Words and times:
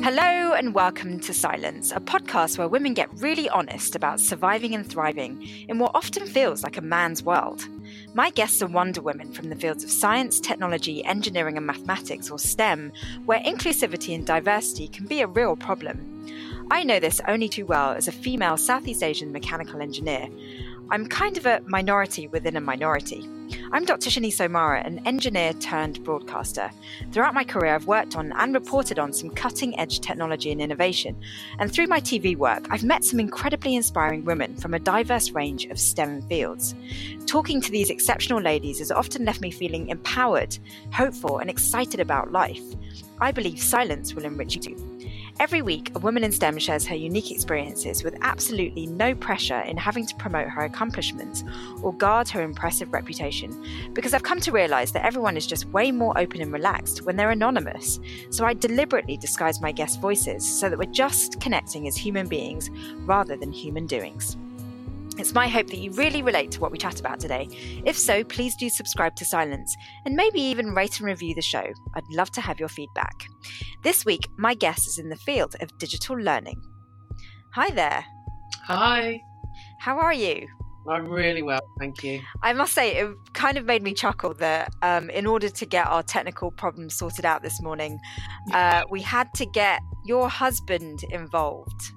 Hello 0.00 0.52
and 0.52 0.74
welcome 0.74 1.18
to 1.18 1.34
Silence, 1.34 1.90
a 1.90 1.98
podcast 1.98 2.56
where 2.56 2.68
women 2.68 2.94
get 2.94 3.10
really 3.20 3.48
honest 3.48 3.96
about 3.96 4.20
surviving 4.20 4.72
and 4.74 4.88
thriving 4.88 5.42
in 5.68 5.80
what 5.80 5.90
often 5.92 6.24
feels 6.24 6.62
like 6.62 6.76
a 6.76 6.80
man's 6.80 7.24
world. 7.24 7.66
My 8.14 8.30
guests 8.30 8.62
are 8.62 8.68
Wonder 8.68 9.02
Women 9.02 9.32
from 9.32 9.50
the 9.50 9.56
fields 9.56 9.82
of 9.82 9.90
science, 9.90 10.38
technology, 10.38 11.04
engineering, 11.04 11.56
and 11.56 11.66
mathematics, 11.66 12.30
or 12.30 12.38
STEM, 12.38 12.92
where 13.26 13.40
inclusivity 13.40 14.14
and 14.14 14.24
diversity 14.24 14.86
can 14.86 15.06
be 15.06 15.20
a 15.20 15.26
real 15.26 15.56
problem. 15.56 16.28
I 16.70 16.84
know 16.84 17.00
this 17.00 17.20
only 17.26 17.48
too 17.48 17.66
well 17.66 17.90
as 17.90 18.06
a 18.06 18.12
female 18.12 18.56
Southeast 18.56 19.02
Asian 19.02 19.32
mechanical 19.32 19.82
engineer. 19.82 20.28
I'm 20.90 21.08
kind 21.08 21.36
of 21.36 21.44
a 21.44 21.60
minority 21.66 22.28
within 22.28 22.56
a 22.56 22.60
minority. 22.60 23.28
I'm 23.72 23.84
Dr. 23.84 24.10
Shini 24.10 24.32
Somara, 24.32 24.84
an 24.84 25.00
engineer 25.06 25.52
turned 25.54 26.02
broadcaster. 26.04 26.70
Throughout 27.12 27.34
my 27.34 27.44
career, 27.44 27.74
I've 27.74 27.86
worked 27.86 28.16
on 28.16 28.32
and 28.32 28.54
reported 28.54 28.98
on 28.98 29.12
some 29.12 29.30
cutting 29.30 29.78
edge 29.78 30.00
technology 30.00 30.50
and 30.52 30.60
innovation. 30.60 31.16
And 31.58 31.72
through 31.72 31.86
my 31.86 32.00
TV 32.00 32.36
work, 32.36 32.66
I've 32.70 32.84
met 32.84 33.04
some 33.04 33.20
incredibly 33.20 33.74
inspiring 33.74 34.24
women 34.24 34.56
from 34.56 34.74
a 34.74 34.78
diverse 34.78 35.30
range 35.30 35.66
of 35.66 35.78
STEM 35.78 36.22
fields. 36.22 36.74
Talking 37.26 37.60
to 37.60 37.70
these 37.70 37.90
exceptional 37.90 38.40
ladies 38.40 38.78
has 38.78 38.90
often 38.90 39.24
left 39.24 39.40
me 39.40 39.50
feeling 39.50 39.88
empowered, 39.88 40.58
hopeful, 40.92 41.38
and 41.38 41.48
excited 41.48 42.00
about 42.00 42.32
life. 42.32 42.62
I 43.20 43.32
believe 43.32 43.60
silence 43.60 44.14
will 44.14 44.24
enrich 44.24 44.56
you 44.56 44.62
too. 44.62 44.97
Every 45.40 45.62
week, 45.62 45.92
a 45.94 46.00
woman 46.00 46.24
in 46.24 46.32
STEM 46.32 46.58
shares 46.58 46.84
her 46.86 46.96
unique 46.96 47.30
experiences 47.30 48.02
with 48.02 48.18
absolutely 48.22 48.86
no 48.86 49.14
pressure 49.14 49.60
in 49.60 49.76
having 49.76 50.04
to 50.04 50.14
promote 50.16 50.48
her 50.48 50.62
accomplishments 50.62 51.44
or 51.80 51.94
guard 51.94 52.28
her 52.30 52.42
impressive 52.42 52.92
reputation, 52.92 53.64
because 53.92 54.14
I've 54.14 54.24
come 54.24 54.40
to 54.40 54.50
realise 54.50 54.90
that 54.90 55.06
everyone 55.06 55.36
is 55.36 55.46
just 55.46 55.66
way 55.66 55.92
more 55.92 56.18
open 56.18 56.40
and 56.40 56.52
relaxed 56.52 57.02
when 57.02 57.14
they're 57.14 57.30
anonymous. 57.30 58.00
So 58.30 58.44
I 58.44 58.54
deliberately 58.54 59.16
disguise 59.16 59.60
my 59.60 59.70
guest 59.70 60.00
voices 60.00 60.44
so 60.44 60.68
that 60.68 60.78
we're 60.78 60.90
just 60.90 61.40
connecting 61.40 61.86
as 61.86 61.96
human 61.96 62.26
beings 62.26 62.68
rather 63.06 63.36
than 63.36 63.52
human 63.52 63.86
doings. 63.86 64.36
It's 65.18 65.34
my 65.34 65.48
hope 65.48 65.66
that 65.66 65.78
you 65.78 65.90
really 65.92 66.22
relate 66.22 66.52
to 66.52 66.60
what 66.60 66.70
we 66.70 66.78
chat 66.78 67.00
about 67.00 67.18
today. 67.18 67.48
If 67.84 67.98
so, 67.98 68.22
please 68.22 68.54
do 68.54 68.68
subscribe 68.68 69.16
to 69.16 69.24
Silence 69.24 69.76
and 70.04 70.14
maybe 70.14 70.40
even 70.40 70.74
rate 70.74 71.00
and 71.00 71.08
review 71.08 71.34
the 71.34 71.42
show. 71.42 71.64
I'd 71.94 72.08
love 72.10 72.30
to 72.32 72.40
have 72.40 72.60
your 72.60 72.68
feedback. 72.68 73.26
This 73.82 74.04
week, 74.04 74.28
my 74.36 74.54
guest 74.54 74.86
is 74.86 74.96
in 74.96 75.08
the 75.08 75.16
field 75.16 75.56
of 75.60 75.76
digital 75.78 76.16
learning. 76.16 76.62
Hi 77.54 77.70
there. 77.70 78.04
Hi. 78.66 79.20
How 79.80 79.98
are 79.98 80.12
you? 80.12 80.46
I'm 80.88 81.08
really 81.08 81.42
well, 81.42 81.60
thank 81.80 82.04
you. 82.04 82.20
I 82.42 82.52
must 82.52 82.72
say, 82.72 82.96
it 82.96 83.14
kind 83.32 83.58
of 83.58 83.64
made 83.64 83.82
me 83.82 83.94
chuckle 83.94 84.34
that 84.34 84.72
um, 84.82 85.10
in 85.10 85.26
order 85.26 85.48
to 85.48 85.66
get 85.66 85.86
our 85.88 86.04
technical 86.04 86.52
problems 86.52 86.94
sorted 86.94 87.24
out 87.24 87.42
this 87.42 87.60
morning, 87.60 87.98
uh, 88.52 88.84
we 88.88 89.02
had 89.02 89.34
to 89.34 89.46
get 89.46 89.82
your 90.04 90.30
husband 90.30 91.02
involved. 91.10 91.92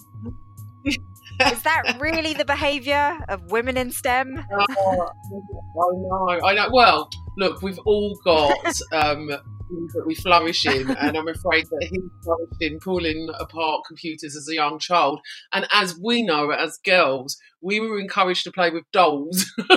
Is 1.48 1.62
that 1.64 1.98
really 2.00 2.34
the 2.34 2.46
behaviour 2.46 3.18
of 3.30 3.52
women 3.52 3.78
in 3.78 3.92
STEM? 3.92 4.46
Oh, 5.74 6.30
I 6.34 6.38
know, 6.38 6.48
I 6.48 6.54
know. 6.54 6.70
Well, 6.72 7.10
look, 7.38 7.62
we've 7.62 7.80
all 7.86 8.20
got 8.26 8.74
um, 8.92 9.28
things 9.72 9.94
that 9.94 10.04
we 10.06 10.16
flourish 10.16 10.66
in, 10.66 10.90
and 10.90 11.18
I'm 11.18 11.28
afraid 11.28 11.66
that 11.68 11.88
he 11.90 12.00
flourished 12.24 12.62
in 12.62 12.80
pulling 12.80 13.30
apart 13.40 13.84
computers 13.88 14.36
as 14.36 14.48
a 14.50 14.56
young 14.56 14.80
child. 14.80 15.22
And 15.54 15.66
as 15.72 15.98
we 15.98 16.24
know, 16.24 16.52
as 16.52 16.78
girls, 16.84 17.38
we 17.62 17.80
were 17.80 18.00
encouraged 18.00 18.44
to 18.46 18.52
play 18.52 18.70
with 18.70 18.84
dolls. 18.92 19.50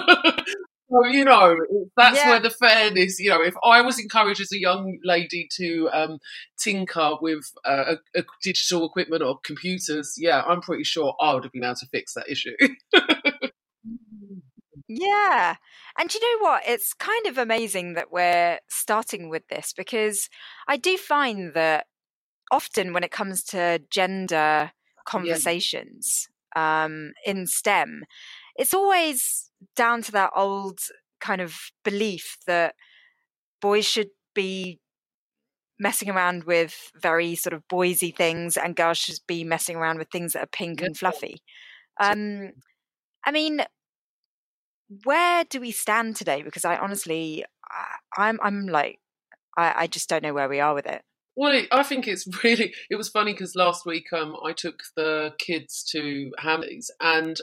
So, 0.90 1.06
you 1.06 1.24
know, 1.24 1.56
that's 1.96 2.18
Yeah. 2.18 2.30
where 2.30 2.40
the 2.40 2.50
fairness, 2.50 3.18
you 3.18 3.30
know, 3.30 3.42
if 3.42 3.54
I 3.64 3.80
was 3.80 3.98
encouraged 3.98 4.40
as 4.40 4.52
a 4.52 4.58
young 4.60 4.98
lady 5.02 5.48
to 5.56 5.88
um, 5.92 6.18
tinker 6.58 7.16
with 7.20 7.50
uh, 7.64 7.96
a, 8.14 8.20
a 8.20 8.24
digital 8.42 8.86
equipment 8.86 9.22
or 9.22 9.38
computers, 9.42 10.14
yeah, 10.18 10.42
I'm 10.42 10.60
pretty 10.60 10.84
sure 10.84 11.16
I 11.20 11.34
would 11.34 11.44
have 11.44 11.52
been 11.52 11.64
able 11.64 11.74
to 11.76 11.86
fix 11.86 12.14
that 12.14 12.28
issue. 12.28 12.54
Yeah. 14.88 15.56
And 15.98 16.12
you 16.12 16.20
know 16.20 16.44
what? 16.44 16.62
It's 16.66 16.92
kind 16.92 17.26
of 17.26 17.38
amazing 17.38 17.94
that 17.94 18.12
we're 18.12 18.58
starting 18.68 19.30
with 19.30 19.48
this 19.48 19.72
because 19.74 20.28
I 20.68 20.76
do 20.76 20.98
find 20.98 21.54
that 21.54 21.86
often 22.52 22.92
when 22.92 23.02
it 23.02 23.10
comes 23.10 23.42
to 23.44 23.80
gender 23.90 24.72
conversations 25.06 26.28
um, 26.54 27.12
in 27.24 27.46
STEM, 27.46 28.04
it's 28.56 28.74
always 28.74 29.50
down 29.76 30.02
to 30.02 30.12
that 30.12 30.30
old 30.36 30.80
kind 31.20 31.40
of 31.40 31.56
belief 31.84 32.36
that 32.46 32.74
boys 33.60 33.84
should 33.84 34.10
be 34.34 34.78
messing 35.78 36.08
around 36.08 36.44
with 36.44 36.92
very 37.00 37.34
sort 37.34 37.52
of 37.52 37.66
boysy 37.68 38.14
things 38.14 38.56
and 38.56 38.76
girls 38.76 38.98
should 38.98 39.18
be 39.26 39.42
messing 39.42 39.76
around 39.76 39.98
with 39.98 40.08
things 40.10 40.32
that 40.32 40.42
are 40.42 40.48
pink 40.48 40.80
and 40.80 40.96
fluffy. 40.96 41.42
Um, 42.00 42.52
I 43.24 43.32
mean, 43.32 43.62
where 45.04 45.44
do 45.44 45.60
we 45.60 45.72
stand 45.72 46.16
today? 46.16 46.42
Because 46.42 46.64
I 46.64 46.76
honestly, 46.76 47.44
I, 47.70 48.28
I'm, 48.28 48.38
I'm 48.42 48.66
like, 48.66 49.00
I, 49.56 49.74
I 49.76 49.86
just 49.86 50.08
don't 50.08 50.22
know 50.22 50.34
where 50.34 50.48
we 50.48 50.60
are 50.60 50.74
with 50.74 50.86
it. 50.86 51.02
Well, 51.36 51.52
it, 51.52 51.68
I 51.72 51.82
think 51.82 52.06
it's 52.06 52.26
really. 52.44 52.74
It 52.90 52.96
was 52.96 53.08
funny 53.08 53.32
because 53.32 53.56
last 53.56 53.86
week 53.86 54.12
um, 54.12 54.36
I 54.44 54.52
took 54.52 54.82
the 54.96 55.32
kids 55.38 55.84
to 55.90 56.30
Hamleys, 56.42 56.90
and 57.00 57.36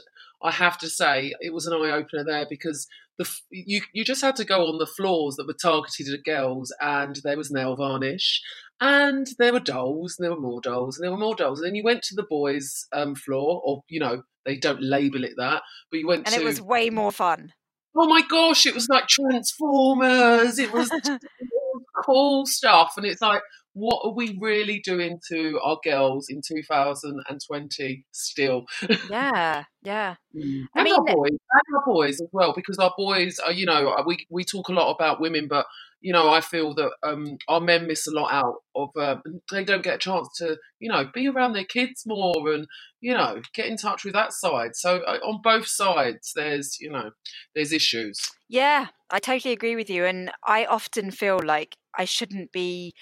I 0.44 0.50
have 0.50 0.78
to 0.78 0.88
say 0.90 1.32
it 1.40 1.52
was 1.52 1.66
an 1.66 1.72
eye 1.74 1.90
opener 1.92 2.24
there 2.24 2.46
because 2.48 2.86
the 3.18 3.28
you 3.50 3.82
you 3.92 4.04
just 4.04 4.22
had 4.22 4.36
to 4.36 4.44
go 4.44 4.66
on 4.66 4.78
the 4.78 4.86
floors 4.86 5.36
that 5.36 5.46
were 5.46 5.52
targeted 5.54 6.12
at 6.12 6.24
girls, 6.24 6.72
and 6.80 7.16
there 7.24 7.36
was 7.36 7.50
nail 7.50 7.76
varnish, 7.76 8.40
and 8.80 9.26
there 9.38 9.52
were 9.52 9.60
dolls, 9.60 10.16
and 10.18 10.24
there 10.24 10.34
were 10.34 10.40
more 10.40 10.60
dolls, 10.60 10.96
and 10.98 11.04
there 11.04 11.12
were 11.12 11.18
more 11.18 11.34
dolls, 11.36 11.60
and 11.60 11.66
then 11.68 11.74
you 11.74 11.84
went 11.84 12.02
to 12.04 12.14
the 12.14 12.22
boys' 12.28 12.86
um, 12.92 13.14
floor, 13.14 13.60
or 13.64 13.82
you 13.88 14.00
know 14.00 14.22
they 14.44 14.56
don't 14.56 14.82
label 14.82 15.24
it 15.24 15.34
that, 15.36 15.62
but 15.90 15.98
you 16.00 16.06
went 16.06 16.26
And 16.26 16.34
to. 16.34 16.40
it 16.40 16.44
was 16.44 16.60
way 16.60 16.90
more 16.90 17.12
fun. 17.12 17.52
oh 17.94 18.08
my 18.08 18.22
gosh! 18.22 18.64
It 18.66 18.74
was 18.74 18.88
like 18.88 19.06
Transformers. 19.08 20.58
It 20.58 20.72
was 20.72 20.90
cool 22.04 22.46
stuff. 22.46 22.94
And 22.96 23.06
it's 23.06 23.22
like, 23.22 23.42
what 23.74 24.02
are 24.04 24.12
we 24.12 24.36
really 24.40 24.80
doing 24.80 25.18
to 25.28 25.58
our 25.62 25.78
girls 25.82 26.28
in 26.28 26.42
2020 26.46 28.04
still? 28.12 28.66
yeah, 29.10 29.64
yeah. 29.82 30.14
And 30.34 30.88
I 30.88 30.90
our 30.90 31.04
boys, 31.04 31.30
and 31.30 31.76
our 31.76 31.84
boys 31.86 32.20
as 32.20 32.28
well, 32.32 32.52
because 32.54 32.78
our 32.78 32.92
boys 32.96 33.38
are, 33.38 33.52
you 33.52 33.66
know, 33.66 33.94
we 34.06 34.26
we 34.30 34.44
talk 34.44 34.68
a 34.68 34.72
lot 34.72 34.92
about 34.92 35.20
women, 35.20 35.46
but 35.48 35.66
you 36.02 36.12
know, 36.12 36.30
I 36.30 36.40
feel 36.40 36.74
that 36.74 36.90
um, 37.04 37.38
our 37.48 37.60
men 37.60 37.86
miss 37.86 38.06
a 38.06 38.10
lot 38.10 38.32
out 38.32 38.56
of. 38.74 38.90
Um, 38.96 39.22
they 39.50 39.64
don't 39.64 39.84
get 39.84 39.94
a 39.94 39.98
chance 39.98 40.28
to, 40.38 40.56
you 40.80 40.90
know, 40.90 41.08
be 41.14 41.28
around 41.28 41.52
their 41.52 41.64
kids 41.64 42.02
more 42.04 42.52
and 42.52 42.66
you 43.00 43.14
know 43.14 43.40
get 43.54 43.66
in 43.66 43.76
touch 43.76 44.04
with 44.04 44.12
that 44.14 44.32
side. 44.32 44.74
So 44.74 44.98
uh, 45.06 45.18
on 45.24 45.40
both 45.42 45.66
sides, 45.66 46.32
there's 46.34 46.78
you 46.80 46.90
know, 46.90 47.10
there's 47.54 47.72
issues. 47.72 48.18
Yeah, 48.48 48.88
I 49.10 49.18
totally 49.18 49.54
agree 49.54 49.76
with 49.76 49.88
you. 49.88 50.04
And 50.04 50.30
I 50.46 50.64
often 50.64 51.10
feel 51.10 51.38
like 51.42 51.76
I 51.96 52.04
shouldn't 52.04 52.52
be 52.52 52.94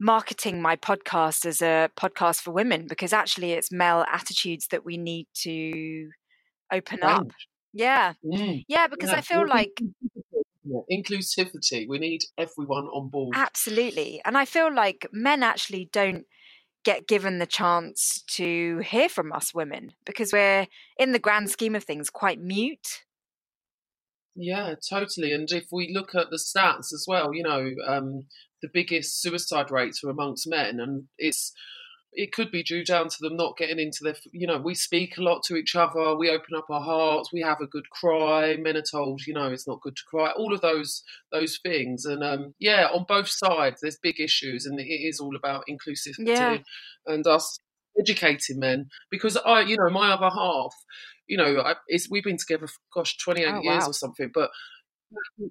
marketing 0.00 0.62
my 0.62 0.76
podcast 0.76 1.44
as 1.44 1.60
a 1.60 1.90
podcast 1.96 2.40
for 2.40 2.52
women 2.52 2.86
because 2.86 3.12
actually 3.12 3.52
it's 3.52 3.72
male 3.72 4.04
attitudes 4.12 4.68
that 4.70 4.84
we 4.84 4.96
need 4.96 5.26
to 5.34 6.10
open 6.72 7.02
up. 7.02 7.22
Change. 7.22 7.48
Yeah. 7.72 8.12
Mm. 8.24 8.64
Yeah, 8.68 8.86
because 8.86 9.10
I 9.10 9.20
feel 9.20 9.46
like 9.46 9.80
Yeah, 10.64 10.80
inclusivity. 10.90 11.86
We 11.88 11.98
need 11.98 12.20
everyone 12.36 12.84
on 12.86 13.08
board. 13.08 13.34
Absolutely. 13.34 14.20
And 14.24 14.36
I 14.36 14.44
feel 14.44 14.72
like 14.72 15.06
men 15.12 15.42
actually 15.42 15.88
don't 15.92 16.26
get 16.84 17.08
given 17.08 17.38
the 17.38 17.46
chance 17.46 18.22
to 18.28 18.78
hear 18.78 19.08
from 19.08 19.32
us 19.32 19.54
women 19.54 19.92
because 20.06 20.32
we're, 20.32 20.66
in 20.98 21.12
the 21.12 21.18
grand 21.18 21.50
scheme 21.50 21.74
of 21.74 21.84
things, 21.84 22.10
quite 22.10 22.40
mute. 22.40 23.04
Yeah, 24.40 24.74
totally. 24.88 25.32
And 25.32 25.50
if 25.50 25.66
we 25.72 25.92
look 25.92 26.14
at 26.14 26.30
the 26.30 26.36
stats 26.36 26.92
as 26.92 27.04
well, 27.08 27.34
you 27.34 27.42
know, 27.42 27.72
um, 27.86 28.26
the 28.62 28.68
biggest 28.72 29.20
suicide 29.20 29.70
rates 29.70 30.02
are 30.04 30.10
amongst 30.10 30.48
men, 30.48 30.78
and 30.78 31.08
it's 31.18 31.52
it 32.12 32.32
could 32.32 32.50
be 32.50 32.62
due 32.62 32.84
down 32.84 33.08
to 33.08 33.16
them 33.20 33.36
not 33.36 33.56
getting 33.56 33.80
into 33.80 33.98
their. 34.02 34.14
You 34.32 34.46
know, 34.46 34.58
we 34.58 34.74
speak 34.76 35.18
a 35.18 35.22
lot 35.22 35.42
to 35.46 35.56
each 35.56 35.74
other. 35.74 36.16
We 36.16 36.30
open 36.30 36.54
up 36.56 36.66
our 36.70 36.80
hearts. 36.80 37.32
We 37.32 37.40
have 37.40 37.60
a 37.60 37.66
good 37.66 37.90
cry. 37.90 38.56
Men 38.56 38.76
are 38.76 38.82
told, 38.82 39.22
you 39.26 39.34
know, 39.34 39.50
it's 39.50 39.66
not 39.66 39.80
good 39.82 39.96
to 39.96 40.02
cry. 40.08 40.30
All 40.36 40.54
of 40.54 40.60
those 40.60 41.02
those 41.32 41.58
things, 41.60 42.04
and 42.04 42.22
um, 42.22 42.54
yeah, 42.60 42.86
on 42.94 43.06
both 43.08 43.28
sides, 43.28 43.80
there's 43.82 43.98
big 44.00 44.20
issues, 44.20 44.66
and 44.66 44.78
it 44.78 44.84
is 44.84 45.18
all 45.18 45.34
about 45.36 45.64
inclusivity 45.68 46.28
Yeah. 46.28 46.58
and 47.06 47.26
us 47.26 47.58
educating 47.98 48.60
men 48.60 48.86
because 49.10 49.36
I, 49.36 49.62
you 49.62 49.76
know, 49.76 49.90
my 49.90 50.12
other 50.12 50.30
half, 50.32 50.72
you 51.28 51.36
know, 51.36 51.60
I, 51.60 51.74
it's 51.88 52.10
we've 52.10 52.24
been 52.24 52.38
together 52.38 52.66
for 52.66 52.80
gosh, 52.94 53.16
28 53.18 53.46
Oh, 53.46 53.60
years 53.62 53.84
wow. 53.84 53.88
or 53.88 53.92
something, 53.92 54.30
but 54.34 54.50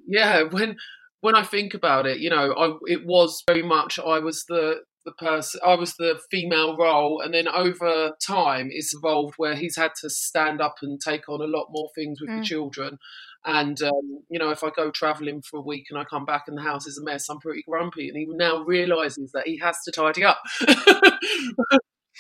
yeah, 0.08 0.44
when 0.52 0.78
when 1.22 1.36
I 1.36 1.44
think 1.44 1.74
about 1.74 2.06
it, 2.06 2.20
you 2.20 2.30
know, 2.30 2.54
I 2.54 2.78
it 2.92 3.06
was 3.06 3.44
very 3.48 3.64
much 3.64 4.00
I 4.00 4.20
was 4.20 4.46
the 4.46 4.82
the 5.06 5.12
person 5.14 5.62
I 5.66 5.76
was 5.76 5.96
the 5.96 6.20
female 6.30 6.76
role, 6.78 7.22
and 7.22 7.34
then 7.34 7.48
over 7.48 8.12
time 8.26 8.70
it's 8.72 8.94
evolved 8.94 9.36
where 9.38 9.56
he's 9.56 9.78
had 9.78 9.92
to 10.02 10.10
stand 10.10 10.62
up 10.62 10.76
and 10.82 11.00
take 11.00 11.30
on 11.30 11.42
a 11.42 11.46
lot 11.46 11.68
more 11.72 11.90
things 11.96 12.20
with 12.22 12.30
Mm. 12.30 12.38
the 12.42 12.42
children, 12.42 12.98
And 13.46 13.82
um, 13.82 14.24
you 14.30 14.38
know, 14.40 14.50
if 14.52 14.64
I 14.64 14.70
go 14.76 14.92
travelling 14.92 15.42
for 15.42 15.58
a 15.58 15.62
week 15.62 15.86
and 15.90 15.98
I 16.00 16.04
come 16.04 16.26
back 16.26 16.44
and 16.48 16.58
the 16.58 16.62
house 16.64 16.86
is 16.88 16.98
a 16.98 17.04
mess, 17.04 17.30
I'm 17.30 17.40
pretty 17.40 17.64
grumpy. 17.68 18.10
And 18.10 18.18
he 18.18 18.26
now 18.30 18.64
realizes 18.64 19.32
that 19.34 19.48
he 19.48 19.58
has 19.60 19.78
to 19.86 19.92
tidy 19.92 20.24
up. 20.26 20.40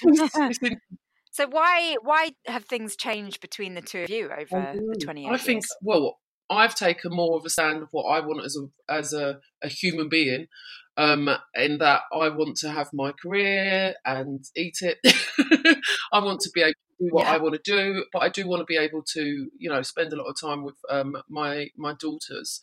so 1.37 1.47
why 1.47 1.97
why 2.01 2.31
have 2.47 2.65
things 2.65 2.95
changed 2.95 3.41
between 3.41 3.75
the 3.75 3.81
two 3.81 3.99
of 3.99 4.09
you 4.09 4.29
over 4.31 4.73
the 4.73 4.99
twenty 5.03 5.25
years? 5.25 5.39
I 5.39 5.43
think 5.43 5.63
well 5.81 6.17
I've 6.49 6.73
taken 6.73 7.13
more 7.13 7.37
of 7.37 7.45
a 7.45 7.49
stand 7.49 7.83
of 7.83 7.89
what 7.91 8.05
I 8.05 8.19
want 8.25 8.43
as 8.43 8.57
a 8.57 8.91
as 8.91 9.13
a, 9.13 9.39
a 9.61 9.67
human 9.67 10.09
being, 10.09 10.47
um, 10.97 11.29
in 11.53 11.77
that 11.77 12.01
I 12.11 12.29
want 12.29 12.57
to 12.57 12.71
have 12.71 12.89
my 12.91 13.11
career 13.11 13.93
and 14.03 14.43
eat 14.55 14.77
it. 14.81 14.97
I 16.11 16.19
want 16.19 16.39
to 16.41 16.49
be 16.55 16.61
able 16.61 16.71
to 16.71 17.05
do 17.05 17.09
what 17.11 17.25
yeah. 17.25 17.33
I 17.33 17.37
want 17.37 17.53
to 17.53 17.61
do, 17.63 18.05
but 18.11 18.23
I 18.23 18.29
do 18.29 18.47
want 18.47 18.61
to 18.61 18.65
be 18.65 18.77
able 18.77 19.03
to, 19.13 19.49
you 19.59 19.69
know, 19.69 19.83
spend 19.83 20.13
a 20.13 20.15
lot 20.15 20.25
of 20.25 20.39
time 20.41 20.63
with 20.63 20.75
um, 20.89 21.15
my 21.29 21.67
my 21.77 21.93
daughters, 21.99 22.61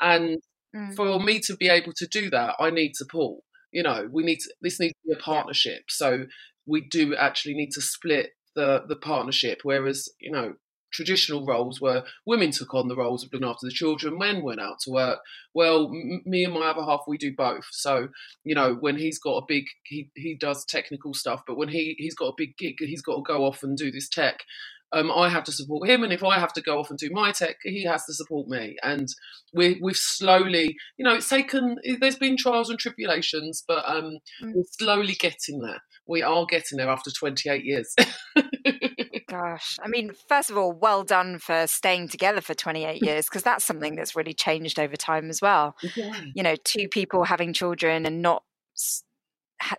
and 0.00 0.38
mm. 0.74 0.96
for 0.96 1.20
me 1.20 1.38
to 1.40 1.56
be 1.56 1.68
able 1.68 1.92
to 1.92 2.06
do 2.08 2.28
that, 2.30 2.56
I 2.58 2.70
need 2.70 2.96
support. 2.96 3.42
You 3.70 3.84
know, 3.84 4.08
we 4.10 4.24
need 4.24 4.40
to, 4.40 4.54
this 4.62 4.80
needs 4.80 4.94
to 4.94 5.08
be 5.08 5.20
a 5.20 5.22
partnership. 5.22 5.84
So 5.88 6.26
we 6.66 6.80
do 6.80 7.14
actually 7.14 7.54
need 7.54 7.72
to 7.72 7.80
split 7.80 8.30
the 8.54 8.84
the 8.88 8.96
partnership. 8.96 9.60
Whereas, 9.62 10.08
you 10.20 10.30
know, 10.30 10.54
traditional 10.92 11.44
roles 11.44 11.80
where 11.80 12.04
women 12.24 12.50
took 12.50 12.72
on 12.74 12.88
the 12.88 12.96
roles 12.96 13.22
of 13.22 13.32
looking 13.32 13.46
after 13.46 13.66
the 13.66 13.72
children, 13.72 14.18
men 14.18 14.42
went 14.42 14.60
out 14.60 14.80
to 14.80 14.90
work. 14.90 15.18
Well, 15.54 15.86
m- 15.86 16.22
me 16.24 16.44
and 16.44 16.54
my 16.54 16.66
other 16.68 16.82
half, 16.82 17.02
we 17.06 17.18
do 17.18 17.34
both. 17.36 17.66
So, 17.70 18.08
you 18.44 18.54
know, 18.54 18.74
when 18.74 18.96
he's 18.96 19.18
got 19.18 19.36
a 19.36 19.44
big, 19.46 19.64
he, 19.84 20.10
he 20.14 20.34
does 20.34 20.64
technical 20.64 21.12
stuff, 21.12 21.42
but 21.46 21.56
when 21.56 21.68
he, 21.68 21.96
he's 21.98 22.14
got 22.14 22.28
a 22.28 22.36
big 22.36 22.56
gig, 22.56 22.76
he's 22.78 23.02
got 23.02 23.16
to 23.16 23.22
go 23.22 23.44
off 23.44 23.62
and 23.62 23.76
do 23.76 23.90
this 23.90 24.08
tech. 24.08 24.44
Um, 24.92 25.10
I 25.10 25.28
have 25.28 25.42
to 25.44 25.52
support 25.52 25.88
him, 25.88 26.04
and 26.04 26.12
if 26.12 26.22
I 26.22 26.38
have 26.38 26.52
to 26.52 26.62
go 26.62 26.78
off 26.78 26.90
and 26.90 26.98
do 26.98 27.10
my 27.10 27.32
tech, 27.32 27.56
he 27.64 27.82
has 27.84 28.06
to 28.06 28.14
support 28.14 28.46
me. 28.48 28.76
And 28.84 29.08
we, 29.52 29.80
we've 29.82 29.96
slowly, 29.96 30.76
you 30.96 31.04
know, 31.04 31.16
it's 31.16 31.28
taken. 31.28 31.76
There's 32.00 32.16
been 32.16 32.36
trials 32.36 32.70
and 32.70 32.78
tribulations, 32.78 33.64
but 33.66 33.84
um, 33.84 34.18
mm. 34.40 34.52
we're 34.54 34.62
slowly 34.78 35.14
getting 35.14 35.58
there. 35.58 35.82
We 36.06 36.22
are 36.22 36.46
getting 36.46 36.78
there 36.78 36.88
after 36.88 37.10
28 37.10 37.64
years. 37.64 37.94
Gosh, 39.28 39.76
I 39.82 39.88
mean, 39.88 40.12
first 40.28 40.50
of 40.50 40.56
all, 40.56 40.72
well 40.72 41.02
done 41.02 41.38
for 41.38 41.66
staying 41.66 42.08
together 42.08 42.40
for 42.40 42.54
28 42.54 43.02
years 43.02 43.26
because 43.26 43.42
that's 43.42 43.64
something 43.64 43.96
that's 43.96 44.14
really 44.16 44.34
changed 44.34 44.78
over 44.78 44.96
time 44.96 45.28
as 45.28 45.40
well. 45.42 45.76
Yeah. 45.96 46.20
You 46.34 46.42
know, 46.42 46.54
two 46.64 46.88
people 46.88 47.24
having 47.24 47.52
children 47.52 48.06
and 48.06 48.22
not 48.22 48.44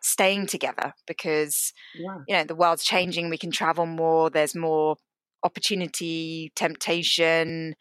staying 0.01 0.47
together 0.47 0.93
because 1.05 1.71
yeah. 1.95 2.17
you 2.27 2.35
know 2.35 2.43
the 2.43 2.55
world's 2.55 2.83
changing. 2.83 3.29
We 3.29 3.37
can 3.37 3.51
travel 3.51 3.85
more. 3.85 4.29
There's 4.29 4.55
more 4.55 4.97
opportunity, 5.43 6.51
temptation, 6.55 7.75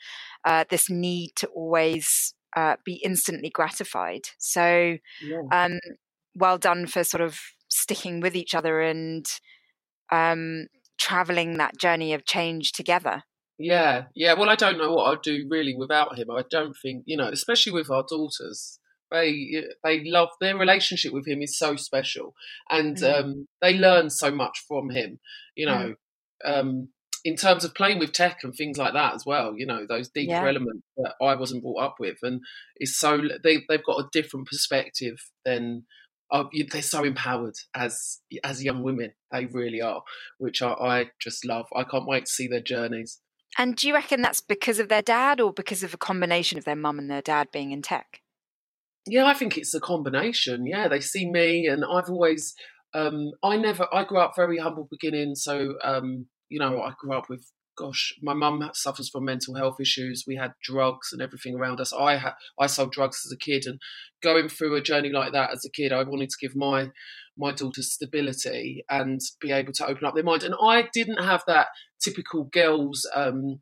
uh, 0.45 0.65
this 0.69 0.89
need 0.89 1.33
to 1.37 1.49
always 1.49 2.35
uh, 2.57 2.77
be 2.85 3.01
instantly 3.05 3.51
gratified. 3.51 4.23
So, 4.39 4.97
yeah. 5.23 5.43
um, 5.53 5.79
well 6.35 6.59
done 6.59 6.87
for 6.87 7.03
sort 7.03 7.23
of 7.23 7.39
sticking 7.69 8.21
with 8.21 8.37
each 8.37 8.55
other 8.55 8.81
and 8.81 9.27
um, 10.11 10.67
traveling 10.99 11.59
that 11.59 11.79
journey 11.79 12.13
of 12.13 12.25
change 12.25 12.73
together. 12.73 13.23
Yeah, 13.59 14.05
yeah. 14.15 14.35
Well, 14.35 14.51
I 14.51 14.55
don't 14.55 14.79
know 14.79 14.93
what 14.93 15.13
I'd 15.13 15.23
do 15.23 15.47
really 15.49 15.75
without 15.75 16.19
him. 16.19 16.31
I 16.31 16.43
don't 16.51 16.75
think 16.81 17.05
you 17.07 17.17
know, 17.17 17.29
especially 17.29 17.73
with 17.73 17.91
our 17.91 18.05
daughters. 18.09 18.79
They 19.11 19.65
they 19.85 20.03
love 20.05 20.31
their 20.41 20.59
relationship 20.59 21.13
with 21.13 21.29
him 21.29 21.41
is 21.41 21.57
so 21.57 21.77
special, 21.77 22.35
and 22.69 22.97
mm. 22.97 23.21
um, 23.21 23.49
they 23.63 23.79
learn 23.79 24.11
so 24.11 24.31
much 24.31 24.65
from 24.67 24.91
him. 24.91 25.21
You 25.55 25.67
know, 25.67 25.95
mm. 26.45 26.59
um, 26.61 26.89
in 27.25 27.37
terms 27.37 27.65
of 27.65 27.75
playing 27.75 27.99
with 27.99 28.13
tech 28.13 28.41
and 28.43 28.55
things 28.55 28.79
like 28.79 28.93
that 28.95 29.15
as 29.15 29.25
well. 29.25 29.55
You 29.57 29.67
know, 29.67 29.87
those 29.89 30.09
deeper 30.09 30.33
yeah. 30.33 30.49
elements 30.49 30.83
that 30.97 31.15
I 31.23 31.35
wasn't 31.35 31.63
brought 31.63 31.83
up 31.83 31.97
with, 31.99 32.19
and 32.23 32.41
it's 32.77 32.99
so 32.99 33.23
they 33.43 33.59
they've 33.69 33.85
got 33.85 34.01
a 34.01 34.09
different 34.13 34.49
perspective 34.49 35.17
than 35.45 35.85
are, 36.31 36.49
they're 36.71 36.83
so 36.83 37.05
empowered 37.05 37.55
as 37.75 38.21
as 38.43 38.65
young 38.65 38.83
women. 38.83 39.13
They 39.33 39.47
really 39.47 39.81
are, 39.81 40.03
which 40.39 40.63
I, 40.63 40.73
I 40.73 41.11
just 41.21 41.45
love. 41.45 41.67
I 41.75 41.85
can't 41.85 42.07
wait 42.07 42.27
to 42.27 42.31
see 42.31 42.49
their 42.49 42.63
journeys. 42.63 43.21
And 43.59 43.77
do 43.77 43.89
you 43.89 43.95
reckon 43.95 44.23
that's 44.23 44.41
because 44.41 44.79
of 44.79 44.89
their 44.89 45.03
dad, 45.03 45.41
or 45.41 45.53
because 45.53 45.83
of 45.83 45.95
a 45.95 45.99
combination 45.99 46.59
of 46.59 46.65
their 46.65 46.77
mum 46.77 46.99
and 46.99 47.11
their 47.11 47.23
dad 47.23 47.49
being 47.53 47.73
in 47.73 47.83
tech? 47.83 48.21
Yeah, 49.07 49.25
I 49.25 49.35
think 49.35 49.57
it's 49.57 49.73
a 49.73 49.81
combination. 49.81 50.67
Yeah, 50.67 50.89
they 50.89 51.01
see 51.01 51.31
me, 51.31 51.67
and 51.67 51.85
I've 51.85 52.11
always, 52.11 52.55
um, 52.93 53.31
I 53.43 53.57
never, 53.57 53.87
I 53.95 54.05
grew 54.05 54.19
up 54.19 54.35
very 54.37 54.59
humble 54.59 54.89
beginning. 54.91 55.37
So, 55.37 55.75
um, 55.85 56.27
you 56.49 56.59
know, 56.59 56.83
I 56.83 56.93
grew 56.99 57.17
up 57.17 57.31
with 57.31 57.47
gosh, 57.77 58.15
my 58.23 58.35
mum 58.35 58.69
suffers 58.73 59.09
from 59.09 59.25
mental 59.25 59.55
health 59.55 59.81
issues. 59.81 60.25
We 60.27 60.37
had 60.37 60.55
drugs 60.63 61.13
and 61.13 61.21
everything 61.21 61.55
around 61.55 61.81
us. 61.81 61.93
I 61.93 62.17
had 62.17 62.33
I 62.59 62.67
sold 62.67 62.93
drugs 62.93 63.23
as 63.27 63.33
a 63.33 63.37
kid, 63.37 63.67
and 63.67 63.81
going 64.23 64.49
through 64.49 64.75
a 64.75 64.83
journey 64.83 65.11
like 65.11 65.33
that 65.33 65.53
as 65.53 65.65
a 65.65 65.71
kid, 65.71 65.93
I 65.93 66.03
wanted 66.03 66.31
to 66.31 66.39
give 66.41 66.57
my 66.57 66.91
my 67.39 67.53
daughters 67.53 67.93
stability 67.93 68.85
and 68.89 69.21
be 69.41 69.53
able 69.53 69.73
to 69.75 69.87
open 69.87 70.05
up 70.05 70.15
their 70.15 70.25
mind. 70.25 70.43
And 70.43 70.55
I 70.61 70.89
didn't 70.93 71.23
have 71.23 71.43
that 71.47 71.69
typical 72.03 72.45
girls. 72.45 73.07
Um, 73.15 73.61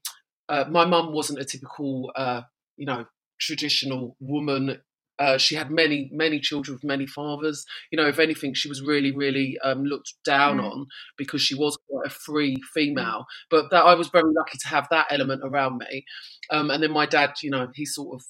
uh, 0.48 0.64
my 0.70 0.84
mum 0.84 1.12
wasn't 1.12 1.40
a 1.40 1.44
typical, 1.44 2.12
uh, 2.14 2.42
you 2.76 2.86
know, 2.86 3.06
traditional 3.40 4.16
woman 4.20 4.80
uh, 5.18 5.38
she 5.38 5.54
had 5.54 5.70
many, 5.70 6.10
many 6.12 6.40
children 6.40 6.74
with 6.74 6.84
many 6.84 7.06
fathers. 7.06 7.64
You 7.90 7.96
know, 7.96 8.06
if 8.06 8.18
anything, 8.18 8.54
she 8.54 8.68
was 8.68 8.82
really, 8.82 9.12
really 9.12 9.56
um, 9.62 9.84
looked 9.84 10.14
down 10.24 10.58
mm. 10.58 10.64
on 10.64 10.86
because 11.16 11.42
she 11.42 11.54
was 11.54 11.78
quite 11.88 12.06
a 12.06 12.10
free 12.10 12.56
mm. 12.56 12.62
female. 12.74 13.26
But 13.50 13.70
that 13.70 13.84
I 13.84 13.94
was 13.94 14.08
very 14.08 14.32
lucky 14.34 14.58
to 14.58 14.68
have 14.68 14.88
that 14.90 15.06
element 15.10 15.42
around 15.44 15.78
me. 15.78 16.04
Um, 16.50 16.70
and 16.70 16.82
then 16.82 16.92
my 16.92 17.06
dad, 17.06 17.34
you 17.42 17.50
know, 17.50 17.68
he 17.74 17.84
sort 17.84 18.14
of 18.14 18.26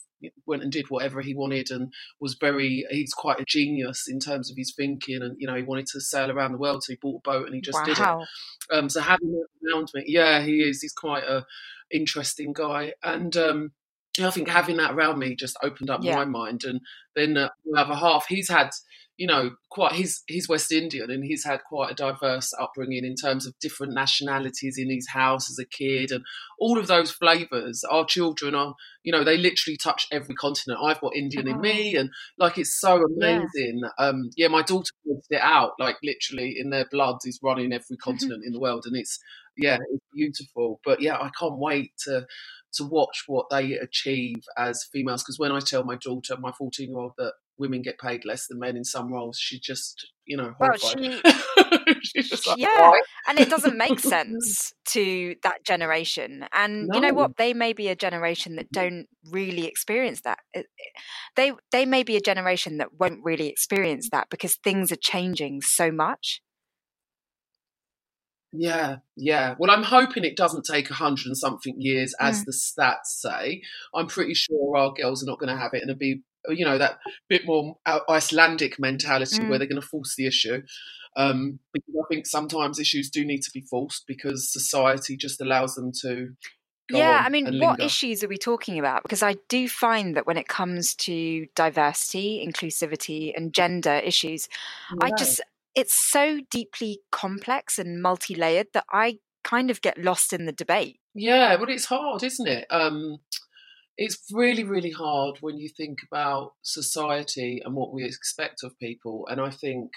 went 0.46 0.62
and 0.62 0.72
did 0.72 0.86
whatever 0.88 1.20
he 1.20 1.34
wanted 1.34 1.70
and 1.70 1.92
was 2.20 2.36
very 2.40 2.86
he's 2.90 3.12
quite 3.12 3.40
a 3.40 3.44
genius 3.46 4.04
in 4.08 4.19
terms 4.19 4.50
of 4.50 4.56
his 4.56 4.72
thinking 4.75 5.20
and 5.20 5.36
you 5.38 5.46
know 5.46 5.54
he 5.54 5.62
wanted 5.62 5.86
to 5.86 6.00
sail 6.00 6.31
around 6.31 6.52
the 6.52 6.58
world 6.58 6.82
so 6.82 6.92
he 6.92 6.98
bought 7.02 7.20
a 7.26 7.31
boat 7.31 7.46
and 7.46 7.54
he 7.54 7.60
just 7.60 7.78
wow. 7.81 7.84
did 7.84 7.98
it 7.98 8.75
um, 8.75 8.88
so 8.88 9.00
having 9.00 9.28
him 9.28 9.70
around 9.70 9.90
me 9.94 10.02
yeah 10.06 10.40
he 10.40 10.62
is 10.62 10.81
he's 10.81 10.94
quite 10.94 11.25
a 11.25 11.44
interesting 11.90 12.54
guy 12.54 12.92
and 13.02 13.36
um, 13.36 13.72
I 14.20 14.31
think 14.31 14.49
having 14.49 14.76
that 14.76 14.93
around 14.93 15.19
me 15.19 15.34
just 15.34 15.56
opened 15.62 15.90
up 15.90 16.00
yeah. 16.02 16.14
my 16.14 16.25
mind. 16.25 16.62
And 16.64 16.81
then 17.16 17.37
uh, 17.37 17.49
the 17.64 17.81
other 17.81 17.94
half, 17.94 18.26
he's 18.28 18.49
had, 18.49 18.70
you 19.16 19.26
know, 19.26 19.52
quite 19.70 19.93
he's 19.93 20.22
he's 20.26 20.49
West 20.49 20.70
Indian 20.72 21.11
and 21.11 21.25
he's 21.25 21.44
had 21.44 21.61
quite 21.69 21.93
a 21.93 21.94
diverse 21.94 22.52
upbringing 22.61 23.05
in 23.05 23.14
terms 23.16 23.46
of 23.46 23.58
different 23.61 23.93
nationalities 23.93 24.76
in 24.78 24.90
his 24.90 25.08
house 25.08 25.50
as 25.50 25.58
a 25.58 25.64
kid, 25.64 26.12
and 26.12 26.25
all 26.61 26.78
of 26.78 26.87
those 26.87 27.11
flavors. 27.11 27.82
Our 27.90 28.05
children 28.05 28.55
are, 28.55 28.75
you 29.02 29.11
know, 29.11 29.25
they 29.25 29.37
literally 29.37 29.76
touch 29.76 30.06
every 30.12 30.34
continent. 30.34 30.81
I've 30.82 31.00
got 31.00 31.17
Indian 31.17 31.49
in 31.49 31.60
me, 31.60 31.96
and 31.96 32.10
like 32.38 32.58
it's 32.58 32.79
so 32.79 33.03
amazing. 33.05 33.82
Yeah, 33.82 34.05
um, 34.05 34.31
yeah 34.36 34.48
my 34.48 34.62
daughter 34.62 34.93
puts 35.06 35.27
it 35.31 35.41
out, 35.41 35.72
like 35.79 35.96
literally 36.03 36.55
in 36.56 36.70
their 36.70 36.86
blood 36.91 37.19
is 37.24 37.41
running 37.43 37.72
every 37.72 37.96
continent 38.03 38.44
in 38.46 38.53
the 38.53 38.60
world, 38.60 38.84
and 38.86 38.96
it's 38.96 39.19
yeah, 39.56 39.79
it's 39.93 40.05
beautiful. 40.12 40.81
But 40.84 41.00
yeah, 41.00 41.17
I 41.17 41.31
can't 41.39 41.58
wait 41.58 41.93
to 42.05 42.27
to 42.76 42.84
watch 42.84 43.24
what 43.26 43.46
they 43.50 43.72
achieve 43.74 44.43
as 44.56 44.84
females. 44.93 45.22
Because 45.22 45.38
when 45.38 45.52
I 45.52 45.60
tell 45.60 45.84
my 45.84 45.96
daughter, 45.96 46.36
my 46.38 46.52
14 46.52 46.88
year 46.88 46.98
old, 46.98 47.12
that 47.19 47.32
women 47.58 47.82
get 47.82 47.98
paid 47.98 48.24
less 48.24 48.46
than 48.48 48.58
men 48.58 48.76
in 48.76 48.84
some 48.84 49.12
roles, 49.12 49.38
she 49.38 49.60
just, 49.60 50.10
you 50.24 50.36
know, 50.36 50.54
horrified. 50.58 51.22
Well, 51.24 51.94
she, 52.02 52.22
like, 52.46 52.58
yeah, 52.58 52.90
Why? 52.90 53.00
and 53.28 53.38
it 53.38 53.48
doesn't 53.48 53.76
make 53.76 54.00
sense 54.00 54.72
to 54.88 55.36
that 55.43 55.64
generation. 55.64 56.46
And 56.52 56.88
no. 56.88 56.94
you 56.96 57.00
know 57.00 57.14
what? 57.14 57.36
They 57.36 57.54
may 57.54 57.72
be 57.72 57.88
a 57.88 57.96
generation 57.96 58.56
that 58.56 58.70
don't 58.72 59.06
really 59.31 59.66
experience 59.66 60.22
that. 60.22 60.38
They 61.36 61.52
they 61.72 61.86
may 61.86 62.02
be 62.02 62.16
a 62.16 62.20
generation 62.20 62.78
that 62.78 62.98
won't 62.98 63.20
really 63.22 63.48
experience 63.48 64.08
that 64.10 64.28
because 64.31 64.56
things 64.56 64.90
are 64.93 64.96
changing 64.96 65.62
so 65.62 65.90
much. 65.90 66.40
Yeah, 68.56 68.96
yeah. 69.17 69.56
Well, 69.58 69.70
I'm 69.70 69.82
hoping 69.82 70.25
it 70.25 70.37
doesn't 70.37 70.65
take 70.65 70.89
a 70.89 70.94
hundred 70.94 71.27
and 71.27 71.37
something 71.37 71.75
years, 71.81 72.15
as 72.20 72.43
mm. 72.43 72.44
the 72.46 72.53
stats 72.53 73.06
say. 73.06 73.63
I'm 73.94 74.06
pretty 74.06 74.34
sure 74.34 74.77
our 74.77 74.93
girls 74.93 75.23
are 75.23 75.27
not 75.27 75.41
going 75.41 75.55
to 75.55 75.61
have 75.61 75.75
it, 75.75 75.82
and 75.82 75.91
it'll 75.91 75.99
be, 75.99 76.23
you 76.49 76.65
know, 76.65 76.79
that 76.79 76.99
bit 77.29 77.46
more 77.46 77.79
Icelandic 78.08 78.79
mentality 78.79 79.39
mm. 79.39 79.49
where 79.49 79.58
they're 79.58 79.69
going 79.69 79.81
to 79.81 79.87
force 79.87 80.15
the 80.17 80.27
issue. 80.27 80.63
Um, 81.17 81.58
because 81.73 81.94
I 81.96 82.05
think 82.08 82.27
sometimes 82.27 82.79
issues 82.79 83.11
do 83.11 83.25
need 83.25 83.43
to 83.43 83.51
be 83.53 83.61
forced 83.61 84.05
because 84.06 84.53
society 84.53 85.17
just 85.17 85.41
allows 85.41 85.75
them 85.75 85.91
to. 86.03 86.34
yeah, 86.91 87.23
I 87.25 87.31
mean, 87.31 87.58
what 87.58 87.81
issues 87.81 88.23
are 88.23 88.29
we 88.29 88.39
talking 88.39 88.79
about? 88.79 89.03
Because 89.03 89.23
I 89.23 89.37
do 89.49 89.69
find 89.69 90.17
that 90.17 90.27
when 90.27 90.37
it 90.37 90.46
comes 90.46 90.94
to 90.96 91.46
diversity, 91.56 92.46
inclusivity, 92.46 93.32
and 93.37 93.53
gender 93.53 93.94
issues, 93.94 94.49
yeah. 94.93 95.06
I 95.06 95.11
just 95.17 95.41
it's 95.74 95.94
so 95.94 96.40
deeply 96.50 97.00
complex 97.10 97.78
and 97.78 98.00
multi-layered 98.00 98.69
that 98.74 98.84
I 98.93 99.19
kind 99.43 99.70
of 99.70 99.82
get 99.82 99.98
lost 99.98 100.32
in 100.32 100.46
the 100.46 100.52
debate. 100.52 101.00
Yeah, 101.14 101.56
well, 101.56 101.69
it's 101.69 101.84
hard, 101.86 102.22
isn't 102.22 102.48
it? 102.48 102.66
Um, 102.70 103.19
it's 103.96 104.19
really, 104.32 104.64
really 104.64 104.90
hard 104.90 105.38
when 105.40 105.58
you 105.58 105.69
think 105.69 105.98
about 106.10 106.52
society 106.62 107.62
and 107.64 107.74
what 107.74 107.93
we 107.93 108.04
expect 108.04 108.64
of 108.64 108.78
people. 108.78 109.26
And 109.31 109.40
I 109.40 109.50
think, 109.50 109.93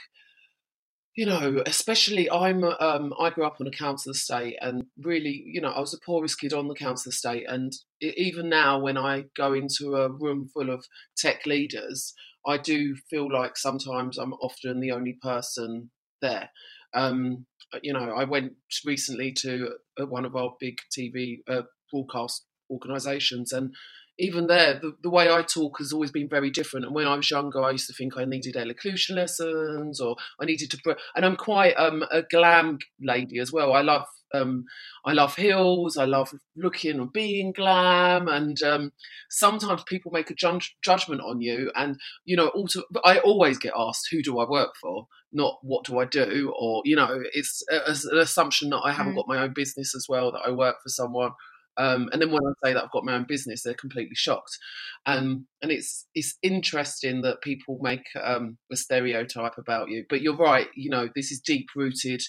you 1.15 1.25
know, 1.25 1.63
especially 1.65 2.29
I'm 2.29 2.63
um, 2.63 3.13
I 3.19 3.31
grew 3.31 3.46
up 3.46 3.57
on 3.60 3.65
a 3.65 3.72
council 3.72 4.12
estate, 4.12 4.57
and 4.62 4.86
really, 5.01 5.43
you 5.48 5.62
know, 5.62 5.69
I 5.69 5.79
was 5.79 5.91
the 5.91 6.00
poorest 6.05 6.39
kid 6.39 6.53
on 6.53 6.67
the 6.67 6.75
council 6.75 7.10
estate, 7.10 7.46
and 7.48 7.74
even 8.00 8.50
now, 8.50 8.79
when 8.79 9.00
I 9.00 9.25
go 9.36 9.53
into 9.53 9.96
a 9.96 10.12
room 10.12 10.48
full 10.53 10.69
of 10.69 10.86
tech 11.17 11.48
leaders, 11.48 12.13
I 12.48 12.58
do 12.58 12.96
feel 13.10 13.32
like 13.32 13.58
sometimes 13.58 14.18
I'm 14.18 14.34
often 14.34 14.80
the 14.80 14.92
only 14.92 15.18
person 15.22 15.92
there. 16.22 16.50
Um, 16.94 17.46
you 17.84 17.94
know, 17.94 18.13
I 18.16 18.24
went 18.24 18.54
recently 18.86 19.34
to 19.34 19.72
uh, 20.00 20.06
one 20.06 20.25
of 20.25 20.36
our 20.36 20.56
big 20.60 20.77
TV 20.98 21.39
uh, 21.50 21.63
broadcast 21.92 22.46
organisations, 22.70 23.51
and 23.51 23.74
even 24.20 24.48
there, 24.48 24.80
the, 24.80 24.96
the 25.04 25.10
way 25.10 25.32
I 25.32 25.44
talk 25.44 25.77
has 25.77 25.94
always 25.94 26.12
been 26.12 26.30
very 26.30 26.50
different. 26.50 26.86
And 26.86 26.96
when 26.96 27.08
I 27.08 27.16
was 27.16 27.30
younger, 27.30 27.62
I 27.62 27.72
used 27.72 27.88
to 27.88 27.94
think 27.94 28.18
I 28.18 28.25
needed 28.25 28.56
elocution 28.56 29.16
lessons 29.16 30.00
or 30.00 30.16
I 30.42 30.46
needed 30.46 30.72
to. 30.72 30.96
And 31.16 31.25
I'm 31.25 31.36
quite 31.36 31.74
um, 31.77 32.04
a 32.12 32.24
glam 32.24 32.80
lady 33.00 33.39
as 33.39 33.51
well. 33.51 33.74
I 33.74 33.82
love 33.82 34.08
um, 34.34 34.65
I 35.05 35.13
love 35.13 35.36
heels. 35.36 35.98
I 35.98 36.05
love 36.05 36.31
looking 36.55 37.00
and 37.00 37.12
being 37.12 37.51
glam. 37.51 38.27
And 38.27 38.62
um, 38.63 38.91
sometimes 39.29 39.84
people 39.84 40.12
make 40.12 40.29
a 40.29 40.36
judgment 40.36 41.22
on 41.22 41.41
you. 41.41 41.72
And 41.75 41.98
you 42.25 42.36
know, 42.36 42.48
also 42.50 42.84
I 43.03 43.19
always 43.19 43.57
get 43.57 43.74
asked, 43.77 44.07
"Who 44.12 44.22
do 44.22 44.39
I 44.39 44.50
work 44.50 44.74
for?" 44.81 45.07
Not 45.34 45.57
what 45.62 45.86
do 45.86 46.00
I 46.00 46.05
do, 46.05 46.53
or 46.57 46.81
you 46.86 46.96
know, 46.96 47.22
it's 47.34 47.63
a, 47.69 47.91
an 48.12 48.17
assumption 48.19 48.69
that 48.69 48.81
I 48.84 48.91
haven't 48.91 49.13
mm. 49.13 49.17
got 49.17 49.27
my 49.27 49.39
own 49.39 49.53
business 49.53 49.93
as 49.96 50.05
well, 50.07 50.31
that 50.31 50.43
I 50.46 50.51
work 50.51 50.77
for 50.81 50.89
someone 50.89 51.31
um, 51.77 52.10
and 52.12 52.22
then 52.22 52.31
when 52.31 52.41
I 52.43 52.67
say 52.67 52.74
that 52.74 52.84
I've 52.84 52.91
got 52.91 53.05
my 53.05 53.13
own 53.13 53.25
business, 53.27 53.62
they're 53.62 53.74
completely 53.75 54.15
shocked. 54.15 54.57
Um, 55.05 55.46
and 55.62 55.72
it's 55.72 56.07
it's 56.15 56.38
interesting 56.41 57.22
that 57.22 57.41
people 57.41 57.77
make 57.81 58.07
um, 58.22 58.57
a 58.72 58.75
stereotype 58.75 59.57
about 59.57 59.89
you. 59.89 60.05
But 60.10 60.22
you're 60.22 60.36
right. 60.36 60.67
You 60.75 60.89
know, 60.89 61.07
this 61.15 61.31
is 61.31 61.39
deep 61.39 61.67
rooted 61.75 62.22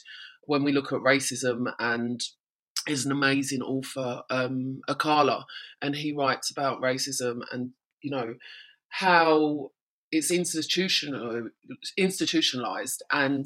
when 0.48 0.64
we 0.64 0.72
look 0.72 0.92
at 0.92 1.00
racism 1.00 1.70
and 1.78 2.22
is 2.88 3.04
an 3.04 3.12
amazing 3.12 3.60
author, 3.60 4.22
um, 4.30 4.80
Akala, 4.88 5.44
and 5.82 5.94
he 5.94 6.14
writes 6.16 6.50
about 6.50 6.80
racism 6.80 7.42
and 7.52 7.70
you 8.00 8.10
know 8.10 8.34
how 8.88 9.70
it's 10.10 10.30
institutional 10.30 11.50
institutionalized 11.98 13.02
and 13.12 13.44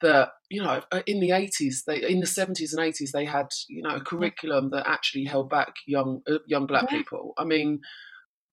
that 0.00 0.28
you 0.48 0.62
know 0.62 0.82
uh, 0.92 1.02
in 1.06 1.18
the 1.18 1.30
80s 1.30 1.84
they 1.86 2.02
in 2.08 2.20
the 2.20 2.26
70s 2.26 2.72
and 2.72 2.94
80s 2.94 3.10
they 3.12 3.24
had 3.24 3.48
you 3.68 3.82
know 3.82 3.96
a 3.96 4.00
curriculum 4.00 4.70
that 4.70 4.86
actually 4.86 5.24
held 5.24 5.50
back 5.50 5.74
young 5.86 6.20
uh, 6.30 6.38
young 6.46 6.66
black 6.66 6.84
yeah. 6.90 6.98
people 6.98 7.32
i 7.38 7.44
mean 7.44 7.80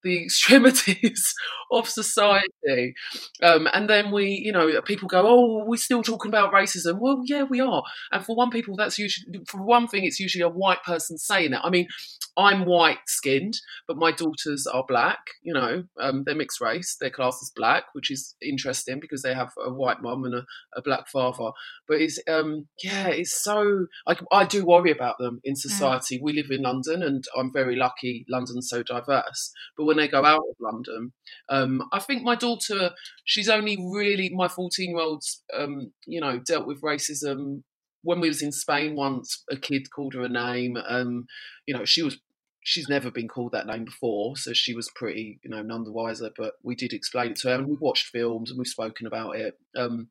the 0.04 0.22
extremities 0.22 1.34
of 1.72 1.88
society. 1.88 2.94
Um, 3.42 3.66
and 3.72 3.88
then 3.88 4.12
we, 4.12 4.40
you 4.44 4.52
know, 4.52 4.80
people 4.82 5.08
go, 5.08 5.24
"Oh, 5.26 5.64
we're 5.66 5.76
still 5.76 6.02
talking 6.02 6.30
about 6.30 6.52
racism." 6.52 6.98
Well, 7.00 7.22
yeah, 7.24 7.42
we 7.42 7.60
are. 7.60 7.82
And 8.12 8.24
for 8.24 8.36
one 8.36 8.50
people, 8.50 8.76
that's 8.76 8.98
usually 8.98 9.40
for 9.48 9.62
one 9.62 9.88
thing, 9.88 10.04
it's 10.04 10.20
usually 10.20 10.42
a 10.42 10.48
white 10.48 10.82
person 10.84 11.18
saying 11.18 11.54
it. 11.54 11.60
I 11.62 11.70
mean, 11.70 11.88
I'm 12.36 12.64
white 12.64 12.98
skinned, 13.06 13.54
but 13.86 13.96
my 13.96 14.12
daughters 14.12 14.66
are 14.66 14.84
black. 14.86 15.18
You 15.42 15.54
know, 15.54 15.84
um, 16.00 16.24
they're 16.24 16.34
mixed 16.34 16.60
race. 16.60 16.96
their 17.00 17.10
class 17.10 17.40
is 17.42 17.52
black, 17.54 17.84
which 17.92 18.10
is 18.10 18.34
interesting 18.42 19.00
because 19.00 19.22
they 19.22 19.34
have 19.34 19.52
a 19.64 19.72
white 19.72 20.02
mum 20.02 20.24
and 20.24 20.34
a, 20.34 20.46
a, 20.76 20.82
black 20.82 21.08
father. 21.08 21.50
But 21.88 22.00
it's, 22.00 22.18
um, 22.28 22.66
yeah, 22.82 23.08
it's 23.08 23.42
so. 23.42 23.86
I, 24.06 24.16
I 24.32 24.44
do 24.44 24.64
worry 24.64 24.90
about 24.90 25.18
them 25.18 25.40
in 25.44 25.56
society. 25.56 26.18
Mm. 26.18 26.22
We 26.22 26.32
live 26.32 26.50
in 26.50 26.62
London, 26.62 27.02
and 27.02 27.24
I'm 27.36 27.52
very 27.52 27.76
lucky. 27.76 28.26
London's 28.28 28.68
so 28.68 28.82
diverse. 28.82 29.52
But 29.76 29.84
when 29.84 29.93
they 29.96 30.08
go 30.08 30.24
out 30.24 30.42
of 30.48 30.56
London, 30.60 31.12
um, 31.48 31.82
I 31.92 31.98
think 31.98 32.22
my 32.22 32.34
daughter, 32.34 32.90
she's 33.24 33.48
only 33.48 33.76
really 33.92 34.30
my 34.30 34.48
14 34.48 34.90
year 34.90 34.98
old's, 34.98 35.42
um, 35.56 35.92
you 36.06 36.20
know, 36.20 36.38
dealt 36.38 36.66
with 36.66 36.82
racism 36.82 37.62
when 38.04 38.20
we 38.20 38.28
was 38.28 38.42
in 38.42 38.52
Spain 38.52 38.94
once, 38.94 39.42
a 39.50 39.56
kid 39.56 39.90
called 39.90 40.14
her 40.14 40.22
a 40.22 40.28
name. 40.28 40.76
Um, 40.86 41.26
you 41.66 41.74
know, 41.76 41.84
she 41.84 42.02
was 42.02 42.18
she's 42.62 42.88
never 42.88 43.10
been 43.10 43.28
called 43.28 43.52
that 43.52 43.66
name 43.66 43.84
before, 43.84 44.36
so 44.36 44.52
she 44.52 44.74
was 44.74 44.90
pretty, 44.94 45.38
you 45.42 45.50
know, 45.50 45.62
none 45.62 45.84
the 45.84 45.92
wiser. 45.92 46.30
But 46.36 46.54
we 46.62 46.74
did 46.74 46.92
explain 46.92 47.32
it 47.32 47.36
to 47.38 47.48
her, 47.48 47.54
and 47.56 47.66
we've 47.66 47.80
watched 47.80 48.08
films 48.08 48.50
and 48.50 48.58
we've 48.58 48.66
spoken 48.66 49.06
about 49.06 49.36
it. 49.36 49.54
Um, 49.76 50.08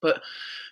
but 0.00 0.22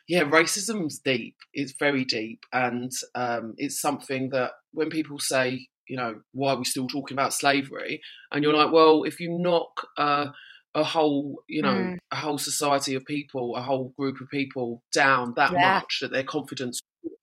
yeah, 0.09 0.23
racism's 0.23 0.99
deep. 0.99 1.37
It's 1.53 1.73
very 1.73 2.05
deep, 2.05 2.45
and 2.53 2.91
um, 3.15 3.55
it's 3.59 3.81
something 3.81 4.31
that 4.31 4.53
when 4.73 4.91
people 4.91 5.19
say, 5.19 5.69
you 5.93 5.99
know, 5.99 6.23
why 6.33 6.55
are 6.55 6.57
we 6.57 6.65
still 6.65 6.87
talking 6.87 7.15
about 7.15 7.35
slavery? 7.35 8.01
And 8.33 8.43
you're 8.43 8.55
like, 8.55 8.73
well, 8.73 9.03
if 9.03 9.21
you 9.21 9.39
knock 9.39 9.87
uh, 9.99 10.29
a 10.75 10.83
whole, 10.83 11.43
you 11.49 11.61
know, 11.61 11.75
mm. 11.75 11.99
a 12.11 12.17
whole 12.17 12.39
society 12.39 12.95
of 12.95 13.05
people, 13.05 13.57
a 13.57 13.61
whole 13.61 13.93
group 13.99 14.19
of 14.23 14.31
people 14.31 14.83
down 14.95 15.35
that 15.37 15.53
yeah. 15.53 15.75
much 15.75 15.99
that 16.01 16.11
their 16.11 16.25
confidence 16.25 16.81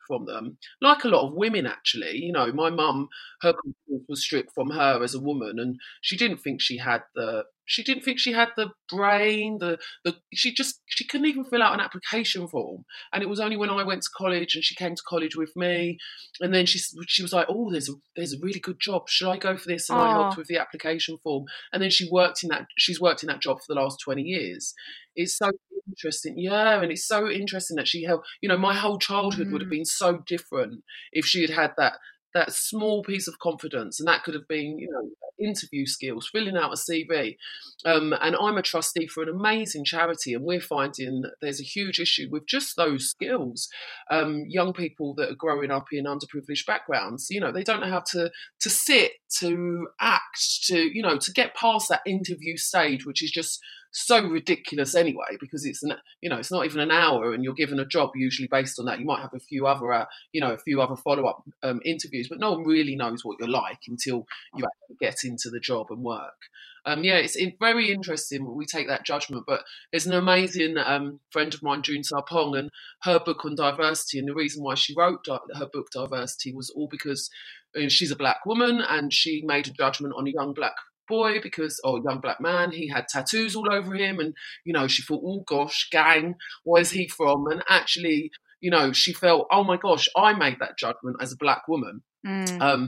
from 0.09 0.25
them, 0.25 0.57
like 0.81 1.03
a 1.03 1.07
lot 1.07 1.27
of 1.27 1.35
women 1.35 1.67
actually. 1.67 2.17
You 2.17 2.33
know, 2.33 2.51
my 2.51 2.69
mum, 2.69 3.07
her 3.41 3.53
confidence 3.53 4.05
was 4.09 4.23
stripped 4.23 4.53
from 4.53 4.71
her 4.71 5.01
as 5.03 5.13
a 5.13 5.21
woman, 5.21 5.59
and 5.59 5.79
she 6.01 6.17
didn't 6.17 6.39
think 6.39 6.59
she 6.59 6.79
had 6.79 7.03
the 7.15 7.43
she 7.69 7.83
didn't 7.83 8.03
think 8.03 8.17
she 8.17 8.33
had 8.33 8.49
the 8.57 8.71
brain 8.89 9.59
the 9.59 9.77
the 10.03 10.15
she 10.33 10.51
just 10.51 10.81
she 10.87 11.05
couldn't 11.05 11.27
even 11.27 11.45
fill 11.45 11.61
out 11.61 11.75
an 11.75 11.79
application 11.79 12.47
form. 12.47 12.83
And 13.13 13.21
it 13.21 13.29
was 13.29 13.39
only 13.39 13.57
when 13.57 13.69
i 13.69 13.83
went 13.83 14.01
to 14.01 14.09
college 14.17 14.55
and 14.55 14.63
she 14.63 14.75
came 14.75 14.95
to 14.95 15.03
college 15.07 15.35
with 15.35 15.55
me 15.55 15.99
and 16.41 16.53
then 16.53 16.65
she 16.65 16.79
she 17.07 17.21
was 17.21 17.31
like 17.31 17.45
oh 17.47 17.69
there's 17.71 17.87
a 17.87 17.93
there's 18.15 18.33
a 18.33 18.39
really 18.41 18.59
good 18.59 18.79
job. 18.79 19.07
Should 19.07 19.29
i 19.29 19.37
go 19.37 19.55
for 19.55 19.67
this? 19.67 19.89
And 19.89 19.99
Aww. 19.99 20.03
i 20.07 20.11
helped 20.11 20.37
with 20.37 20.47
the 20.47 20.57
application 20.57 21.19
form. 21.23 21.45
And 21.71 21.81
then 21.81 21.91
she 21.91 22.09
worked 22.11 22.43
in 22.43 22.49
that 22.49 22.65
she's 22.77 22.99
worked 22.99 23.21
in 23.23 23.27
that 23.27 23.41
job 23.41 23.59
for 23.59 23.73
the 23.73 23.79
last 23.79 23.99
20 24.03 24.23
years. 24.23 24.73
It's 25.15 25.37
so 25.37 25.51
interesting 25.89 26.35
yeah 26.37 26.81
and 26.81 26.91
it's 26.91 27.07
so 27.07 27.29
interesting 27.29 27.75
that 27.75 27.87
she 27.87 28.03
helped 28.03 28.27
you 28.41 28.49
know 28.49 28.57
my 28.57 28.73
whole 28.73 28.97
childhood 28.97 29.47
mm. 29.47 29.51
would 29.51 29.61
have 29.61 29.67
mm. 29.67 29.77
been 29.77 29.85
so 29.85 30.23
different 30.25 30.83
if 31.11 31.25
she 31.25 31.41
had 31.41 31.49
had 31.49 31.71
that 31.77 31.93
that 32.33 32.53
small 32.53 33.03
piece 33.03 33.27
of 33.27 33.39
confidence, 33.39 33.99
and 33.99 34.07
that 34.07 34.23
could 34.23 34.33
have 34.33 34.47
been, 34.47 34.77
you 34.77 34.89
know, 34.91 35.09
interview 35.39 35.85
skills, 35.85 36.29
filling 36.31 36.57
out 36.57 36.71
a 36.71 36.75
CV. 36.75 37.37
Um, 37.85 38.13
and 38.21 38.35
I'm 38.35 38.57
a 38.57 38.61
trustee 38.61 39.07
for 39.07 39.23
an 39.23 39.29
amazing 39.29 39.85
charity, 39.85 40.33
and 40.33 40.43
we're 40.43 40.61
finding 40.61 41.23
there's 41.41 41.59
a 41.59 41.63
huge 41.63 41.99
issue 41.99 42.27
with 42.29 42.45
just 42.45 42.75
those 42.75 43.09
skills. 43.09 43.67
Um, 44.11 44.45
young 44.47 44.73
people 44.73 45.15
that 45.15 45.31
are 45.31 45.35
growing 45.35 45.71
up 45.71 45.87
in 45.91 46.05
underprivileged 46.05 46.65
backgrounds, 46.67 47.27
you 47.29 47.39
know, 47.39 47.51
they 47.51 47.63
don't 47.63 47.81
know 47.81 47.89
how 47.89 48.03
to 48.11 48.31
to 48.59 48.69
sit, 48.69 49.13
to 49.39 49.87
act, 49.99 50.65
to 50.65 50.77
you 50.77 51.01
know, 51.01 51.17
to 51.17 51.31
get 51.31 51.55
past 51.55 51.89
that 51.89 52.01
interview 52.05 52.57
stage, 52.57 53.05
which 53.05 53.23
is 53.23 53.31
just 53.31 53.59
so 53.91 54.21
ridiculous 54.27 54.93
anyway 54.95 55.37
because 55.39 55.65
it's 55.65 55.81
an 55.81 55.93
you 56.21 56.29
know 56.29 56.37
it's 56.37 56.51
not 56.51 56.65
even 56.65 56.79
an 56.79 56.91
hour 56.91 57.33
and 57.33 57.43
you're 57.43 57.53
given 57.53 57.79
a 57.79 57.85
job 57.85 58.11
usually 58.15 58.47
based 58.47 58.79
on 58.79 58.85
that. 58.85 58.99
You 58.99 59.05
might 59.05 59.21
have 59.21 59.33
a 59.33 59.39
few 59.39 59.65
other 59.65 59.91
uh, 59.91 60.05
you 60.31 60.41
know 60.41 60.53
a 60.53 60.57
few 60.57 60.81
other 60.81 60.95
follow-up 60.95 61.43
um, 61.63 61.81
interviews 61.83 62.27
but 62.29 62.39
no 62.39 62.51
one 62.51 62.63
really 62.63 62.95
knows 62.95 63.25
what 63.25 63.37
you're 63.39 63.49
like 63.49 63.79
until 63.87 64.27
you 64.55 64.65
actually 64.65 64.97
get 64.99 65.23
into 65.23 65.49
the 65.49 65.59
job 65.59 65.87
and 65.89 66.03
work. 66.03 66.37
Um, 66.85 67.03
yeah 67.03 67.15
it's 67.15 67.37
very 67.59 67.91
interesting 67.91 68.55
we 68.55 68.65
take 68.65 68.87
that 68.87 69.05
judgment 69.05 69.43
but 69.45 69.63
there's 69.91 70.07
an 70.07 70.13
amazing 70.13 70.77
um, 70.77 71.19
friend 71.31 71.53
of 71.53 71.61
mine 71.61 71.81
June 71.81 72.03
Sarpong 72.03 72.57
and 72.57 72.69
her 73.03 73.19
book 73.19 73.43
on 73.43 73.55
diversity 73.55 74.17
and 74.19 74.27
the 74.27 74.33
reason 74.33 74.63
why 74.63 74.75
she 74.75 74.93
wrote 74.95 75.23
di- 75.25 75.39
her 75.55 75.67
book 75.71 75.87
diversity 75.91 76.53
was 76.53 76.69
all 76.69 76.87
because 76.89 77.29
uh, 77.75 77.89
she's 77.89 78.11
a 78.11 78.15
black 78.15 78.45
woman 78.45 78.81
and 78.87 79.13
she 79.13 79.43
made 79.45 79.67
a 79.67 79.71
judgment 79.71 80.13
on 80.17 80.27
a 80.27 80.31
young 80.31 80.53
black 80.53 80.75
boy 81.09 81.41
because 81.41 81.79
oh 81.83 82.01
young 82.01 82.19
black 82.19 82.39
man 82.39 82.71
he 82.71 82.87
had 82.87 83.07
tattoos 83.07 83.55
all 83.55 83.71
over 83.71 83.95
him 83.95 84.19
and 84.19 84.33
you 84.63 84.71
know 84.71 84.87
she 84.87 85.01
thought 85.01 85.21
oh 85.25 85.43
gosh 85.47 85.89
gang 85.91 86.35
where's 86.63 86.91
he 86.91 87.07
from 87.07 87.47
and 87.47 87.63
actually 87.67 88.31
you 88.61 88.69
know 88.69 88.93
she 88.93 89.11
felt 89.11 89.47
oh 89.51 89.63
my 89.63 89.77
gosh 89.77 90.07
i 90.15 90.33
made 90.33 90.57
that 90.59 90.77
judgment 90.77 91.17
as 91.19 91.33
a 91.33 91.37
black 91.37 91.67
woman 91.67 92.01
mm. 92.25 92.61
um, 92.61 92.87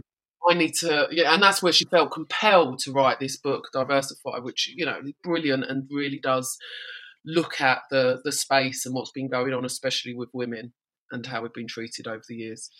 I 0.49 0.55
need 0.55 0.73
to, 0.79 1.07
yeah, 1.11 1.33
and 1.33 1.43
that's 1.43 1.61
where 1.61 1.71
she 1.71 1.85
felt 1.85 2.11
compelled 2.11 2.79
to 2.79 2.91
write 2.91 3.19
this 3.19 3.37
book, 3.37 3.67
Diversify, 3.73 4.39
which 4.39 4.73
you 4.75 4.85
know 4.85 4.99
is 5.03 5.13
brilliant 5.23 5.65
and 5.65 5.87
really 5.91 6.19
does 6.19 6.57
look 7.23 7.61
at 7.61 7.83
the 7.91 8.21
the 8.23 8.31
space 8.31 8.85
and 8.85 8.95
what's 8.95 9.11
been 9.11 9.29
going 9.29 9.53
on, 9.53 9.65
especially 9.65 10.15
with 10.15 10.29
women 10.33 10.73
and 11.11 11.25
how 11.25 11.41
we've 11.41 11.53
been 11.53 11.67
treated 11.67 12.07
over 12.07 12.23
the 12.27 12.35
years. 12.35 12.71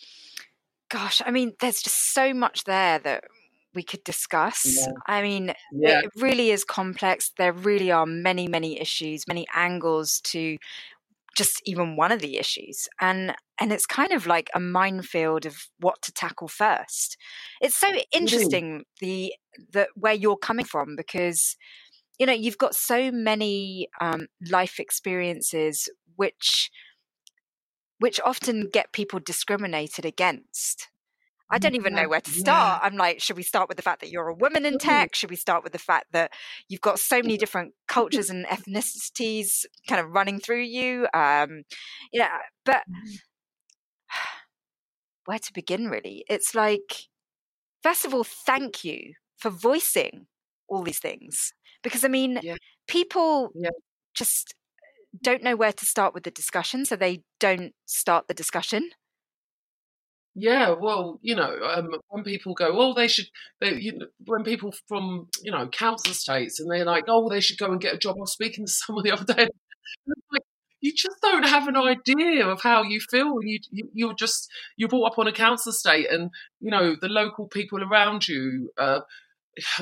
Gosh, 0.89 1.21
I 1.25 1.31
mean, 1.31 1.53
there's 1.59 1.81
just 1.81 2.13
so 2.13 2.33
much 2.33 2.63
there 2.63 2.99
that 2.99 3.25
we 3.73 3.83
could 3.83 4.03
discuss. 4.03 4.77
Yeah. 4.77 4.93
I 5.07 5.21
mean, 5.21 5.53
yeah. 5.71 5.99
it 5.99 6.11
really 6.15 6.51
is 6.51 6.63
complex. 6.63 7.31
There 7.37 7.53
really 7.53 7.91
are 7.91 8.05
many, 8.05 8.47
many 8.47 8.79
issues, 8.79 9.27
many 9.27 9.47
angles 9.53 10.19
to 10.25 10.57
just 11.37 11.61
even 11.65 11.95
one 11.95 12.11
of 12.11 12.19
the 12.19 12.37
issues. 12.37 12.87
And 12.99 13.33
and 13.59 13.71
it's 13.71 13.85
kind 13.85 14.11
of 14.11 14.27
like 14.27 14.49
a 14.53 14.59
minefield 14.59 15.45
of 15.45 15.67
what 15.79 16.01
to 16.03 16.11
tackle 16.11 16.47
first. 16.47 17.17
It's 17.61 17.75
so 17.75 17.87
interesting 18.11 18.83
the 18.99 19.33
the 19.71 19.87
where 19.95 20.13
you're 20.13 20.37
coming 20.37 20.65
from 20.65 20.95
because 20.95 21.55
you 22.19 22.25
know 22.25 22.33
you've 22.33 22.57
got 22.57 22.75
so 22.75 23.11
many 23.11 23.87
um, 24.01 24.27
life 24.49 24.79
experiences 24.79 25.89
which 26.15 26.69
which 27.99 28.19
often 28.25 28.67
get 28.73 28.91
people 28.93 29.19
discriminated 29.19 30.05
against 30.05 30.87
I 31.51 31.57
don't 31.57 31.75
even 31.75 31.93
know 31.93 32.07
where 32.07 32.21
to 32.21 32.31
start. 32.31 32.79
Yeah. 32.81 32.87
I'm 32.87 32.95
like, 32.95 33.21
should 33.21 33.35
we 33.35 33.43
start 33.43 33.67
with 33.67 33.75
the 33.75 33.83
fact 33.83 33.99
that 34.01 34.09
you're 34.09 34.29
a 34.29 34.33
woman 34.33 34.65
in 34.65 34.77
tech? 34.77 35.13
Should 35.15 35.29
we 35.29 35.35
start 35.35 35.63
with 35.63 35.73
the 35.73 35.79
fact 35.79 36.13
that 36.13 36.31
you've 36.69 36.81
got 36.81 36.97
so 36.97 37.17
many 37.17 37.37
different 37.37 37.73
cultures 37.87 38.29
and 38.31 38.45
ethnicities 38.45 39.65
kind 39.87 39.99
of 39.99 40.11
running 40.11 40.39
through 40.39 40.61
you? 40.61 41.07
Um, 41.13 41.63
yeah, 42.13 42.37
but 42.65 42.83
mm-hmm. 42.89 43.15
where 45.25 45.39
to 45.39 45.53
begin 45.53 45.89
really? 45.89 46.23
It's 46.29 46.55
like, 46.55 47.07
first 47.83 48.05
of 48.05 48.13
all, 48.13 48.23
thank 48.23 48.85
you 48.85 49.13
for 49.37 49.49
voicing 49.49 50.27
all 50.69 50.83
these 50.83 50.99
things. 50.99 51.53
Because 51.83 52.05
I 52.05 52.07
mean, 52.07 52.39
yeah. 52.41 52.55
people 52.87 53.49
yeah. 53.55 53.71
just 54.13 54.55
don't 55.21 55.43
know 55.43 55.55
where 55.55 55.73
to 55.73 55.85
start 55.85 56.13
with 56.13 56.23
the 56.23 56.31
discussion, 56.31 56.85
so 56.85 56.95
they 56.95 57.23
don't 57.39 57.73
start 57.85 58.27
the 58.27 58.33
discussion. 58.33 58.91
Yeah, 60.33 60.75
well, 60.79 61.19
you 61.21 61.35
know, 61.35 61.57
um, 61.75 61.89
when 62.07 62.23
people 62.23 62.53
go, 62.53 62.69
oh, 62.71 62.93
they 62.93 63.09
should, 63.09 63.25
they, 63.59 63.73
you 63.75 63.97
know, 63.97 64.05
when 64.25 64.43
people 64.45 64.73
from, 64.87 65.27
you 65.43 65.51
know, 65.51 65.67
council 65.67 66.11
estates 66.11 66.57
and 66.59 66.71
they're 66.71 66.85
like, 66.85 67.03
oh, 67.09 67.29
they 67.29 67.41
should 67.41 67.57
go 67.57 67.69
and 67.69 67.81
get 67.81 67.95
a 67.95 67.97
job. 67.97 68.15
I 68.15 68.21
was 68.21 68.31
speaking 68.31 68.65
to 68.65 68.71
someone 68.71 69.03
the 69.05 69.11
other 69.11 69.33
day. 69.33 69.49
Like, 70.31 70.43
you 70.81 70.93
just 70.95 71.17
don't 71.21 71.45
have 71.47 71.67
an 71.67 71.77
idea 71.77 72.47
of 72.47 72.61
how 72.61 72.83
you 72.83 72.99
feel. 73.01 73.35
You, 73.43 73.59
you 73.71 73.89
you're 73.93 74.13
just 74.15 74.49
you're 74.77 74.89
brought 74.89 75.13
up 75.13 75.19
on 75.19 75.27
a 75.27 75.33
council 75.33 75.71
estate, 75.71 76.07
and 76.11 76.31
you 76.59 76.71
know 76.71 76.95
the 76.99 77.09
local 77.09 77.47
people 77.47 77.83
around 77.83 78.27
you. 78.27 78.71
Uh, 78.77 79.01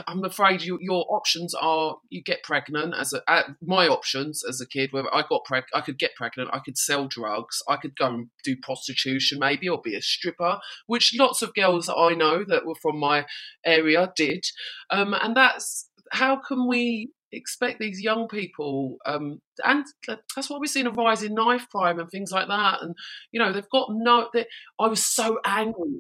I'm 0.08 0.24
afraid 0.24 0.64
you, 0.64 0.80
your 0.82 1.06
options 1.10 1.54
are 1.54 1.98
you 2.10 2.24
get 2.24 2.44
pregnant 2.44 2.96
as 2.98 3.14
a 3.14 3.22
uh, 3.32 3.44
my 3.62 3.88
options 3.88 4.44
as 4.48 4.60
a 4.60 4.68
kid. 4.68 4.92
Where 4.92 5.04
I 5.14 5.24
got 5.28 5.46
preg, 5.50 5.64
I 5.74 5.82
could 5.82 6.00
get 6.00 6.16
pregnant. 6.16 6.50
I 6.52 6.60
could 6.60 6.78
sell 6.78 7.08
drugs. 7.08 7.62
I 7.68 7.78
could 7.78 7.96
go 7.96 8.08
and 8.08 8.28
do 8.44 8.56
prostitution, 8.58 9.40
maybe, 9.40 9.70
or 9.70 9.80
be 9.82 9.96
a 9.96 10.02
stripper, 10.02 10.60
which 10.88 11.16
lots 11.18 11.42
of 11.42 11.54
girls 11.54 11.86
that 11.86 11.96
I 11.96 12.14
know 12.16 12.44
that 12.48 12.66
were 12.66 12.76
from 12.82 12.98
my 12.98 13.26
area 13.64 14.12
did. 14.16 14.46
Um, 14.90 15.14
and 15.14 15.36
that's 15.36 15.90
how 16.12 16.38
can 16.38 16.68
we 16.68 17.12
expect 17.32 17.80
these 17.80 18.02
young 18.02 18.28
people, 18.28 18.98
um, 19.06 19.40
and 19.64 19.86
that's 20.36 20.50
why 20.50 20.58
we're 20.58 20.66
seeing 20.66 20.88
a 20.88 20.92
rise 20.92 21.22
in 21.22 21.36
knife 21.36 21.68
crime 21.70 22.00
and 22.00 22.10
things 22.10 22.32
like 22.32 22.48
that. 22.48 22.82
And 22.82 22.96
you 23.32 23.40
know, 23.40 23.54
they've 23.54 23.70
got 23.70 23.90
no. 23.92 24.30
They, 24.34 24.46
I 24.80 24.88
was 24.88 25.06
so 25.06 25.40
angry 25.46 26.00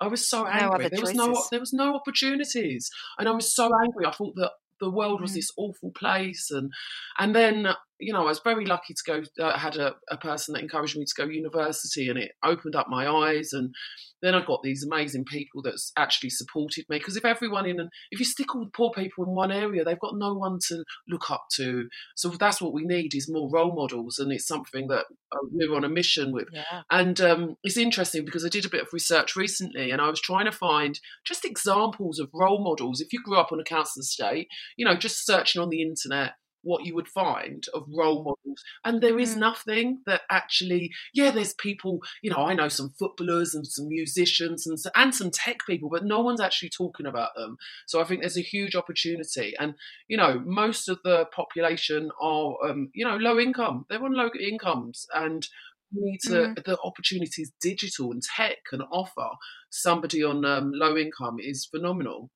I 0.00 0.08
was 0.08 0.28
so 0.28 0.46
angry. 0.46 0.84
No 0.84 0.88
there 0.88 1.00
was 1.00 1.14
no 1.14 1.44
there 1.50 1.60
was 1.60 1.72
no 1.72 1.94
opportunities, 1.94 2.90
and 3.18 3.28
I 3.28 3.32
was 3.32 3.54
so 3.54 3.70
angry. 3.84 4.06
I 4.06 4.12
thought 4.12 4.34
that 4.36 4.52
the 4.80 4.90
world 4.90 5.20
was 5.20 5.32
mm. 5.32 5.34
this 5.34 5.50
awful 5.56 5.90
place, 5.90 6.50
and 6.50 6.72
and 7.18 7.34
then 7.34 7.68
you 8.00 8.12
know 8.12 8.22
I 8.22 8.26
was 8.26 8.40
very 8.40 8.64
lucky 8.64 8.94
to 8.94 9.02
go. 9.06 9.22
I 9.42 9.50
uh, 9.50 9.58
had 9.58 9.76
a, 9.76 9.94
a 10.10 10.16
person 10.16 10.54
that 10.54 10.62
encouraged 10.62 10.96
me 10.96 11.04
to 11.04 11.14
go 11.16 11.28
university, 11.28 12.08
and 12.08 12.18
it 12.18 12.32
opened 12.42 12.74
up 12.74 12.88
my 12.88 13.08
eyes. 13.08 13.52
And 13.52 13.74
then 14.22 14.34
I 14.34 14.44
got 14.44 14.62
these 14.62 14.84
amazing 14.84 15.24
people 15.24 15.62
that 15.62 15.80
actually 15.96 16.30
supported 16.30 16.84
me. 16.88 16.98
Because 16.98 17.16
if 17.16 17.24
everyone 17.24 17.66
in, 17.66 17.88
if 18.10 18.18
you 18.18 18.24
stick 18.24 18.54
all 18.54 18.64
the 18.64 18.70
poor 18.70 18.90
people 18.90 19.24
in 19.24 19.30
one 19.30 19.52
area, 19.52 19.84
they've 19.84 19.98
got 19.98 20.16
no 20.16 20.34
one 20.34 20.58
to 20.68 20.84
look 21.08 21.30
up 21.30 21.44
to. 21.56 21.88
So 22.16 22.28
that's 22.30 22.60
what 22.60 22.72
we 22.72 22.84
need 22.84 23.14
is 23.14 23.30
more 23.30 23.50
role 23.50 23.74
models, 23.74 24.18
and 24.18 24.32
it's 24.32 24.46
something 24.46 24.88
that 24.88 25.06
uh, 25.32 25.38
we're 25.52 25.74
on 25.74 25.84
a 25.84 25.88
mission 25.88 26.32
with. 26.32 26.48
Yeah. 26.52 26.82
And 26.90 27.20
um, 27.20 27.56
it's 27.62 27.76
interesting 27.76 28.24
because 28.24 28.44
I 28.44 28.48
did 28.48 28.64
a 28.64 28.70
bit 28.70 28.82
of 28.82 28.88
research 28.92 29.36
recently, 29.36 29.90
and 29.90 30.00
I 30.00 30.08
was 30.08 30.20
trying 30.20 30.46
to 30.46 30.52
find 30.52 30.98
just 31.24 31.44
examples 31.44 32.18
of 32.18 32.30
role 32.32 32.62
models. 32.62 33.00
If 33.00 33.12
you 33.12 33.22
grew 33.22 33.38
up 33.38 33.52
on 33.52 33.60
a 33.60 33.64
council 33.64 34.00
estate, 34.00 34.48
you 34.76 34.84
know, 34.84 34.96
just 34.96 35.26
searching 35.26 35.60
on 35.60 35.70
the 35.70 35.82
internet 35.82 36.34
what 36.62 36.84
you 36.84 36.94
would 36.94 37.08
find 37.08 37.64
of 37.74 37.86
role 37.96 38.22
models. 38.24 38.62
And 38.84 39.00
there 39.00 39.18
is 39.18 39.34
mm. 39.34 39.38
nothing 39.38 40.00
that 40.06 40.22
actually, 40.30 40.90
yeah, 41.14 41.30
there's 41.30 41.54
people, 41.54 42.00
you 42.22 42.30
know, 42.30 42.38
I 42.38 42.54
know 42.54 42.68
some 42.68 42.92
footballers 42.98 43.54
and 43.54 43.66
some 43.66 43.88
musicians 43.88 44.66
and, 44.66 44.78
and 44.94 45.14
some 45.14 45.30
tech 45.30 45.58
people, 45.66 45.88
but 45.90 46.04
no 46.04 46.20
one's 46.20 46.40
actually 46.40 46.70
talking 46.70 47.06
about 47.06 47.30
them. 47.36 47.56
So 47.86 48.00
I 48.00 48.04
think 48.04 48.20
there's 48.20 48.38
a 48.38 48.42
huge 48.42 48.74
opportunity. 48.74 49.54
And, 49.58 49.74
you 50.08 50.16
know, 50.16 50.40
most 50.44 50.88
of 50.88 50.98
the 51.04 51.26
population 51.34 52.10
are, 52.20 52.54
um, 52.68 52.90
you 52.94 53.04
know, 53.04 53.16
low 53.16 53.38
income. 53.38 53.86
They're 53.88 54.02
on 54.02 54.14
low 54.14 54.30
incomes. 54.38 55.06
And 55.14 55.46
we 55.94 56.12
need 56.12 56.20
to, 56.24 56.30
mm. 56.30 56.64
the 56.64 56.78
opportunities 56.84 57.52
digital 57.60 58.12
and 58.12 58.22
tech 58.22 58.58
can 58.68 58.82
offer 58.82 59.28
somebody 59.70 60.22
on 60.22 60.44
um, 60.44 60.72
low 60.72 60.96
income 60.96 61.36
is 61.40 61.66
phenomenal 61.66 62.30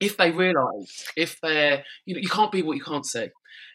if 0.00 0.16
they 0.16 0.30
realise 0.30 1.06
if 1.16 1.40
they're 1.40 1.84
you 2.04 2.14
know 2.14 2.20
you 2.20 2.28
can't 2.28 2.52
be 2.52 2.62
what 2.62 2.76
you 2.76 2.82
can't 2.82 3.06
see 3.06 3.28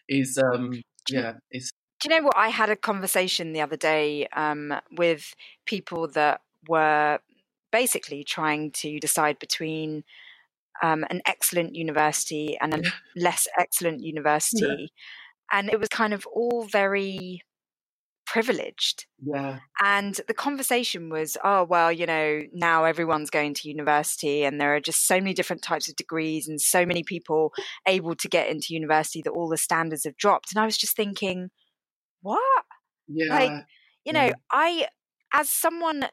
is 0.08 0.38
um 0.38 0.80
yeah 1.08 1.34
is 1.50 1.72
do 2.00 2.08
you 2.08 2.18
know 2.18 2.24
what? 2.24 2.36
I 2.36 2.48
had 2.48 2.68
a 2.68 2.74
conversation 2.74 3.52
the 3.52 3.60
other 3.60 3.76
day 3.76 4.26
um 4.34 4.74
with 4.96 5.34
people 5.66 6.08
that 6.08 6.40
were 6.68 7.18
basically 7.70 8.24
trying 8.24 8.70
to 8.70 8.98
decide 9.00 9.38
between 9.38 10.04
um, 10.82 11.04
an 11.10 11.22
excellent 11.26 11.74
university 11.74 12.58
and 12.60 12.74
a 12.74 12.82
less 13.16 13.46
excellent 13.58 14.02
university 14.02 14.90
yeah. 14.90 15.58
and 15.58 15.70
it 15.70 15.78
was 15.78 15.88
kind 15.88 16.12
of 16.12 16.26
all 16.26 16.64
very 16.64 17.42
privileged. 18.32 19.04
Yeah. 19.22 19.58
And 19.82 20.18
the 20.26 20.32
conversation 20.32 21.10
was, 21.10 21.36
oh, 21.44 21.64
well, 21.64 21.92
you 21.92 22.06
know, 22.06 22.40
now 22.54 22.84
everyone's 22.84 23.28
going 23.28 23.52
to 23.52 23.68
university 23.68 24.42
and 24.42 24.58
there 24.58 24.74
are 24.74 24.80
just 24.80 25.06
so 25.06 25.16
many 25.16 25.34
different 25.34 25.60
types 25.60 25.86
of 25.86 25.96
degrees 25.96 26.48
and 26.48 26.58
so 26.58 26.86
many 26.86 27.02
people 27.02 27.52
able 27.86 28.14
to 28.14 28.28
get 28.28 28.48
into 28.48 28.72
university 28.72 29.20
that 29.22 29.32
all 29.32 29.50
the 29.50 29.58
standards 29.58 30.04
have 30.04 30.16
dropped. 30.16 30.50
And 30.50 30.58
I 30.58 30.64
was 30.64 30.78
just 30.78 30.96
thinking, 30.96 31.50
what? 32.22 32.64
Yeah. 33.06 33.34
Like, 33.34 33.66
you 34.06 34.14
know, 34.14 34.24
yeah. 34.24 34.32
I, 34.50 34.86
as 35.34 35.50
someone 35.50 36.06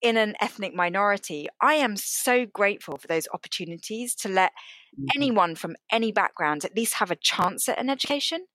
in 0.00 0.16
an 0.16 0.34
ethnic 0.40 0.74
minority, 0.74 1.46
I 1.60 1.74
am 1.74 1.96
so 1.96 2.46
grateful 2.46 2.96
for 2.96 3.06
those 3.06 3.28
opportunities 3.34 4.14
to 4.14 4.30
let 4.30 4.52
mm-hmm. 4.98 5.08
anyone 5.14 5.54
from 5.54 5.76
any 5.92 6.10
background 6.10 6.64
at 6.64 6.74
least 6.74 6.94
have 6.94 7.10
a 7.10 7.16
chance 7.16 7.68
at 7.68 7.78
an 7.78 7.90
education. 7.90 8.46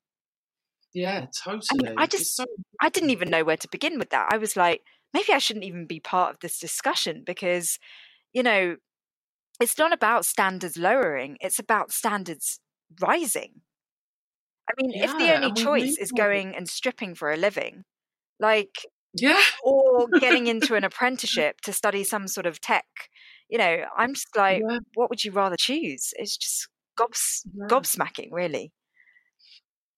Yeah, 0.94 1.26
totally. 1.44 1.96
I, 1.98 2.04
I 2.04 2.06
just, 2.06 2.36
so- 2.36 2.46
I 2.82 2.90
didn't 2.90 3.12
even 3.12 3.30
know 3.30 3.44
where 3.44 3.58
to 3.58 3.68
begin 3.70 3.98
with 3.98 4.10
that. 4.10 4.30
I 4.32 4.38
was 4.38 4.56
like, 4.58 4.82
maybe 5.14 5.34
I 5.34 5.38
shouldn't 5.38 5.66
even 5.66 5.86
be 5.86 6.00
part 6.00 6.34
of 6.34 6.40
this 6.40 6.60
discussion 6.60 7.24
because, 7.26 7.80
you 8.34 8.44
know, 8.44 8.78
it's 9.60 9.78
not 9.78 9.94
about 9.94 10.26
standards 10.26 10.76
lowering; 10.76 11.38
it's 11.40 11.60
about 11.60 11.92
standards 11.92 12.60
rising. 13.00 13.62
I 14.68 14.74
mean, 14.82 14.92
yeah, 14.92 15.04
if 15.04 15.18
the 15.18 15.36
only 15.36 15.54
choice 15.54 15.98
is 15.98 16.12
going 16.12 16.56
and 16.56 16.68
stripping 16.68 17.14
for 17.16 17.32
a 17.32 17.38
living, 17.38 17.84
like, 18.40 18.76
yeah, 19.14 19.42
or 19.64 20.08
getting 20.20 20.48
into 20.54 20.76
an 20.76 20.84
apprenticeship 20.84 21.62
to 21.62 21.74
study 21.74 22.04
some 22.04 22.28
sort 22.28 22.48
of 22.48 22.60
tech, 22.60 22.86
you 23.50 23.58
know, 23.58 23.84
I'm 23.96 24.16
just 24.16 24.36
like, 24.36 24.64
yeah. 24.68 24.80
what 24.96 25.10
would 25.10 25.24
you 25.24 25.32
rather 25.32 25.58
choose? 25.58 26.14
It's 26.18 26.38
just 26.38 26.68
gobs 26.98 27.44
yeah. 27.54 27.68
gobsmacking, 27.68 28.30
really. 28.32 28.72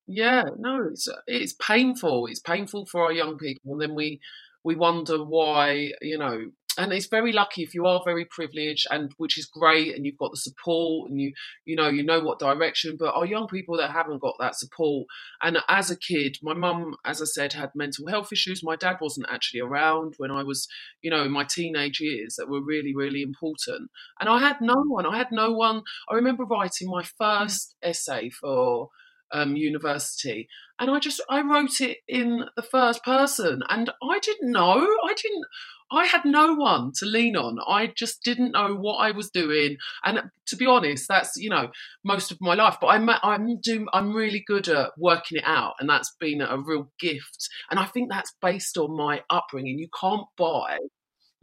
Yeah, 0.08 0.44
no, 0.58 0.88
it's 0.92 1.08
it's 1.28 1.54
painful. 1.54 2.28
It's 2.28 2.40
painful 2.40 2.86
for 2.88 3.04
our 3.04 3.14
young 3.14 3.38
people, 3.38 3.74
and 3.74 3.82
then 3.82 3.96
we 3.96 4.20
we 4.64 4.76
wonder 4.76 5.24
why, 5.24 5.92
you 6.02 6.18
know. 6.18 6.52
And 6.76 6.92
it's 6.92 7.06
very 7.06 7.32
lucky 7.32 7.62
if 7.62 7.76
you 7.76 7.86
are 7.86 8.02
very 8.04 8.26
privileged, 8.26 8.88
and 8.90 9.12
which 9.18 9.38
is 9.38 9.46
great, 9.46 9.96
and 9.96 10.06
you've 10.06 10.18
got 10.18 10.32
the 10.32 10.38
support, 10.38 11.10
and 11.12 11.22
you 11.22 11.32
you 11.66 11.76
know 11.76 11.88
you 11.88 12.04
know 12.04 12.20
what 12.20 12.40
direction. 12.40 12.98
But 13.00 13.14
our 13.16 13.26
young 13.26 13.48
people 13.48 13.78
that 13.78 13.92
haven't 13.92 14.22
got 14.22 14.36
that 14.40 14.56
support, 14.56 15.08
and 15.42 15.60
as 15.70 15.92
a 15.92 15.98
kid, 15.98 16.38
my 16.42 16.54
mum, 16.54 16.96
as 17.06 17.22
I 17.22 17.26
said, 17.26 17.54
had 17.54 17.70
mental 17.76 18.08
health 18.08 18.34
issues. 18.34 18.64
My 18.64 18.76
dad 18.76 18.98
wasn't 19.00 19.28
actually 19.30 19.62
around 19.62 20.16
when 20.18 20.32
I 20.32 20.44
was, 20.44 20.68
you 21.02 21.12
know, 21.12 21.24
in 21.24 21.32
my 21.32 21.46
teenage 21.46 22.02
years 22.02 22.36
that 22.38 22.50
were 22.50 22.62
really 22.62 22.94
really 22.96 23.22
important, 23.22 23.92
and 24.20 24.28
I 24.28 24.40
had 24.40 24.60
no 24.60 24.84
one. 24.88 25.06
I 25.06 25.18
had 25.18 25.32
no 25.32 25.52
one. 25.54 25.84
I 26.10 26.16
remember 26.16 26.44
writing 26.44 26.90
my 26.90 27.04
mm. 27.04 27.12
first 27.18 27.76
essay 27.84 28.32
for 28.32 28.90
um, 29.34 29.56
university, 29.56 30.48
and 30.80 30.90
I 30.90 31.00
just 31.00 31.22
I 31.30 31.42
wrote 31.42 31.82
it 31.82 31.98
in 32.08 32.46
the 32.56 32.62
first 32.62 33.04
person, 33.04 33.62
and 33.70 33.90
I 34.02 34.20
didn't 34.20 34.52
know. 34.52 34.80
I 35.06 35.14
didn't. 35.14 35.46
I 35.92 36.06
had 36.06 36.26
no 36.26 36.56
one 36.56 36.92
to 36.96 37.06
lean 37.06 37.36
on. 37.36 37.60
I 37.68 37.94
just 37.96 38.24
didn't 38.24 38.54
know 38.54 38.74
what 38.74 38.98
I 38.98 39.12
was 39.12 39.30
doing, 39.30 39.78
and 40.04 40.24
to 40.48 40.56
be 40.56 40.66
honest, 40.66 41.08
that's 41.08 41.38
you 41.38 41.50
know 41.50 41.70
most 42.04 42.32
of 42.32 42.38
my 42.42 42.56
life. 42.56 42.78
But 42.80 42.88
I'm 42.88 43.10
I'm 43.10 43.60
doing 43.62 43.88
I'm 43.94 44.14
really 44.14 44.44
good 44.46 44.68
at 44.70 44.92
working 44.98 45.40
it 45.40 45.44
out, 45.46 45.74
and 45.80 45.90
that's 45.90 46.16
been 46.20 46.42
a 46.42 46.58
real 46.58 46.92
gift. 47.00 47.50
And 47.70 47.80
I 47.80 47.86
think 47.86 48.10
that's 48.10 48.34
based 48.42 48.78
on 48.78 48.96
my 48.96 49.22
upbringing. 49.30 49.80
You 49.80 49.90
can't 50.00 50.28
buy 50.38 50.78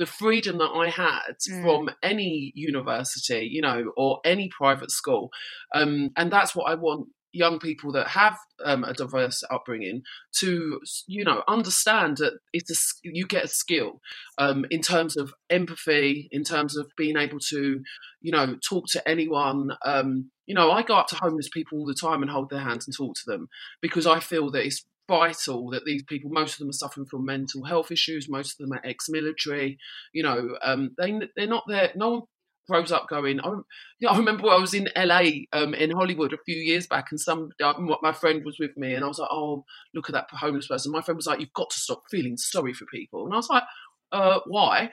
the 0.00 0.06
freedom 0.06 0.58
that 0.58 0.72
I 0.74 0.88
had 0.88 1.36
mm. 1.48 1.62
from 1.62 1.90
any 2.02 2.52
university, 2.56 3.46
you 3.52 3.60
know, 3.60 3.92
or 3.98 4.20
any 4.24 4.48
private 4.48 4.90
school. 4.90 5.28
Um, 5.74 6.10
and 6.16 6.32
that's 6.32 6.56
what 6.56 6.70
I 6.70 6.74
want 6.74 7.08
young 7.32 7.58
people 7.58 7.92
that 7.92 8.08
have 8.08 8.36
um, 8.64 8.84
a 8.84 8.92
diverse 8.92 9.42
upbringing 9.50 10.02
to 10.32 10.80
you 11.06 11.24
know 11.24 11.42
understand 11.48 12.16
that 12.18 12.34
it's 12.52 12.70
a 12.70 13.08
you 13.08 13.26
get 13.26 13.44
a 13.44 13.48
skill 13.48 14.00
um, 14.38 14.64
in 14.70 14.80
terms 14.80 15.16
of 15.16 15.32
empathy 15.48 16.28
in 16.32 16.44
terms 16.44 16.76
of 16.76 16.90
being 16.96 17.16
able 17.16 17.38
to 17.38 17.80
you 18.20 18.32
know 18.32 18.56
talk 18.68 18.86
to 18.88 19.08
anyone 19.08 19.70
um, 19.84 20.30
you 20.46 20.54
know 20.54 20.70
i 20.70 20.82
go 20.82 20.96
up 20.96 21.06
to 21.06 21.16
homeless 21.16 21.48
people 21.48 21.78
all 21.78 21.86
the 21.86 21.94
time 21.94 22.22
and 22.22 22.30
hold 22.30 22.50
their 22.50 22.60
hands 22.60 22.86
and 22.86 22.96
talk 22.96 23.14
to 23.14 23.30
them 23.30 23.48
because 23.80 24.06
i 24.06 24.18
feel 24.18 24.50
that 24.50 24.64
it's 24.64 24.84
vital 25.10 25.70
that 25.70 25.84
these 25.84 26.04
people, 26.04 26.30
most 26.30 26.52
of 26.52 26.58
them 26.60 26.68
are 26.68 26.72
suffering 26.72 27.04
from 27.04 27.24
mental 27.24 27.64
health 27.64 27.90
issues, 27.90 28.28
most 28.28 28.52
of 28.52 28.58
them 28.58 28.72
are 28.72 28.86
ex-military. 28.86 29.76
You 30.12 30.22
know, 30.22 30.56
um, 30.62 30.90
they 30.96 31.18
they're 31.36 31.48
not 31.48 31.64
there. 31.66 31.90
No 31.96 32.10
one 32.10 32.22
grows 32.70 32.92
up 32.92 33.08
going. 33.08 33.40
I, 33.40 33.48
you 33.48 33.62
know, 34.02 34.10
I 34.10 34.16
remember 34.16 34.48
I 34.48 34.58
was 34.58 34.74
in 34.74 34.88
LA 34.96 35.22
um, 35.52 35.74
in 35.74 35.90
Hollywood 35.90 36.32
a 36.32 36.38
few 36.44 36.56
years 36.56 36.86
back, 36.86 37.06
and 37.10 37.20
some 37.20 37.50
uh, 37.62 37.74
my 38.00 38.12
friend 38.12 38.42
was 38.44 38.58
with 38.58 38.76
me, 38.76 38.94
and 38.94 39.04
I 39.04 39.08
was 39.08 39.18
like, 39.18 39.30
"Oh, 39.30 39.64
look 39.94 40.08
at 40.08 40.14
that 40.14 40.28
homeless 40.30 40.68
person." 40.68 40.92
My 40.92 41.02
friend 41.02 41.16
was 41.16 41.26
like, 41.26 41.40
"You've 41.40 41.52
got 41.52 41.70
to 41.70 41.78
stop 41.78 42.02
feeling 42.10 42.36
sorry 42.36 42.72
for 42.72 42.86
people," 42.86 43.24
and 43.24 43.34
I 43.34 43.36
was 43.36 43.50
like, 43.50 43.64
uh, 44.12 44.40
"Why?" 44.46 44.90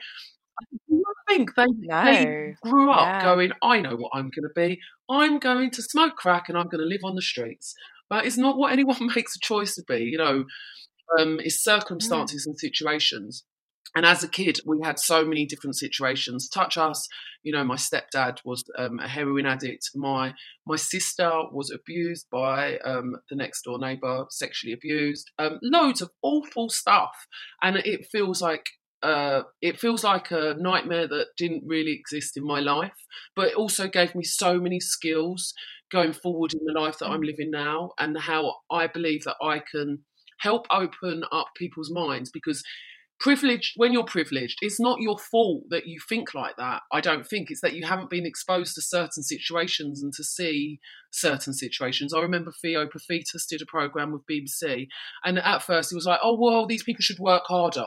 I 0.60 1.32
think 1.32 1.54
they, 1.54 1.66
no. 1.68 2.04
they 2.04 2.54
grew 2.62 2.90
up 2.90 3.06
yeah. 3.06 3.22
going, 3.22 3.52
I 3.62 3.80
know 3.80 3.94
what 3.94 4.10
I'm 4.12 4.30
going 4.30 4.42
to 4.42 4.50
be. 4.56 4.80
I'm 5.08 5.38
going 5.38 5.70
to 5.70 5.82
smoke 5.82 6.16
crack 6.16 6.48
and 6.48 6.58
I'm 6.58 6.66
going 6.66 6.80
to 6.80 6.86
live 6.86 7.02
on 7.04 7.14
the 7.14 7.22
streets. 7.22 7.74
But 8.10 8.26
it's 8.26 8.36
not 8.36 8.58
what 8.58 8.72
anyone 8.72 9.10
makes 9.14 9.36
a 9.36 9.40
choice 9.40 9.76
to 9.76 9.84
be. 9.86 9.98
You 9.98 10.18
know, 10.18 10.44
um, 11.18 11.38
it's 11.40 11.62
circumstances 11.62 12.44
mm. 12.44 12.50
and 12.50 12.58
situations. 12.58 13.44
And 13.96 14.04
as 14.04 14.22
a 14.22 14.28
kid, 14.28 14.58
we 14.66 14.78
had 14.82 14.98
so 14.98 15.24
many 15.24 15.46
different 15.46 15.76
situations 15.76 16.48
touch 16.48 16.76
us. 16.76 17.08
You 17.42 17.52
know, 17.52 17.64
my 17.64 17.76
stepdad 17.76 18.38
was 18.44 18.64
um, 18.76 18.98
a 19.00 19.08
heroin 19.08 19.46
addict. 19.46 19.90
My 19.94 20.34
my 20.66 20.76
sister 20.76 21.30
was 21.52 21.70
abused 21.70 22.26
by 22.30 22.78
um, 22.78 23.16
the 23.30 23.36
next 23.36 23.62
door 23.62 23.78
neighbour, 23.78 24.26
sexually 24.30 24.72
abused. 24.72 25.30
Um, 25.38 25.58
loads 25.62 26.02
of 26.02 26.10
awful 26.22 26.68
stuff, 26.68 27.26
and 27.62 27.76
it 27.76 28.06
feels 28.12 28.42
like 28.42 28.66
uh, 29.02 29.42
it 29.62 29.78
feels 29.78 30.04
like 30.04 30.30
a 30.30 30.54
nightmare 30.58 31.08
that 31.08 31.28
didn't 31.36 31.64
really 31.66 31.92
exist 31.92 32.36
in 32.36 32.44
my 32.44 32.60
life, 32.60 33.06
but 33.34 33.48
it 33.48 33.54
also 33.54 33.88
gave 33.88 34.14
me 34.14 34.24
so 34.24 34.58
many 34.58 34.80
skills 34.80 35.54
going 35.90 36.12
forward 36.12 36.52
in 36.52 36.60
the 36.64 36.78
life 36.78 36.98
that 36.98 37.08
I'm 37.08 37.22
living 37.22 37.50
now, 37.50 37.92
and 37.98 38.18
how 38.18 38.56
I 38.70 38.86
believe 38.86 39.24
that 39.24 39.36
I 39.42 39.60
can 39.60 40.04
help 40.40 40.66
open 40.70 41.24
up 41.32 41.48
people's 41.56 41.90
minds 41.90 42.30
because 42.30 42.62
privileged 43.20 43.72
when 43.76 43.92
you're 43.92 44.04
privileged 44.04 44.58
it's 44.62 44.80
not 44.80 45.00
your 45.00 45.18
fault 45.18 45.64
that 45.70 45.86
you 45.86 45.98
think 46.08 46.34
like 46.34 46.56
that 46.56 46.82
i 46.92 47.00
don't 47.00 47.26
think. 47.26 47.50
It's 47.50 47.60
that 47.60 47.74
you 47.74 47.86
haven't 47.86 48.10
been 48.10 48.26
exposed 48.26 48.74
to 48.74 48.82
certain 48.82 49.22
situations 49.22 50.02
and 50.02 50.12
to 50.14 50.24
see 50.24 50.80
certain 51.10 51.52
situations. 51.52 52.12
I 52.12 52.20
remember 52.20 52.52
theo 52.52 52.86
Paphitis 52.86 53.46
did 53.48 53.62
a 53.62 53.66
program 53.66 54.12
with 54.12 54.26
bbc 54.26 54.88
and 55.24 55.38
at 55.38 55.62
first 55.62 55.90
he 55.90 55.94
was 55.94 56.06
like 56.06 56.20
oh 56.22 56.36
well 56.38 56.66
these 56.66 56.82
people 56.82 57.02
should 57.02 57.18
work 57.18 57.44
harder. 57.46 57.86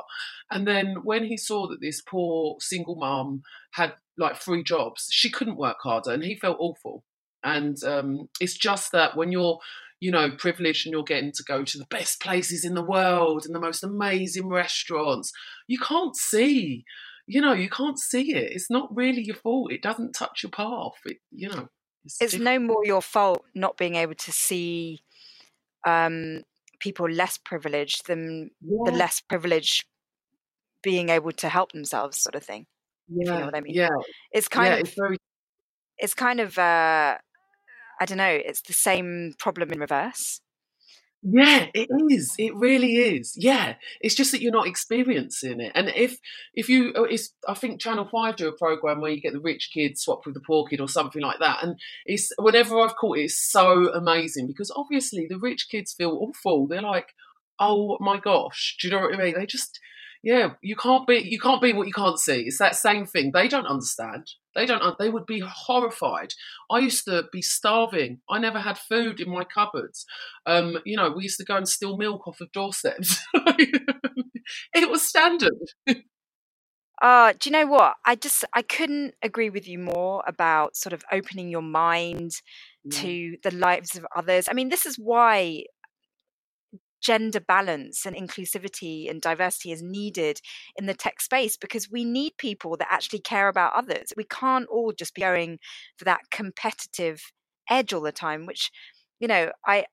And 0.50 0.67
then 0.67 0.98
when 1.04 1.26
he 1.26 1.38
saw 1.38 1.67
that 1.67 1.82
this 1.82 2.02
poor 2.02 2.58
single 2.60 2.96
mom 2.96 3.44
had 3.74 3.94
like 4.17 4.38
three 4.38 4.63
jobs 4.63 5.08
she 5.12 5.30
couldn't 5.30 5.58
work 5.58 5.78
harder 5.84 6.12
and 6.12 6.24
he 6.24 6.36
felt 6.36 6.58
awful. 6.60 7.04
And 7.44 7.84
um, 7.84 8.30
it's 8.39 8.58
just 8.58 8.91
that 8.91 9.17
when 9.17 9.32
you're 9.32 9.60
you 10.02 10.12
know, 10.12 10.32
privileged 10.32 10.86
and 10.86 10.92
you're 10.92 11.04
getting 11.04 11.32
to 11.32 11.44
go 11.44 11.64
to 11.64 11.78
the 11.78 11.86
best 11.86 12.20
places 12.20 12.66
in 12.66 12.74
the 12.74 12.84
world 12.84 13.46
and 13.46 13.56
the 13.56 13.60
most 13.60 13.84
amazing 13.84 14.50
restaurants. 14.50 15.32
You 15.68 15.78
can't 15.78 16.16
see, 16.18 16.84
you 17.28 17.40
know, 17.40 17.54
you 17.54 17.70
can't 17.70 18.00
see 18.00 18.34
it. 18.34 18.52
It's 18.52 18.70
not 18.70 18.94
really 18.94 19.22
your 19.22 19.36
fault. 19.36 19.72
It 19.72 19.84
doesn't 19.84 20.14
touch 20.14 20.42
your 20.42 20.50
path. 20.50 20.94
It, 21.06 21.18
you 21.30 21.50
know, 21.50 21.70
it's, 22.04 22.20
it's 22.20 22.34
no 22.34 22.58
more 22.58 22.84
your 22.84 23.04
fault 23.04 23.46
not 23.54 23.78
being 23.78 23.94
able 23.94 24.16
to 24.16 24.32
see 24.32 25.04
um, 25.86 26.42
people 26.80 27.08
less 27.08 27.38
privileged 27.38 28.08
than 28.08 28.50
yeah. 28.60 28.80
the 28.86 28.92
less 28.92 29.22
privileged 29.22 29.86
being 30.82 31.10
able 31.10 31.32
to 31.32 31.48
help 31.48 31.74
themselves, 31.74 32.20
sort 32.20 32.34
of 32.34 32.44
thing. 32.44 32.66
Yeah, 33.08 33.34
you 33.34 33.40
know 33.40 33.46
what 33.46 33.56
I 33.56 33.62
mean. 33.62 33.76
Yeah, 33.76 33.90
it's 34.32 34.48
kind 34.48 34.70
yeah, 34.70 34.74
of 34.74 34.80
it's, 34.80 34.96
very... 34.96 35.18
it's 36.00 36.16
kind 36.16 36.40
of 36.40 36.58
uh, 36.58 37.20
I 38.02 38.06
don't 38.06 38.18
know, 38.18 38.26
it's 38.44 38.62
the 38.62 38.74
same 38.74 39.36
problem 39.38 39.72
in 39.72 39.80
reverse. 39.80 40.42
Yeah, 41.24 41.68
it 41.76 41.88
is. 42.10 42.34
It 42.40 42.56
really 42.56 42.96
is. 42.96 43.36
Yeah, 43.38 43.76
it's 44.00 44.16
just 44.16 44.32
that 44.32 44.42
you're 44.42 44.52
not 44.52 44.66
experiencing 44.66 45.60
it. 45.60 45.72
And 45.76 45.90
if 45.90 46.18
if 46.56 46.68
you, 46.68 46.94
oh, 46.96 47.04
it's 47.04 47.32
I 47.48 47.54
think 47.54 47.80
Channel 47.80 48.10
Five 48.12 48.38
do 48.38 48.48
a 48.48 48.58
program 48.58 49.02
where 49.02 49.12
you 49.12 49.22
get 49.22 49.34
the 49.34 49.40
rich 49.40 49.70
kid 49.72 50.00
swapped 50.00 50.26
with 50.26 50.34
the 50.34 50.42
poor 50.42 50.66
kid 50.66 50.82
or 50.82 50.88
something 50.88 51.22
like 51.22 51.38
that. 51.38 51.64
And 51.64 51.76
it's 52.08 52.32
whenever 52.40 52.80
I've 52.80 52.96
caught 52.96 53.20
it, 53.20 53.26
it's 53.26 53.52
so 53.52 53.94
amazing 53.94 54.48
because 54.48 54.74
obviously 54.76 55.28
the 55.30 55.38
rich 55.38 55.68
kids 55.70 55.94
feel 55.94 56.18
awful. 56.20 56.66
They're 56.66 56.82
like, 56.82 57.10
oh 57.60 57.98
my 58.00 58.20
gosh, 58.20 58.78
do 58.82 58.88
you 58.88 58.94
know 58.94 59.02
what 59.02 59.14
I 59.14 59.18
mean? 59.24 59.36
They 59.38 59.46
just 59.46 59.80
yeah, 60.24 60.52
you 60.62 60.76
can't 60.76 61.08
be 61.08 61.16
you 61.18 61.40
can't 61.40 61.62
be 61.62 61.74
what 61.74 61.88
you 61.88 61.94
can't 61.94 62.20
see. 62.20 62.42
It's 62.42 62.60
that 62.60 62.76
same 62.76 63.06
thing. 63.06 63.32
They 63.34 63.48
don't 63.48 63.66
understand. 63.66 64.28
They 64.54 64.66
don't. 64.66 64.98
They 65.00 65.10
would 65.10 65.26
be 65.26 65.42
horrified. 65.44 66.34
I 66.70 66.80
used 66.80 67.06
to 67.06 67.24
be 67.32 67.42
starving. 67.42 68.20
I 68.30 68.38
never 68.38 68.60
had 68.60 68.78
food 68.78 69.20
in 69.20 69.32
my 69.32 69.44
cupboards. 69.44 70.06
Um, 70.46 70.78
you 70.86 70.96
know, 70.96 71.12
we 71.12 71.24
used 71.24 71.40
to 71.40 71.46
go 71.46 71.56
and 71.56 71.68
steal 71.68 71.98
milk 71.98 72.28
off 72.28 72.42
of 72.42 72.52
doorsteps. 72.52 73.18
it 73.34 74.90
was 74.90 75.02
standard. 75.02 75.58
Uh, 77.02 77.34
do 77.40 77.50
you 77.50 77.52
know 77.52 77.66
what? 77.66 77.96
I 78.06 78.16
just 78.16 78.46
I 78.54 78.62
couldn't 78.62 79.16
agree 79.24 79.50
with 79.50 79.68
you 79.68 79.80
more 79.80 80.24
about 80.28 80.76
sort 80.76 80.94
of 80.94 81.04
opening 81.12 81.50
your 81.50 81.64
mind 81.64 82.32
mm. 82.88 82.92
to 83.02 83.38
the 83.42 83.56
lives 83.56 83.96
of 83.96 84.06
others. 84.16 84.48
I 84.48 84.54
mean, 84.54 84.70
this 84.70 84.86
is 84.86 84.98
why 84.98 85.64
gender 87.02 87.40
balance 87.40 88.06
and 88.06 88.16
inclusivity 88.16 89.10
and 89.10 89.22
diversity 89.22 89.72
is 89.72 89.82
needed 89.82 90.40
in 90.76 90.86
the 90.86 90.94
tech 90.94 91.20
space 91.20 91.58
because 91.58 91.90
we 91.90 92.06
need 92.06 92.34
people 92.38 92.78
that 92.78 92.92
actually 92.92 93.20
care 93.20 93.48
about 93.48 93.74
others. 93.74 94.14
We 94.16 94.24
can't 94.24 94.68
all 94.70 94.94
just 94.94 95.16
be 95.16 95.22
going 95.22 95.60
for 95.98 96.06
that 96.06 96.22
competitive 96.32 97.22
edge 97.70 97.94
all 97.94 98.02
the 98.02 98.12
time, 98.12 98.46
which, 98.46 98.72
you 99.20 99.28
know, 99.28 99.52
I, 99.66 99.86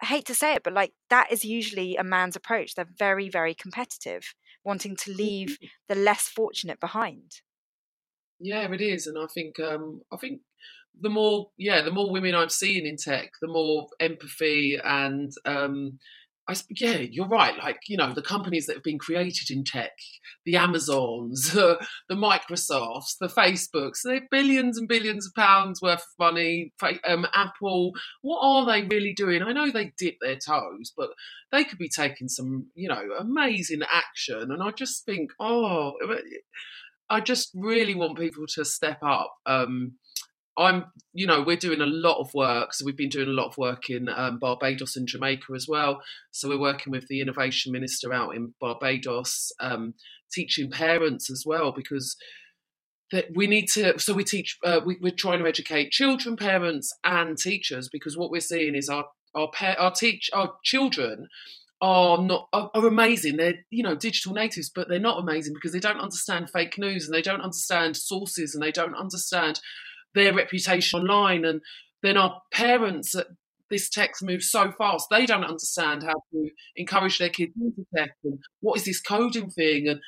I 0.00 0.06
hate 0.06 0.26
to 0.26 0.34
say 0.34 0.54
it, 0.54 0.62
but 0.62 0.72
like 0.72 0.92
that 1.10 1.32
is 1.32 1.44
usually 1.44 1.96
a 1.96 2.04
man's 2.04 2.36
approach. 2.36 2.74
They're 2.74 2.86
very, 2.98 3.28
very 3.28 3.54
competitive, 3.54 4.34
wanting 4.64 4.96
to 4.96 5.12
leave 5.12 5.50
mm-hmm. 5.50 5.66
the 5.88 5.94
less 5.96 6.28
fortunate 6.28 6.80
behind. 6.80 7.40
Yeah, 8.40 8.70
it 8.72 8.80
is, 8.80 9.06
and 9.06 9.16
I 9.18 9.26
think 9.32 9.60
um, 9.60 10.02
I 10.12 10.16
think 10.16 10.40
the 11.00 11.08
more 11.08 11.50
yeah, 11.56 11.82
the 11.82 11.92
more 11.92 12.10
women 12.10 12.34
I'm 12.34 12.48
seeing 12.48 12.86
in 12.86 12.96
tech, 12.96 13.30
the 13.40 13.46
more 13.46 13.86
empathy 14.00 14.78
and 14.82 15.30
um, 15.46 16.00
I, 16.48 16.56
yeah, 16.70 16.98
you're 16.98 17.28
right. 17.28 17.56
Like, 17.56 17.80
you 17.86 17.96
know, 17.96 18.12
the 18.12 18.22
companies 18.22 18.66
that 18.66 18.74
have 18.74 18.82
been 18.82 18.98
created 18.98 19.50
in 19.50 19.62
tech, 19.62 19.92
the 20.44 20.56
Amazons, 20.56 21.52
the, 21.52 21.78
Microsofts, 22.10 23.16
the 23.20 23.28
Facebooks, 23.28 24.00
they're 24.04 24.26
billions 24.30 24.76
and 24.76 24.88
billions 24.88 25.26
of 25.26 25.34
pounds 25.34 25.80
worth 25.80 26.00
of 26.00 26.18
money. 26.18 26.72
Um, 27.04 27.26
Apple, 27.32 27.92
what 28.22 28.40
are 28.42 28.66
they 28.66 28.82
really 28.82 29.14
doing? 29.14 29.42
I 29.42 29.52
know 29.52 29.70
they 29.70 29.92
dip 29.96 30.16
their 30.20 30.36
toes, 30.36 30.92
but 30.96 31.10
they 31.52 31.62
could 31.62 31.78
be 31.78 31.88
taking 31.88 32.28
some, 32.28 32.66
you 32.74 32.88
know, 32.88 33.02
amazing 33.18 33.82
action. 33.90 34.50
And 34.50 34.62
I 34.62 34.72
just 34.72 35.04
think, 35.04 35.30
oh, 35.38 35.92
I 37.08 37.20
just 37.20 37.50
really 37.54 37.94
want 37.94 38.18
people 38.18 38.46
to 38.54 38.64
step 38.64 38.98
up. 39.02 39.32
Um, 39.46 39.92
I'm, 40.56 40.84
you 41.14 41.26
know, 41.26 41.42
we're 41.42 41.56
doing 41.56 41.80
a 41.80 41.86
lot 41.86 42.20
of 42.20 42.34
work. 42.34 42.74
So 42.74 42.84
we've 42.84 42.96
been 42.96 43.08
doing 43.08 43.28
a 43.28 43.32
lot 43.32 43.46
of 43.46 43.58
work 43.58 43.88
in 43.88 44.08
um, 44.08 44.38
Barbados 44.38 44.96
and 44.96 45.08
Jamaica 45.08 45.52
as 45.54 45.66
well. 45.68 46.02
So 46.30 46.48
we're 46.48 46.60
working 46.60 46.90
with 46.90 47.08
the 47.08 47.20
innovation 47.20 47.72
minister 47.72 48.12
out 48.12 48.36
in 48.36 48.54
Barbados, 48.60 49.50
um, 49.60 49.94
teaching 50.32 50.70
parents 50.70 51.30
as 51.30 51.44
well 51.46 51.72
because 51.72 52.16
that 53.12 53.26
we 53.34 53.46
need 53.46 53.68
to. 53.74 53.98
So 53.98 54.14
we 54.14 54.24
teach. 54.24 54.58
Uh, 54.64 54.80
we, 54.84 54.98
are 55.04 55.14
trying 55.16 55.38
to 55.38 55.46
educate 55.46 55.90
children, 55.90 56.36
parents, 56.36 56.92
and 57.04 57.38
teachers 57.38 57.88
because 57.88 58.16
what 58.16 58.30
we're 58.30 58.40
seeing 58.40 58.74
is 58.74 58.88
our 58.88 59.04
our 59.34 59.48
pa- 59.52 59.76
our 59.78 59.92
teach 59.92 60.30
our 60.32 60.54
children 60.64 61.28
are 61.80 62.18
not 62.18 62.48
are, 62.52 62.70
are, 62.74 62.86
amazing. 62.86 63.36
They're 63.36 63.64
you 63.70 63.82
know 63.82 63.94
digital 63.94 64.32
natives, 64.32 64.70
but 64.74 64.88
they're 64.88 64.98
not 64.98 65.20
amazing 65.20 65.54
because 65.54 65.72
they 65.72 65.80
don't 65.80 66.00
understand 66.00 66.50
fake 66.50 66.78
news 66.78 67.06
and 67.06 67.14
they 67.14 67.22
don't 67.22 67.42
understand 67.42 67.96
sources 67.96 68.54
and 68.54 68.62
they 68.62 68.72
don't 68.72 68.96
understand 68.96 69.60
their 70.14 70.34
reputation 70.34 71.00
online. 71.00 71.44
And 71.44 71.60
then 72.02 72.16
our 72.16 72.40
parents, 72.52 73.14
this 73.70 73.88
text 73.88 74.22
moves 74.22 74.50
so 74.50 74.72
fast, 74.72 75.08
they 75.10 75.26
don't 75.26 75.44
understand 75.44 76.02
how 76.02 76.22
to 76.32 76.50
encourage 76.76 77.18
their 77.18 77.30
kids 77.30 77.52
into 77.60 77.84
tech 77.96 78.10
and 78.24 78.38
what 78.60 78.78
is 78.78 78.84
this 78.84 79.00
coding 79.00 79.50
thing. 79.50 79.88
And 79.88 80.00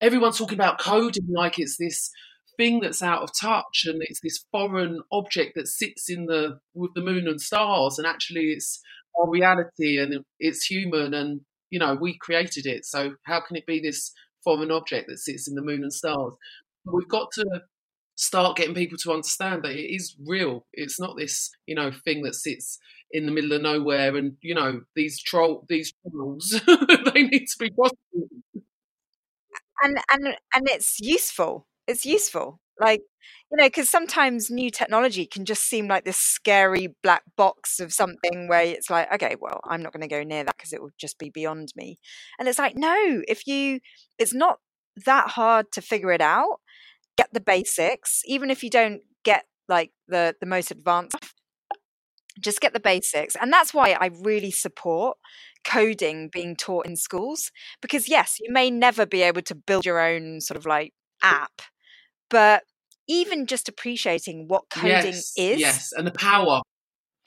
everyone's 0.00 0.38
talking 0.38 0.58
about 0.58 0.80
coding 0.80 1.28
like 1.32 1.58
it's 1.58 1.76
this 1.78 2.10
thing 2.56 2.80
that's 2.80 3.02
out 3.02 3.22
of 3.22 3.30
touch 3.38 3.84
and 3.86 4.02
it's 4.02 4.20
this 4.20 4.44
foreign 4.50 5.00
object 5.10 5.52
that 5.54 5.68
sits 5.68 6.10
in 6.10 6.26
the 6.26 6.58
with 6.74 6.92
the 6.94 7.00
moon 7.00 7.26
and 7.26 7.40
stars 7.40 7.98
and 7.98 8.06
actually 8.06 8.50
it's 8.50 8.80
our 9.18 9.30
reality 9.30 9.98
and 9.98 10.24
it's 10.38 10.66
human 10.66 11.14
and 11.14 11.40
you 11.70 11.78
know 11.78 11.94
we 11.94 12.16
created 12.18 12.66
it 12.66 12.84
so 12.84 13.14
how 13.24 13.40
can 13.40 13.56
it 13.56 13.66
be 13.66 13.80
this 13.80 14.12
foreign 14.44 14.70
object 14.70 15.08
that 15.08 15.18
sits 15.18 15.48
in 15.48 15.54
the 15.54 15.62
moon 15.62 15.82
and 15.82 15.92
stars 15.92 16.34
we've 16.84 17.08
got 17.08 17.30
to 17.32 17.44
start 18.14 18.56
getting 18.56 18.74
people 18.74 18.98
to 18.98 19.12
understand 19.12 19.62
that 19.62 19.72
it 19.72 19.94
is 19.94 20.16
real. 20.26 20.66
It's 20.72 21.00
not 21.00 21.16
this, 21.16 21.50
you 21.66 21.74
know, 21.74 21.90
thing 22.04 22.22
that 22.22 22.34
sits 22.34 22.78
in 23.10 23.26
the 23.26 23.32
middle 23.32 23.52
of 23.52 23.62
nowhere 23.62 24.16
and, 24.16 24.36
you 24.40 24.54
know, 24.54 24.82
these 24.94 25.20
troll 25.20 25.64
these 25.68 25.92
trolls 26.10 26.60
they 26.66 27.22
need 27.22 27.46
to 27.46 27.58
be 27.58 27.70
prosecuted. 27.70 28.42
And 29.82 29.98
and 30.12 30.36
and 30.54 30.68
it's 30.68 30.98
useful. 31.00 31.66
It's 31.86 32.06
useful. 32.06 32.60
Like, 32.80 33.00
you 33.50 33.56
know, 33.58 33.66
because 33.66 33.90
sometimes 33.90 34.50
new 34.50 34.70
technology 34.70 35.26
can 35.26 35.44
just 35.44 35.64
seem 35.64 35.86
like 35.88 36.04
this 36.04 36.16
scary 36.16 36.94
black 37.02 37.22
box 37.36 37.80
of 37.80 37.92
something 37.92 38.48
where 38.48 38.62
it's 38.62 38.90
like, 38.90 39.12
okay, 39.14 39.36
well, 39.40 39.60
I'm 39.68 39.82
not 39.82 39.92
going 39.92 40.02
to 40.02 40.08
go 40.08 40.22
near 40.22 40.42
that 40.44 40.56
because 40.56 40.72
it 40.72 40.80
will 40.80 40.90
just 40.98 41.18
be 41.18 41.30
beyond 41.30 41.72
me. 41.76 41.98
And 42.38 42.48
it's 42.48 42.58
like, 42.58 42.76
no, 42.76 43.22
if 43.28 43.46
you, 43.46 43.80
it's 44.18 44.32
not 44.34 44.58
that 45.04 45.28
hard 45.28 45.70
to 45.72 45.82
figure 45.82 46.12
it 46.12 46.20
out. 46.20 46.60
Get 47.16 47.32
the 47.32 47.40
basics, 47.40 48.22
even 48.26 48.50
if 48.50 48.62
you 48.64 48.70
don't 48.70 49.02
get 49.24 49.44
like 49.68 49.92
the 50.08 50.34
the 50.40 50.46
most 50.46 50.70
advanced 50.70 51.16
just 52.40 52.60
get 52.60 52.72
the 52.72 52.80
basics. 52.80 53.36
And 53.36 53.52
that's 53.52 53.74
why 53.74 53.92
i 54.00 54.10
really 54.22 54.50
support 54.50 55.18
coding 55.64 56.28
being 56.32 56.56
taught 56.56 56.86
in 56.86 56.96
schools 56.96 57.50
because 57.80 58.08
yes 58.08 58.38
you 58.40 58.52
may 58.52 58.70
never 58.70 59.06
be 59.06 59.22
able 59.22 59.42
to 59.42 59.54
build 59.54 59.86
your 59.86 60.00
own 60.00 60.40
sort 60.40 60.56
of 60.58 60.66
like 60.66 60.92
app 61.22 61.62
but 62.28 62.64
even 63.08 63.46
just 63.46 63.68
appreciating 63.68 64.46
what 64.48 64.64
coding 64.70 65.14
yes, 65.14 65.32
is 65.36 65.60
yes 65.60 65.92
and 65.92 66.06
the 66.06 66.10
power. 66.10 66.62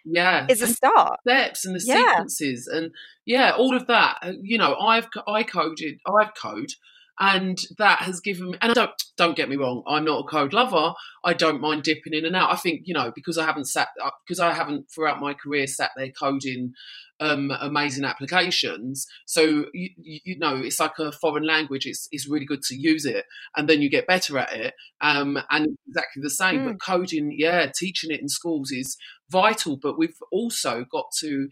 Yeah 0.04 0.48
is 0.50 0.62
a 0.62 0.67
start. 0.67 1.19
steps 1.28 1.65
and 1.65 1.76
the 1.76 1.80
Yeah. 1.80 2.02
sequences 2.08 2.67
and 2.67 2.91
yeah 3.26 3.52
all 3.52 3.76
of 3.76 3.88
that 3.88 4.17
Uh, 4.21 4.34
you 4.41 4.58
know 4.58 4.76
i've 4.76 5.08
i 5.28 5.43
coded 5.43 5.98
i've 6.08 6.34
code 6.36 6.71
and 7.19 7.60
that 7.78 7.99
has 7.99 8.19
given 8.19 8.51
me 8.51 8.58
and 8.62 8.73
don't 8.73 8.91
don't 9.17 9.36
get 9.38 9.47
me 9.49 9.56
wrong 9.56 9.84
i'm 9.88 10.04
not 10.06 10.19
a 10.19 10.23
code 10.23 10.54
lover. 10.54 10.93
I 11.23 11.34
don't 11.34 11.60
mind 11.60 11.82
dipping 11.84 12.13
in 12.13 12.23
and 12.25 12.36
out. 12.36 12.51
I 12.51 12.56
think 12.56 12.82
you 12.86 12.93
know 12.93 13.12
because 13.15 13.38
i 13.38 13.45
haven't 13.45 13.65
sat 13.65 13.88
because 14.25 14.39
i 14.39 14.54
haven't 14.54 14.91
throughout 14.93 15.19
my 15.19 15.34
career 15.34 15.65
sat 15.67 15.91
there 15.95 16.12
coding 16.12 16.73
um, 17.21 17.51
amazing 17.62 18.04
applications. 18.04 19.08
So 19.25 19.65
you, 19.73 19.89
you 19.97 20.19
you 20.25 20.38
know 20.38 20.58
it's 20.58 20.80
like 20.80 20.99
a 20.99 21.12
foreign 21.13 21.45
language. 21.45 21.86
It's 21.86 22.08
it's 22.12 22.28
really 22.30 22.45
good 22.45 22.62
to 22.63 22.75
use 22.75 23.06
it 23.06 23.25
and 23.56 23.69
then 23.69 23.82
you 23.82 23.89
get 23.89 24.06
better 24.08 24.38
at 24.38 24.54
it. 24.54 24.73
Um, 25.01 25.39
and 25.49 25.78
exactly 25.88 26.21
the 26.21 26.30
same 26.30 26.56
Mm. 26.62 26.65
but 26.67 26.82
coding 26.82 27.34
yeah 27.38 27.71
teaching 27.73 28.12
it 28.12 28.21
in 28.21 28.28
schools 28.30 28.71
is 28.71 28.97
vital. 29.32 29.78
But 29.82 29.97
we've 29.97 30.17
also 30.32 30.86
got 30.91 31.06
to 31.19 31.47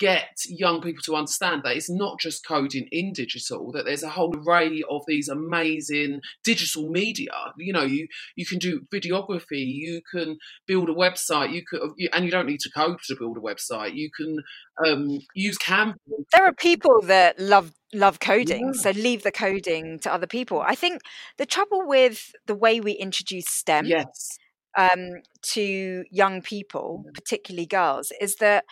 get 0.00 0.30
young 0.48 0.80
people 0.80 1.02
to 1.04 1.14
understand 1.14 1.60
that 1.62 1.76
it's 1.76 1.90
not 1.90 2.18
just 2.18 2.44
coding 2.44 2.88
in 2.90 3.12
digital 3.12 3.70
that 3.70 3.84
there's 3.84 4.02
a 4.02 4.08
whole 4.08 4.34
array 4.34 4.82
of 4.90 5.02
these 5.06 5.28
amazing 5.28 6.20
digital 6.42 6.88
media. 6.88 7.30
You 7.58 7.72
know 7.72 7.82
you 7.82 8.08
you 8.34 8.46
can 8.46 8.58
do 8.58 8.80
videography 8.92 9.62
you 9.82 10.00
can 10.12 10.38
build 10.66 10.88
a 10.88 10.94
website 10.94 11.52
you 11.52 11.62
could 11.68 11.82
and 12.12 12.24
you 12.24 12.30
don't 12.30 12.46
need 12.46 12.60
to 12.60 12.70
code 12.70 12.98
to 13.06 13.16
build 13.16 13.36
a 13.36 13.40
website. 13.40 13.94
You 13.94 14.10
can 14.16 14.38
um, 14.84 15.18
use 15.34 15.58
canva. 15.58 15.94
There 16.32 16.46
are 16.46 16.54
people 16.54 17.02
that 17.02 17.38
love 17.38 17.72
love 17.92 18.20
coding 18.20 18.72
Yeah. 18.74 18.80
so 18.80 18.90
leave 18.92 19.22
the 19.22 19.32
coding 19.32 19.98
to 20.00 20.12
other 20.12 20.26
people. 20.26 20.62
I 20.62 20.74
think 20.74 21.02
the 21.36 21.46
trouble 21.46 21.86
with 21.86 22.32
the 22.46 22.54
way 22.54 22.80
we 22.80 22.92
introduce 22.92 23.48
stem 23.48 23.84
yes. 23.84 24.38
um, 24.78 25.22
to 25.52 26.04
young 26.10 26.40
people, 26.40 27.04
particularly 27.12 27.66
girls, 27.66 28.12
is 28.18 28.36
that 28.36 28.64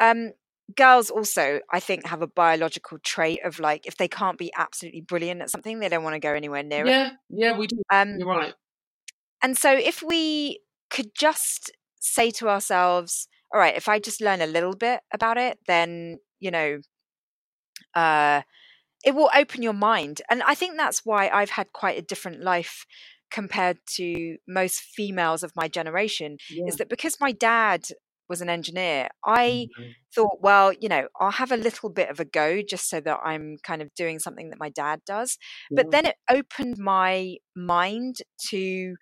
um, 0.00 0.32
girls 0.76 1.10
also, 1.10 1.60
I 1.72 1.80
think, 1.80 2.06
have 2.06 2.22
a 2.22 2.26
biological 2.26 2.98
trait 3.02 3.40
of 3.44 3.58
like 3.58 3.86
if 3.86 3.96
they 3.96 4.08
can't 4.08 4.38
be 4.38 4.52
absolutely 4.56 5.00
brilliant 5.00 5.42
at 5.42 5.50
something, 5.50 5.78
they 5.80 5.88
don't 5.88 6.04
want 6.04 6.14
to 6.14 6.20
go 6.20 6.32
anywhere 6.32 6.62
near 6.62 6.86
it. 6.86 6.90
yeah 6.90 7.10
yeah 7.28 7.56
we 7.56 7.66
do 7.66 7.82
Um, 7.92 8.16
you're 8.18 8.28
right 8.28 8.54
and 9.42 9.56
so 9.56 9.72
if 9.72 10.02
we 10.02 10.60
could 10.90 11.14
just 11.14 11.70
say 12.00 12.30
to 12.32 12.48
ourselves, 12.48 13.28
all 13.52 13.60
right, 13.60 13.76
if 13.76 13.88
I 13.88 13.98
just 13.98 14.20
learn 14.20 14.40
a 14.40 14.46
little 14.46 14.74
bit 14.74 15.00
about 15.12 15.38
it, 15.38 15.58
then, 15.66 16.18
you 16.40 16.50
know, 16.50 16.78
uh, 17.94 18.42
it 19.04 19.14
will 19.14 19.30
open 19.34 19.62
your 19.62 19.72
mind. 19.72 20.20
And 20.30 20.42
I 20.42 20.54
think 20.54 20.76
that's 20.76 21.04
why 21.04 21.28
I've 21.28 21.50
had 21.50 21.72
quite 21.72 21.98
a 21.98 22.02
different 22.02 22.42
life 22.42 22.84
compared 23.30 23.78
to 23.86 24.36
most 24.46 24.80
females 24.80 25.42
of 25.42 25.54
my 25.54 25.68
generation 25.68 26.36
yeah. 26.50 26.66
is 26.66 26.76
that 26.76 26.88
because 26.88 27.20
my 27.20 27.32
dad 27.32 27.84
was 28.30 28.42
an 28.42 28.50
engineer, 28.50 29.08
I 29.26 29.68
Mhm. 29.76 29.94
thought, 30.14 30.40
well, 30.42 30.72
you 30.72 30.88
know, 30.88 31.08
I'll 31.20 31.32
have 31.32 31.52
a 31.52 31.58
little 31.58 31.90
bit 31.90 32.10
of 32.10 32.20
a 32.20 32.26
go 32.26 32.62
just 32.62 32.90
so 32.90 33.00
that 33.02 33.20
I'm 33.24 33.58
kind 33.64 33.82
of 33.82 33.94
doing 33.96 34.20
something 34.20 34.50
that 34.50 34.60
my 34.60 34.70
dad 34.70 35.02
does. 35.06 35.38
But 35.76 35.92
then 35.92 36.06
it 36.06 36.16
opened 36.30 36.78
my 36.78 37.36
mind 37.56 38.18
to 38.50 38.96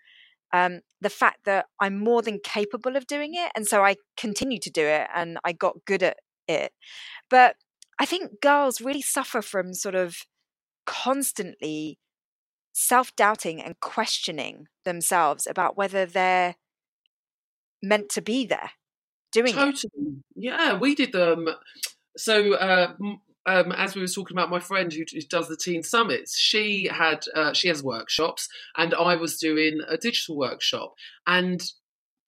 um, 0.53 0.81
the 1.01 1.11
fact 1.11 1.45
that 1.45 1.67
I'm 1.81 1.99
more 1.99 2.23
than 2.23 2.41
capable 2.43 2.97
of 2.97 3.07
doing 3.07 3.35
it. 3.35 3.53
And 3.57 3.67
so 3.67 3.85
I 3.85 3.97
continued 4.17 4.63
to 4.63 4.71
do 4.71 4.83
it 4.87 5.09
and 5.15 5.39
I 5.45 5.53
got 5.53 5.85
good 5.87 6.03
at 6.03 6.19
it. 6.49 6.73
But 7.31 7.57
I 8.01 8.07
think 8.07 8.41
girls 8.43 8.81
really 8.81 9.03
suffer 9.03 9.43
from 9.43 9.75
sort 9.75 9.95
of 9.95 10.19
constantly 10.87 11.99
self 12.73 13.15
doubting 13.17 13.63
and 13.63 13.79
questioning 13.81 14.67
themselves 14.85 15.47
about 15.47 15.77
whether 15.77 16.07
they're 16.07 16.57
meant 17.83 18.09
to 18.11 18.23
be 18.23 18.47
there 18.47 18.71
doing 19.33 19.49
it. 19.49 19.55
Totally. 19.55 20.23
Yeah, 20.35 20.79
we 20.79 20.95
did 20.95 21.13
them. 21.13 21.49
So, 22.17 22.55
uh, 22.55 22.95
um, 23.47 23.73
as 23.73 23.95
we 23.95 24.03
were 24.03 24.09
talking 24.09 24.37
about, 24.37 24.51
my 24.51 24.61
friend 24.61 24.93
who, 24.93 25.05
who 25.13 25.21
does 25.23 25.49
the 25.49 25.57
teen 25.57 25.83
summits, 25.83 26.37
she 26.37 26.89
had 26.91 27.25
uh, 27.35 27.53
she 27.53 27.69
has 27.69 27.83
workshops, 27.83 28.49
and 28.77 28.95
I 28.95 29.17
was 29.17 29.39
doing 29.39 29.81
a 29.89 29.97
digital 29.97 30.37
workshop, 30.37 30.95
and. 31.27 31.63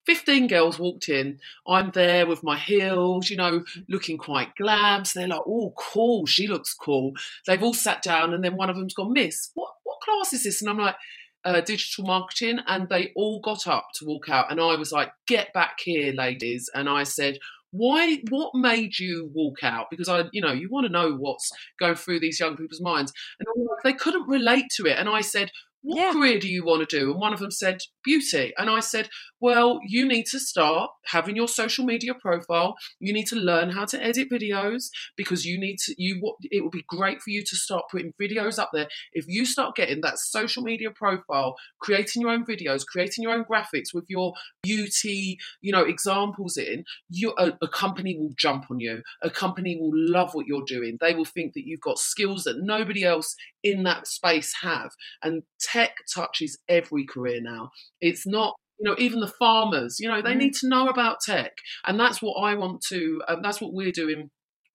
15 0.06 0.48
girls 0.48 0.78
walked 0.78 1.10
in. 1.10 1.38
I'm 1.68 1.90
there 1.92 2.26
with 2.26 2.42
my 2.42 2.56
heels, 2.56 3.28
you 3.28 3.36
know, 3.36 3.62
looking 3.86 4.16
quite 4.16 4.56
glam. 4.56 5.04
So 5.04 5.20
they're 5.20 5.28
like, 5.28 5.42
oh, 5.46 5.74
cool. 5.76 6.24
She 6.24 6.48
looks 6.48 6.74
cool. 6.74 7.12
They've 7.46 7.62
all 7.62 7.74
sat 7.74 8.02
down, 8.02 8.32
and 8.32 8.42
then 8.42 8.56
one 8.56 8.70
of 8.70 8.76
them's 8.76 8.94
gone, 8.94 9.12
Miss, 9.12 9.50
what, 9.54 9.70
what 9.84 10.00
class 10.00 10.32
is 10.32 10.44
this? 10.44 10.62
And 10.62 10.70
I'm 10.70 10.78
like, 10.78 10.96
uh, 11.44 11.60
digital 11.60 12.04
marketing. 12.04 12.60
And 12.66 12.88
they 12.88 13.12
all 13.16 13.40
got 13.40 13.66
up 13.66 13.88
to 13.96 14.06
walk 14.06 14.28
out. 14.28 14.50
And 14.50 14.60
I 14.60 14.76
was 14.76 14.92
like, 14.92 15.12
get 15.26 15.52
back 15.52 15.78
here, 15.82 16.12
ladies. 16.12 16.70
And 16.74 16.88
I 16.88 17.04
said, 17.04 17.38
why 17.72 18.20
what 18.30 18.54
made 18.54 18.98
you 18.98 19.30
walk 19.32 19.62
out 19.62 19.86
because 19.90 20.08
i 20.08 20.24
you 20.32 20.40
know 20.40 20.52
you 20.52 20.68
want 20.68 20.84
to 20.84 20.92
know 20.92 21.14
what's 21.14 21.50
going 21.78 21.94
through 21.94 22.18
these 22.18 22.40
young 22.40 22.56
people's 22.56 22.80
minds 22.80 23.12
and 23.38 23.68
they 23.84 23.92
couldn't 23.92 24.28
relate 24.28 24.64
to 24.74 24.86
it 24.86 24.98
and 24.98 25.08
i 25.08 25.20
said 25.20 25.50
what 25.82 25.96
Yeah. 25.96 26.12
career 26.12 26.38
do 26.38 26.48
you 26.48 26.64
want 26.64 26.88
to 26.88 26.98
do? 26.98 27.10
And 27.10 27.20
one 27.20 27.32
of 27.32 27.38
them 27.40 27.50
said 27.50 27.82
beauty. 28.02 28.52
And 28.58 28.70
i 28.70 28.80
said 28.80 29.08
well 29.40 29.80
you 29.86 30.06
need 30.06 30.26
to 30.26 30.38
start 30.38 30.90
having 31.06 31.36
your 31.36 31.48
social 31.48 31.84
media 31.84 32.14
profile. 32.14 32.76
You 32.98 33.12
need 33.12 33.26
to 33.28 33.36
learn 33.36 33.70
how 33.70 33.84
to 33.86 34.02
edit 34.02 34.28
videos 34.30 34.90
because 35.16 35.44
you 35.44 35.58
need 35.58 35.78
to 35.84 35.94
you 35.98 36.16
what 36.20 36.36
it 36.50 36.62
would 36.62 36.72
be 36.72 36.84
great 36.88 37.20
for 37.22 37.30
you 37.30 37.42
to 37.44 37.56
start 37.56 37.84
putting 37.90 38.12
videos 38.20 38.58
up 38.58 38.70
there. 38.72 38.88
If 39.12 39.26
you 39.28 39.44
start 39.44 39.76
getting 39.76 40.00
that 40.02 40.18
social 40.18 40.62
media 40.62 40.90
profile 40.90 41.56
creating 41.80 42.22
your 42.22 42.30
own 42.30 42.44
videos 42.44 42.86
creating 42.86 43.22
your 43.22 43.32
own 43.32 43.44
graphics 43.44 43.92
with 43.94 44.04
your 44.08 44.34
beauty 44.62 45.38
you 45.60 45.72
know 45.72 45.84
examples 45.84 46.56
in 46.56 46.84
you 47.08 47.32
a, 47.38 47.52
a 47.62 47.68
company 47.68 48.16
will 48.18 48.32
jump 48.36 48.70
on 48.70 48.80
you. 48.80 49.02
A 49.22 49.30
company 49.30 49.76
will 49.80 49.92
love 49.94 50.34
what 50.34 50.46
you're 50.46 50.64
doing. 50.66 50.98
They 51.00 51.14
will 51.14 51.24
think 51.24 51.54
that 51.54 51.66
you've 51.66 51.80
got 51.80 51.98
skills 51.98 52.44
that 52.44 52.62
nobody 52.62 53.04
else 53.04 53.34
in 53.62 53.82
that 53.84 54.06
space 54.06 54.54
have 54.62 54.90
and 55.22 55.42
tech 55.60 55.96
touches 56.14 56.58
every 56.68 57.04
career 57.04 57.40
now 57.40 57.70
it's 58.00 58.26
not 58.26 58.54
you 58.78 58.88
know 58.88 58.96
even 58.98 59.20
the 59.20 59.26
farmers 59.38 59.98
you 60.00 60.08
know 60.08 60.22
they 60.22 60.34
Mhm. 60.34 60.38
need 60.38 60.54
to 60.54 60.68
know 60.68 60.88
about 60.88 61.20
tech 61.20 61.52
and 61.86 61.98
that's 62.00 62.22
what 62.22 62.34
i 62.42 62.54
want 62.54 62.80
to 62.88 63.20
um, 63.28 63.42
that's 63.42 63.60
what 63.60 63.72
we're 63.72 63.92
doing 63.92 64.30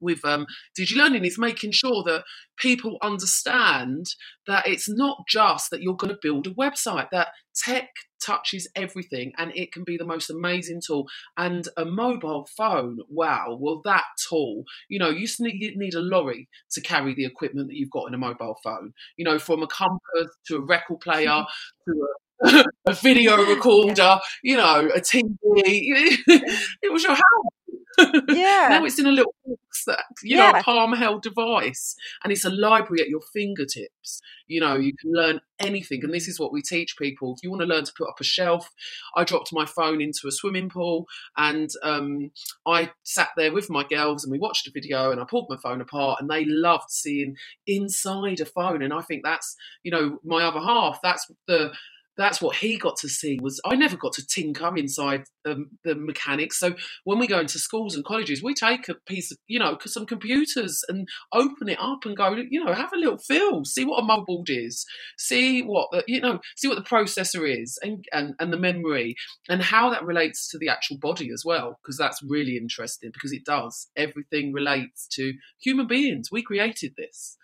with 0.05 0.23
um, 0.23 0.45
DigiLearning 0.79 1.25
is 1.25 1.37
making 1.37 1.71
sure 1.71 2.03
that 2.05 2.23
people 2.57 2.97
understand 3.01 4.05
that 4.47 4.67
it's 4.67 4.87
not 4.87 5.25
just 5.27 5.69
that 5.71 5.81
you're 5.81 5.95
going 5.95 6.13
to 6.13 6.19
build 6.21 6.47
a 6.47 6.51
website, 6.51 7.09
that 7.11 7.29
tech 7.53 7.89
touches 8.25 8.67
everything 8.75 9.31
and 9.37 9.51
it 9.55 9.71
can 9.71 9.83
be 9.83 9.97
the 9.97 10.05
most 10.05 10.29
amazing 10.29 10.81
tool. 10.85 11.07
And 11.37 11.67
a 11.77 11.85
mobile 11.85 12.47
phone, 12.57 12.99
wow, 13.09 13.57
well, 13.59 13.81
that 13.85 14.03
tool, 14.29 14.63
you 14.89 14.99
know, 14.99 15.09
you 15.09 15.27
need, 15.39 15.61
you 15.61 15.77
need 15.77 15.93
a 15.93 15.99
lorry 15.99 16.47
to 16.71 16.81
carry 16.81 17.13
the 17.13 17.25
equipment 17.25 17.67
that 17.67 17.75
you've 17.75 17.91
got 17.91 18.07
in 18.07 18.13
a 18.13 18.17
mobile 18.17 18.57
phone, 18.63 18.93
you 19.17 19.25
know, 19.25 19.39
from 19.39 19.63
a 19.63 19.67
compass 19.67 20.35
to 20.47 20.57
a 20.57 20.61
record 20.61 21.01
player 21.01 21.43
to 21.87 21.91
a, 21.91 22.07
a 22.87 22.93
video 22.93 23.37
recorder, 23.45 24.19
you 24.43 24.57
know, 24.57 24.89
a 24.93 24.99
TV. 24.99 25.23
it 25.55 26.91
was 26.91 27.03
your 27.03 27.13
house. 27.13 27.54
Yeah. 27.97 28.67
now 28.69 28.85
it's 28.85 28.99
in 28.99 29.05
a 29.05 29.11
little 29.11 29.33
box 29.45 29.85
that 29.85 30.03
you 30.23 30.37
know, 30.37 30.43
Yeah. 30.43 30.59
a 30.59 30.63
palm 30.63 30.93
held 30.93 31.21
device, 31.23 31.95
and 32.23 32.31
it's 32.33 32.45
a 32.45 32.49
library 32.49 33.01
at 33.01 33.09
your 33.09 33.21
fingertips. 33.33 34.21
You 34.47 34.59
know, 34.61 34.75
you 34.75 34.93
can 34.95 35.11
learn 35.11 35.41
anything, 35.59 36.03
and 36.03 36.13
this 36.13 36.27
is 36.27 36.39
what 36.39 36.51
we 36.53 36.61
teach 36.61 36.97
people. 36.97 37.33
If 37.35 37.43
you 37.43 37.49
want 37.49 37.61
to 37.61 37.67
learn 37.67 37.83
to 37.85 37.93
put 37.97 38.07
up 38.09 38.19
a 38.19 38.23
shelf, 38.23 38.69
I 39.15 39.23
dropped 39.23 39.51
my 39.53 39.65
phone 39.65 40.01
into 40.01 40.27
a 40.27 40.31
swimming 40.31 40.69
pool, 40.69 41.07
and 41.37 41.69
um, 41.83 42.31
I 42.67 42.91
sat 43.03 43.29
there 43.35 43.51
with 43.53 43.69
my 43.69 43.83
girls, 43.83 44.23
and 44.23 44.31
we 44.31 44.39
watched 44.39 44.67
a 44.67 44.71
video, 44.71 45.11
and 45.11 45.19
I 45.19 45.25
pulled 45.25 45.47
my 45.49 45.57
phone 45.57 45.81
apart, 45.81 46.21
and 46.21 46.29
they 46.29 46.45
loved 46.45 46.89
seeing 46.89 47.35
inside 47.65 48.39
a 48.39 48.45
phone, 48.45 48.81
and 48.81 48.93
I 48.93 49.01
think 49.01 49.23
that's 49.23 49.55
you 49.83 49.91
know 49.91 50.19
my 50.23 50.43
other 50.43 50.59
half. 50.59 50.99
That's 51.01 51.25
the 51.47 51.71
that's 52.17 52.41
what 52.41 52.57
he 52.57 52.77
got 52.77 52.97
to 52.97 53.09
see 53.09 53.39
was 53.41 53.59
I 53.65 53.75
never 53.75 53.97
got 53.97 54.13
to 54.13 54.25
tinker 54.25 54.75
inside 54.77 55.25
um, 55.45 55.71
the 55.83 55.95
mechanics. 55.95 56.59
So 56.59 56.75
when 57.03 57.19
we 57.19 57.27
go 57.27 57.39
into 57.39 57.59
schools 57.59 57.95
and 57.95 58.05
colleges, 58.05 58.41
we 58.41 58.53
take 58.53 58.87
a 58.89 58.95
piece 59.05 59.31
of, 59.31 59.37
you 59.47 59.59
know, 59.59 59.77
some 59.85 60.05
computers 60.05 60.83
and 60.87 61.07
open 61.33 61.69
it 61.69 61.77
up 61.79 62.05
and 62.05 62.15
go, 62.15 62.35
you 62.49 62.63
know, 62.63 62.73
have 62.73 62.93
a 62.93 62.97
little 62.97 63.17
feel, 63.17 63.65
see 63.65 63.85
what 63.85 64.01
a 64.01 64.05
motherboard 64.05 64.45
is, 64.47 64.85
see 65.17 65.61
what, 65.61 65.89
the, 65.91 66.03
you 66.07 66.21
know, 66.21 66.39
see 66.55 66.67
what 66.67 66.77
the 66.77 66.89
processor 66.89 67.47
is 67.47 67.77
and, 67.81 68.05
and, 68.13 68.33
and 68.39 68.53
the 68.53 68.57
memory 68.57 69.15
and 69.49 69.61
how 69.61 69.89
that 69.89 70.05
relates 70.05 70.47
to 70.49 70.57
the 70.57 70.69
actual 70.69 70.97
body 70.97 71.29
as 71.33 71.43
well, 71.45 71.79
because 71.81 71.97
that's 71.97 72.21
really 72.23 72.57
interesting 72.57 73.11
because 73.13 73.33
it 73.33 73.45
does. 73.45 73.87
Everything 73.95 74.53
relates 74.53 75.07
to 75.13 75.33
human 75.61 75.87
beings. 75.87 76.29
We 76.31 76.43
created 76.43 76.93
this. 76.97 77.37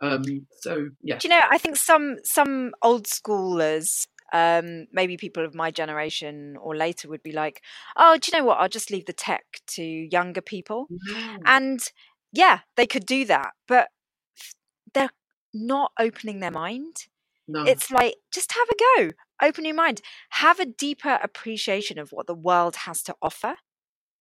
Um, 0.00 0.46
so 0.60 0.88
yeah. 1.02 1.18
Do 1.18 1.28
you 1.28 1.30
know? 1.34 1.40
I 1.50 1.58
think 1.58 1.76
some 1.76 2.16
some 2.24 2.72
old 2.82 3.06
schoolers, 3.06 4.06
um, 4.32 4.86
maybe 4.92 5.16
people 5.16 5.44
of 5.44 5.54
my 5.54 5.70
generation 5.70 6.56
or 6.60 6.76
later, 6.76 7.08
would 7.08 7.22
be 7.22 7.32
like, 7.32 7.62
"Oh, 7.96 8.16
do 8.18 8.30
you 8.30 8.38
know 8.38 8.44
what? 8.44 8.58
I'll 8.58 8.68
just 8.68 8.90
leave 8.90 9.06
the 9.06 9.12
tech 9.12 9.44
to 9.68 9.82
younger 9.82 10.40
people." 10.40 10.90
Yeah. 10.90 11.36
And 11.46 11.80
yeah, 12.32 12.60
they 12.76 12.86
could 12.86 13.06
do 13.06 13.24
that, 13.26 13.52
but 13.66 13.88
they're 14.94 15.10
not 15.54 15.92
opening 15.98 16.40
their 16.40 16.50
mind. 16.50 17.06
No. 17.46 17.64
It's 17.64 17.90
like 17.90 18.16
just 18.32 18.52
have 18.52 18.68
a 18.70 19.02
go, 19.02 19.10
open 19.42 19.64
your 19.64 19.74
mind, 19.74 20.02
have 20.30 20.60
a 20.60 20.66
deeper 20.66 21.18
appreciation 21.22 21.98
of 21.98 22.10
what 22.12 22.26
the 22.26 22.34
world 22.34 22.76
has 22.76 23.02
to 23.04 23.16
offer. 23.22 23.56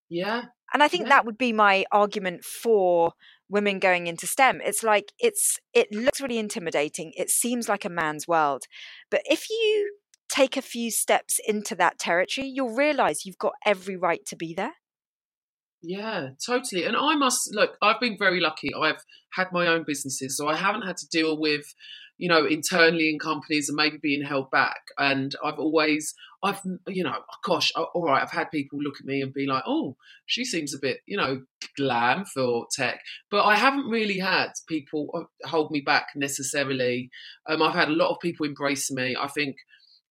yeah. 0.09 0.45
And 0.73 0.83
I 0.83 0.87
think 0.89 1.03
Yeah. 1.03 1.09
that 1.09 1.25
would 1.25 1.37
be 1.37 1.53
my 1.53 1.85
argument 1.91 2.43
for 2.43 3.13
women 3.49 3.79
going 3.79 4.07
into 4.07 4.27
STEM. 4.27 4.61
It's 4.63 4.83
like 4.83 5.13
it's 5.19 5.59
it 5.73 5.91
looks 5.91 6.21
really 6.21 6.37
intimidating. 6.37 7.13
It 7.15 7.29
seems 7.29 7.69
like 7.69 7.85
a 7.85 7.89
man's 7.89 8.27
world. 8.27 8.63
But 9.09 9.21
if 9.25 9.49
you 9.49 9.93
take 10.29 10.57
a 10.57 10.61
few 10.61 10.91
steps 10.91 11.39
into 11.47 11.75
that 11.75 11.99
territory, 11.99 12.47
you'll 12.47 12.75
realize 12.75 13.25
you've 13.25 13.37
got 13.37 13.53
every 13.65 13.95
right 13.95 14.25
to 14.27 14.35
be 14.35 14.53
there. 14.53 14.73
Yeah, 15.81 16.29
totally. 16.45 16.85
And 16.85 16.97
I 16.97 17.15
must 17.15 17.53
look, 17.53 17.77
I've 17.81 17.99
been 17.99 18.17
very 18.17 18.39
lucky. 18.39 18.73
I've 18.73 19.03
had 19.31 19.47
my 19.51 19.67
own 19.67 19.83
businesses, 19.85 20.35
so 20.35 20.47
I 20.47 20.55
haven't 20.55 20.81
had 20.81 20.97
to 20.97 21.07
deal 21.07 21.39
with, 21.39 21.65
you 22.17 22.27
know, 22.27 22.45
internally 22.45 23.09
in 23.09 23.19
companies 23.19 23.69
and 23.69 23.75
maybe 23.75 23.97
being 23.97 24.23
held 24.23 24.49
back. 24.49 24.81
And 24.97 25.35
I've 25.43 25.59
always, 25.59 26.15
I've, 26.43 26.59
you 26.87 27.03
know, 27.03 27.13
gosh, 27.43 27.71
all 27.75 28.03
right, 28.05 28.21
I've 28.21 28.31
had 28.31 28.51
people 28.51 28.79
look 28.81 28.95
at 28.99 29.05
me 29.05 29.21
and 29.21 29.33
be 29.33 29.45
like, 29.45 29.63
oh, 29.67 29.95
she 30.25 30.43
seems 30.43 30.73
a 30.73 30.79
bit, 30.79 30.99
you 31.05 31.15
know, 31.15 31.43
glam 31.77 32.25
for 32.25 32.65
tech. 32.71 33.01
But 33.29 33.43
I 33.43 33.55
haven't 33.55 33.89
really 33.89 34.17
had 34.17 34.49
people 34.67 35.09
uh, 35.13 35.47
hold 35.47 35.71
me 35.71 35.81
back 35.81 36.07
necessarily. 36.15 37.09
Um, 37.47 37.61
I've 37.61 37.75
had 37.75 37.89
a 37.89 37.93
lot 37.93 38.09
of 38.09 38.19
people 38.19 38.45
embrace 38.45 38.89
me. 38.91 39.15
I 39.19 39.27
think 39.27 39.57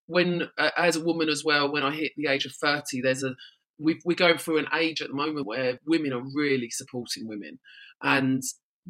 when, 0.07 0.49
uh, 0.57 0.71
as 0.77 0.95
a 0.95 1.05
woman 1.05 1.29
as 1.29 1.45
well, 1.45 1.73
when 1.73 1.83
I 1.83 1.93
hit 1.93 2.13
the 2.17 2.29
age 2.29 2.47
of 2.47 2.53
30, 2.53 3.01
there's 3.03 3.25
a, 3.25 3.35
we 3.79 4.01
we're 4.05 4.15
going 4.15 4.39
through 4.39 4.59
an 4.59 4.69
age 4.75 5.03
at 5.03 5.09
the 5.09 5.15
moment 5.15 5.47
where 5.47 5.79
women 5.87 6.13
are 6.13 6.23
really 6.35 6.71
supporting 6.71 7.29
women, 7.29 7.59
and 8.03 8.43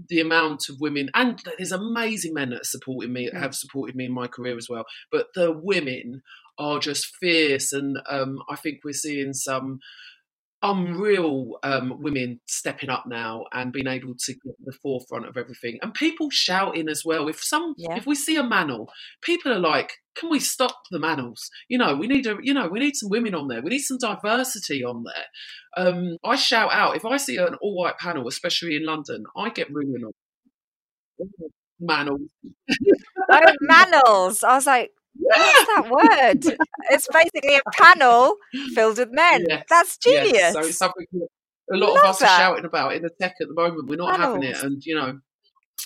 the 0.09 0.21
amount 0.21 0.69
of 0.69 0.81
women 0.81 1.11
and 1.15 1.43
there's 1.57 1.73
amazing 1.73 2.35
men 2.35 2.51
that 2.51 2.61
are 2.63 2.65
supporting 2.65 3.13
me 3.13 3.31
Mm. 3.33 3.39
have 3.41 3.55
supported 3.55 3.97
me 3.97 4.05
in 4.07 4.13
my 4.13 4.27
career 4.27 4.57
as 4.57 4.69
well. 4.69 4.85
But 5.11 5.29
the 5.35 5.53
women 5.53 6.23
are 6.59 6.79
just 6.79 7.17
fierce, 7.17 7.73
and 7.73 7.99
um, 8.09 8.43
I 8.49 8.57
think 8.57 8.81
we're 8.85 8.93
seeing 8.93 9.33
some 9.35 9.81
unreal 10.71 11.59
um, 11.63 12.01
women 12.03 12.41
stepping 12.47 12.91
up 12.91 13.05
now 13.07 13.45
and 13.53 13.73
being 13.73 13.87
able 13.87 14.15
to 14.27 14.33
get 14.33 14.55
the 14.65 14.73
forefront 14.83 15.27
of 15.27 15.37
everything. 15.37 15.79
And 15.83 15.93
people 15.95 16.29
shouting 16.31 16.89
as 16.89 17.03
well. 17.05 17.29
If 17.29 17.43
some 17.43 17.75
Yeah. 17.77 17.97
if 17.97 18.07
we 18.07 18.15
see 18.15 18.37
a 18.37 18.43
manel 18.43 18.87
people 19.23 19.53
are 19.53 19.59
like 19.59 19.93
can 20.15 20.31
we 20.31 20.41
stop 20.41 20.77
the 20.91 20.99
manels 20.99 21.51
you 21.69 21.77
know 21.79 21.95
we 21.95 22.07
need 22.07 22.27
a 22.27 22.37
you 22.43 22.55
know 22.55 22.69
we 22.69 22.81
need 22.81 22.97
some 22.97 23.11
women 23.11 23.35
on 23.35 23.49
there. 23.49 23.63
We 23.63 23.71
need 23.71 23.81
some 23.91 23.99
diversity 23.99 24.83
on 24.85 25.05
there. 25.05 25.27
Um, 25.77 26.17
i 26.25 26.37
shout 26.37 26.71
out 26.73 26.97
if 26.97 27.05
i 27.05 27.19
see 27.19 27.37
an 27.37 27.55
all-white 27.61 27.99
panel 27.99 28.27
especially 28.29 28.77
in 28.77 28.87
london 28.87 29.25
i 29.37 29.51
get 29.51 29.69
really 29.71 29.93
annoyed 29.95 30.15
manel 31.83 32.19
Oh, 33.31 33.53
manels. 33.71 34.45
I 34.45 34.55
was 34.55 34.67
like, 34.67 34.93
what's 35.19 35.67
that 35.67 35.91
word? 35.91 36.57
It's 36.91 37.09
basically 37.13 37.57
a 37.57 37.71
panel 37.73 38.37
filled 38.75 38.99
with 38.99 39.11
men. 39.11 39.45
Yes, 39.49 39.65
That's 39.69 39.99
genius. 39.99 40.33
Yes, 40.33 40.53
so 40.55 40.61
it's 40.61 40.79
something 40.79 41.07
a 41.73 41.77
lot 41.77 41.95
Love 41.95 42.05
of 42.05 42.11
us 42.11 42.19
that. 42.21 42.31
are 42.31 42.39
shouting 42.39 42.65
about 42.65 42.95
in 42.95 43.03
the 43.03 43.11
tech 43.21 43.35
at 43.41 43.49
the 43.49 43.55
moment. 43.55 43.89
We're 43.89 43.97
not 43.97 44.21
having 44.21 44.43
it, 44.43 44.63
and 44.63 44.83
you 44.85 44.95
know, 44.95 45.19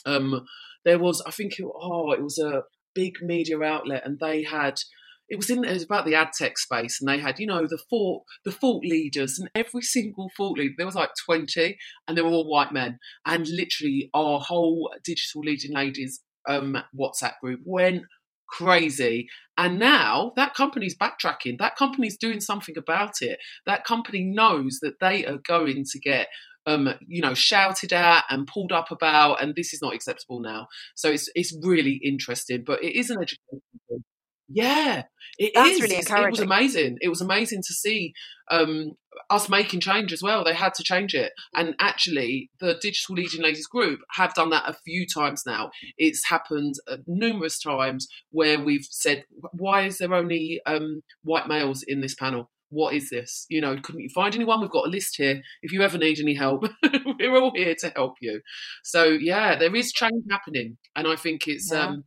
um, 0.07 0.47
there 0.85 0.99
was 0.99 1.23
I 1.27 1.31
think 1.31 1.59
it, 1.59 1.65
oh, 1.65 2.13
it 2.13 2.23
was 2.23 2.39
a 2.39 2.63
big 2.95 3.15
media 3.23 3.61
outlet, 3.63 4.03
and 4.05 4.19
they 4.19 4.43
had 4.43 4.81
it 5.29 5.37
was 5.37 5.49
in 5.49 5.65
it 5.65 5.73
was 5.73 5.85
about 5.85 6.05
the 6.05 6.15
ad 6.15 6.31
tech 6.37 6.59
space, 6.59 7.01
and 7.01 7.09
they 7.09 7.19
had 7.19 7.39
you 7.39 7.47
know 7.47 7.67
the 7.67 7.79
thought 7.79 8.25
the 8.45 8.53
thought 8.53 8.85
leaders, 8.85 9.39
and 9.39 9.51
every 9.55 9.83
single 9.83 10.31
thought 10.37 10.59
leader 10.59 10.75
there 10.77 10.87
was 10.87 10.95
like 10.95 11.11
twenty, 11.25 11.79
and 12.07 12.17
they 12.17 12.23
were 12.23 12.29
all 12.29 12.51
white 12.51 12.73
men, 12.73 12.99
and 13.25 13.49
literally 13.49 14.11
our 14.13 14.41
whole 14.41 14.93
digital 15.05 15.41
leading 15.43 15.75
ladies 15.75 16.21
um, 16.49 16.77
WhatsApp 16.99 17.39
group 17.41 17.61
went 17.65 18.03
crazy. 18.51 19.29
And 19.57 19.79
now 19.79 20.33
that 20.37 20.55
company's 20.55 20.97
backtracking. 20.97 21.59
That 21.59 21.77
company's 21.77 22.17
doing 22.17 22.41
something 22.41 22.77
about 22.79 23.21
it. 23.21 23.39
That 23.67 23.85
company 23.85 24.25
knows 24.25 24.79
that 24.83 25.01
they 25.01 25.27
are 25.27 25.39
going 25.47 25.85
to 25.91 25.99
get, 26.01 26.29
um, 26.67 26.89
you 27.07 27.21
know, 27.21 27.35
shouted 27.35 27.93
at 27.93 28.25
and 28.31 28.47
pulled 28.47 28.73
up 28.73 28.91
about, 28.91 29.43
and 29.43 29.55
this 29.55 29.73
is 29.73 29.81
not 29.83 29.95
acceptable 29.95 30.41
now. 30.41 30.67
So 30.95 31.11
it's 31.11 31.29
it's 31.35 31.57
really 31.63 32.01
interesting, 32.05 32.65
but 32.67 32.83
it 32.83 32.99
is 32.99 33.11
an 33.11 33.19
education. 33.21 34.05
Yeah, 34.53 35.05
it 35.39 35.53
That's 35.55 35.71
is. 35.71 35.81
really 35.81 35.97
It's- 35.97 36.11
It 36.11 36.31
was 36.31 36.41
amazing. 36.41 36.99
It 37.01 37.09
was 37.09 37.21
amazing 37.21 37.63
to 37.67 37.73
see 37.73 38.13
um, 38.51 38.93
us 39.31 39.49
making 39.49 39.79
change 39.81 40.13
as 40.13 40.23
well. 40.23 40.43
They 40.43 40.55
had 40.55 40.75
to 40.75 40.83
change 40.83 41.15
it, 41.15 41.33
and 41.55 41.77
actually, 41.79 42.51
the 42.59 42.75
Digital 42.83 43.15
Leading 43.15 43.43
Ladies 43.43 43.69
group 43.69 44.01
have 44.15 44.35
done 44.35 44.51
that 44.51 44.69
a 44.69 44.75
few 44.85 45.07
times 45.07 45.45
now. 45.47 45.71
It's 45.99 46.29
happened 46.29 46.75
uh, 46.91 46.97
numerous 47.07 47.61
times 47.61 48.09
where 48.33 48.59
we've 48.59 48.87
said, 48.91 49.25
"Why 49.53 49.83
is 49.83 49.99
there 49.99 50.13
only 50.15 50.61
um, 50.67 51.03
white 51.23 51.47
males 51.47 51.85
in 51.87 52.01
this 52.01 52.17
panel? 52.17 52.51
What 52.71 52.95
is 52.95 53.09
this? 53.11 53.47
You 53.49 53.61
know, 53.61 53.77
couldn't 53.81 54.01
you 54.01 54.11
find 54.13 54.35
anyone? 54.35 54.61
We've 54.61 54.71
got 54.71 54.87
a 54.87 54.91
list 54.91 55.17
here. 55.17 55.43
If 55.63 55.71
you 55.73 55.83
ever 55.83 55.97
need 55.99 56.19
any 56.19 56.35
help, 56.35 56.65
we're 57.21 57.37
all 57.41 57.53
here 57.55 57.77
to 57.81 57.93
help 57.95 58.15
you." 58.21 58.41
So 58.83 59.05
yeah, 59.05 59.57
there 59.57 59.75
is 59.77 59.93
change 59.93 60.25
happening, 60.29 60.77
and 60.97 61.07
I 61.07 61.15
think 61.15 61.47
it's 61.47 61.71
Yeah. 61.73 61.87
um, 61.87 62.05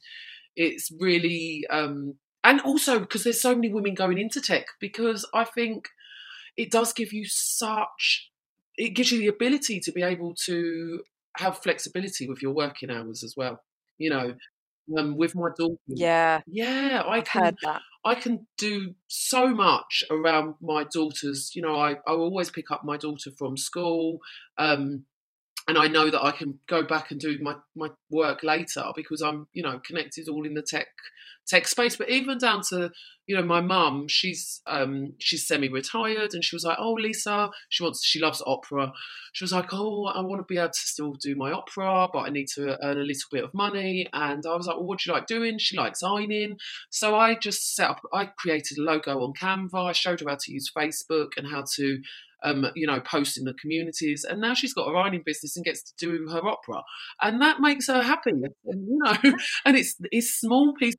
it's 0.56 0.92
really 1.00 1.64
um, 1.70 2.16
and 2.44 2.62
also 2.62 3.00
because 3.00 3.24
there's 3.24 3.42
so 3.42 3.56
many 3.56 3.72
women 3.74 3.94
going 3.94 4.18
into 4.18 4.42
tech 4.42 4.66
because 4.80 5.28
I 5.34 5.44
think 5.46 5.90
it 6.58 6.72
does 6.72 6.94
give 6.94 7.14
you 7.14 7.26
such 7.28 8.32
it 8.76 8.92
gives 8.92 9.12
you 9.12 9.20
the 9.20 9.28
ability 9.28 9.80
to 9.82 9.92
be 9.92 10.02
able 10.04 10.36
to 10.46 11.04
have 11.38 11.58
flexibility 11.60 12.28
with 12.28 12.42
your 12.42 12.54
working 12.54 12.90
hours 12.90 13.24
as 13.24 13.36
well. 13.38 13.62
You 13.98 14.10
know, 14.10 14.36
um, 14.98 15.16
with 15.18 15.36
my 15.36 15.50
daughter, 15.58 15.78
Yeah, 15.88 16.42
yeah, 16.46 17.04
I 17.06 17.18
I've 17.18 17.26
can. 17.26 17.56
I 18.06 18.16
can 18.16 18.48
do 18.58 18.96
so 19.08 19.48
much 19.48 20.04
around 20.12 20.56
my 20.62 20.84
daughters. 20.84 21.52
You 21.56 21.62
know, 21.62 21.76
I, 21.76 21.94
I 21.94 22.12
always 22.12 22.50
pick 22.50 22.70
up 22.72 22.84
my 22.84 22.98
daughter 22.98 23.32
from 23.38 23.56
school. 23.56 24.20
Um, 24.58 25.06
and 25.68 25.78
I 25.78 25.88
know 25.88 26.10
that 26.10 26.24
I 26.24 26.32
can 26.32 26.60
go 26.68 26.84
back 26.84 27.12
and 27.12 27.20
do 27.20 27.38
my, 27.42 27.56
my 27.76 27.90
work 28.10 28.44
later 28.44 28.84
because 28.96 29.22
I'm, 29.22 29.48
you 29.54 29.64
know, 29.64 29.80
connected 29.86 30.28
all 30.28 30.46
in 30.46 30.54
the 30.54 30.62
tech 30.62 30.88
tech 31.48 31.68
space. 31.68 31.96
But 31.96 32.10
even 32.10 32.38
down 32.38 32.62
to, 32.70 32.92
you 33.28 33.36
know, 33.36 33.44
my 33.44 33.62
mum, 33.62 34.08
she's 34.08 34.62
um 34.68 35.14
she's 35.20 35.48
semi-retired 35.48 36.34
and 36.34 36.44
she 36.44 36.56
was 36.56 36.66
like, 36.66 36.78
Oh 36.80 36.94
Lisa, 36.94 37.50
she 37.70 37.84
wants 37.84 38.06
she 38.06 38.20
loves 38.20 38.44
opera. 38.46 38.92
She 39.32 39.44
was 39.44 39.54
like, 39.54 39.74
Oh, 39.74 40.06
I 40.06 40.22
want 40.22 40.40
to 40.42 40.54
be 40.54 40.58
able 40.58 40.70
to 40.70 40.80
still 40.80 41.14
do 41.14 41.36
my 41.36 41.52
opera, 41.52 42.08
but 42.12 42.20
I 42.20 42.30
need 42.30 42.48
to 42.56 42.78
earn 42.84 42.98
a 42.98 43.02
little 43.02 43.30
bit 43.32 43.44
of 43.44 43.54
money. 43.54 44.08
And 44.12 44.46
I 44.46 44.56
was 44.56 44.68
like, 44.68 44.78
Well, 44.78 44.86
what 44.86 45.00
do 45.00 45.10
you 45.10 45.14
like 45.14 45.28
doing? 45.28 45.58
She 45.58 45.78
likes 45.78 46.04
ironing. 46.04 46.58
So 46.90 47.16
I 47.16 47.36
just 47.36 47.76
set 47.76 47.90
up 47.90 48.02
I 48.12 48.26
created 48.26 48.78
a 48.78 48.82
logo 48.82 49.24
on 49.24 49.34
Canva, 49.34 49.90
I 49.90 49.94
showed 49.94 50.20
her 50.20 50.30
how 50.30 50.38
to 50.40 50.52
use 50.52 50.72
Facebook 50.76 51.32
and 51.38 51.48
how 51.48 51.64
to 51.76 52.02
um, 52.44 52.66
you 52.76 52.88
know, 52.88 53.00
post 53.02 53.38
in 53.38 53.44
the 53.46 53.54
communities, 53.54 54.26
and 54.28 54.42
now 54.42 54.54
she's 54.54 54.74
got 54.74 54.88
her 54.88 54.96
ironing 54.98 55.24
business 55.26 55.56
and 55.56 55.66
gets 55.66 55.84
to 55.84 55.94
do 55.98 56.28
her 56.30 56.46
opera, 56.46 56.82
and 57.22 57.42
that 57.42 57.60
makes 57.60 57.88
her 57.88 58.02
happy. 58.02 58.32
And, 58.32 58.88
you 58.88 59.00
know, 59.04 59.14
and 59.66 59.78
it's 59.78 59.96
it's 60.12 60.34
small 60.36 60.74
pieces. 60.74 60.98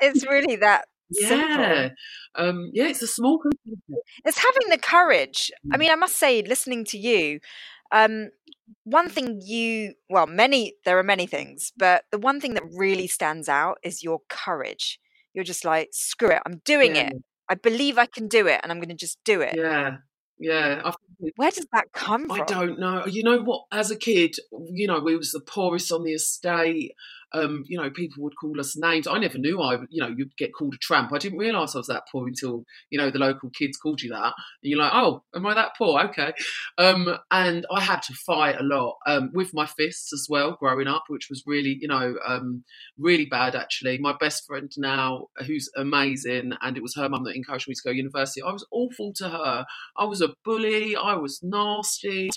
It's 0.00 0.24
really 0.26 0.56
that 0.56 0.86
Yeah, 1.10 1.28
simple. 1.28 1.90
um, 2.36 2.70
yeah, 2.72 2.88
it's 2.88 3.02
a 3.02 3.06
small 3.06 3.38
piece. 3.40 3.60
Of. 3.90 3.98
It's 4.24 4.38
having 4.38 4.70
the 4.70 4.78
courage. 4.78 5.50
I 5.72 5.76
Mm. 5.76 5.80
mean, 5.80 5.90
I 5.90 5.96
must 5.96 6.16
say, 6.16 6.42
listening 6.42 6.84
to 6.86 6.98
you, 6.98 7.40
um, 7.92 8.30
one 8.84 9.08
thing 9.08 9.40
you, 9.44 9.94
well, 10.10 10.26
many, 10.26 10.74
there 10.84 10.98
are 10.98 11.02
many 11.02 11.26
things, 11.26 11.72
but 11.76 12.04
the 12.10 12.18
one 12.18 12.40
thing 12.40 12.54
that 12.54 12.64
really 12.76 13.06
stands 13.06 13.48
out 13.48 13.78
is 13.82 14.02
your 14.02 14.20
courage. 14.28 14.98
You're 15.32 15.44
just 15.44 15.64
like, 15.64 15.88
screw 15.92 16.30
it, 16.30 16.42
I'm 16.46 16.60
doing 16.64 16.94
Yeah, 16.94 17.02
it. 17.06 17.14
I 17.48 17.54
believe 17.54 17.96
I 17.98 18.06
can 18.06 18.28
do 18.28 18.46
it 18.46 18.60
and 18.62 18.70
I'm 18.70 18.78
going 18.78 18.90
to 18.90 18.94
just 18.94 19.18
do 19.24 19.40
it. 19.40 19.56
yeah, 19.56 19.96
yeah. 20.38 20.80
I 20.84 20.90
think 20.90 21.00
it- 21.20 21.34
Where 21.36 21.50
does 21.50 21.66
that 21.72 21.92
come 21.92 22.26
from? 22.28 22.40
I 22.40 22.44
don't 22.44 22.78
know. 22.78 23.06
You 23.06 23.22
know 23.22 23.38
what? 23.40 23.66
As 23.72 23.90
a 23.90 23.96
kid, 23.96 24.36
you 24.70 24.86
know, 24.86 25.00
we 25.00 25.16
was 25.16 25.32
the 25.32 25.40
poorest 25.40 25.90
on 25.92 26.04
the 26.04 26.12
estate. 26.12 26.94
Um, 27.32 27.64
you 27.66 27.76
know, 27.76 27.90
people 27.90 28.22
would 28.22 28.36
call 28.40 28.58
us 28.60 28.76
names. 28.76 29.06
I 29.06 29.18
never 29.18 29.38
knew 29.38 29.60
I, 29.60 29.78
you 29.90 30.02
know, 30.02 30.14
you'd 30.16 30.36
get 30.36 30.52
called 30.52 30.74
a 30.74 30.78
tramp. 30.78 31.12
I 31.12 31.18
didn't 31.18 31.38
realise 31.38 31.74
I 31.74 31.78
was 31.78 31.86
that 31.88 32.04
poor 32.10 32.26
until 32.26 32.64
you 32.90 32.98
know 32.98 33.10
the 33.10 33.18
local 33.18 33.50
kids 33.50 33.76
called 33.76 34.00
you 34.00 34.10
that, 34.10 34.24
and 34.24 34.34
you're 34.62 34.78
like, 34.78 34.92
oh, 34.94 35.22
am 35.34 35.46
I 35.46 35.54
that 35.54 35.72
poor? 35.76 36.00
Okay. 36.00 36.32
Um, 36.78 37.18
and 37.30 37.66
I 37.70 37.80
had 37.80 38.02
to 38.02 38.14
fight 38.14 38.60
a 38.60 38.62
lot 38.64 38.96
um, 39.06 39.30
with 39.32 39.52
my 39.54 39.66
fists 39.66 40.12
as 40.12 40.26
well 40.28 40.56
growing 40.58 40.86
up, 40.88 41.04
which 41.08 41.28
was 41.28 41.42
really, 41.46 41.78
you 41.80 41.88
know, 41.88 42.14
um, 42.26 42.64
really 42.98 43.26
bad 43.26 43.54
actually. 43.54 43.98
My 43.98 44.14
best 44.18 44.46
friend 44.46 44.70
now, 44.76 45.26
who's 45.46 45.70
amazing, 45.76 46.52
and 46.62 46.76
it 46.76 46.82
was 46.82 46.94
her 46.96 47.08
mum 47.08 47.24
that 47.24 47.36
encouraged 47.36 47.68
me 47.68 47.74
to 47.74 47.82
go 47.84 47.90
to 47.90 47.96
university. 47.96 48.42
I 48.42 48.52
was 48.52 48.66
awful 48.70 49.12
to 49.16 49.28
her. 49.28 49.66
I 49.96 50.04
was 50.04 50.20
a 50.20 50.34
bully. 50.44 50.96
I 50.96 51.14
was 51.14 51.40
nasty 51.42 52.30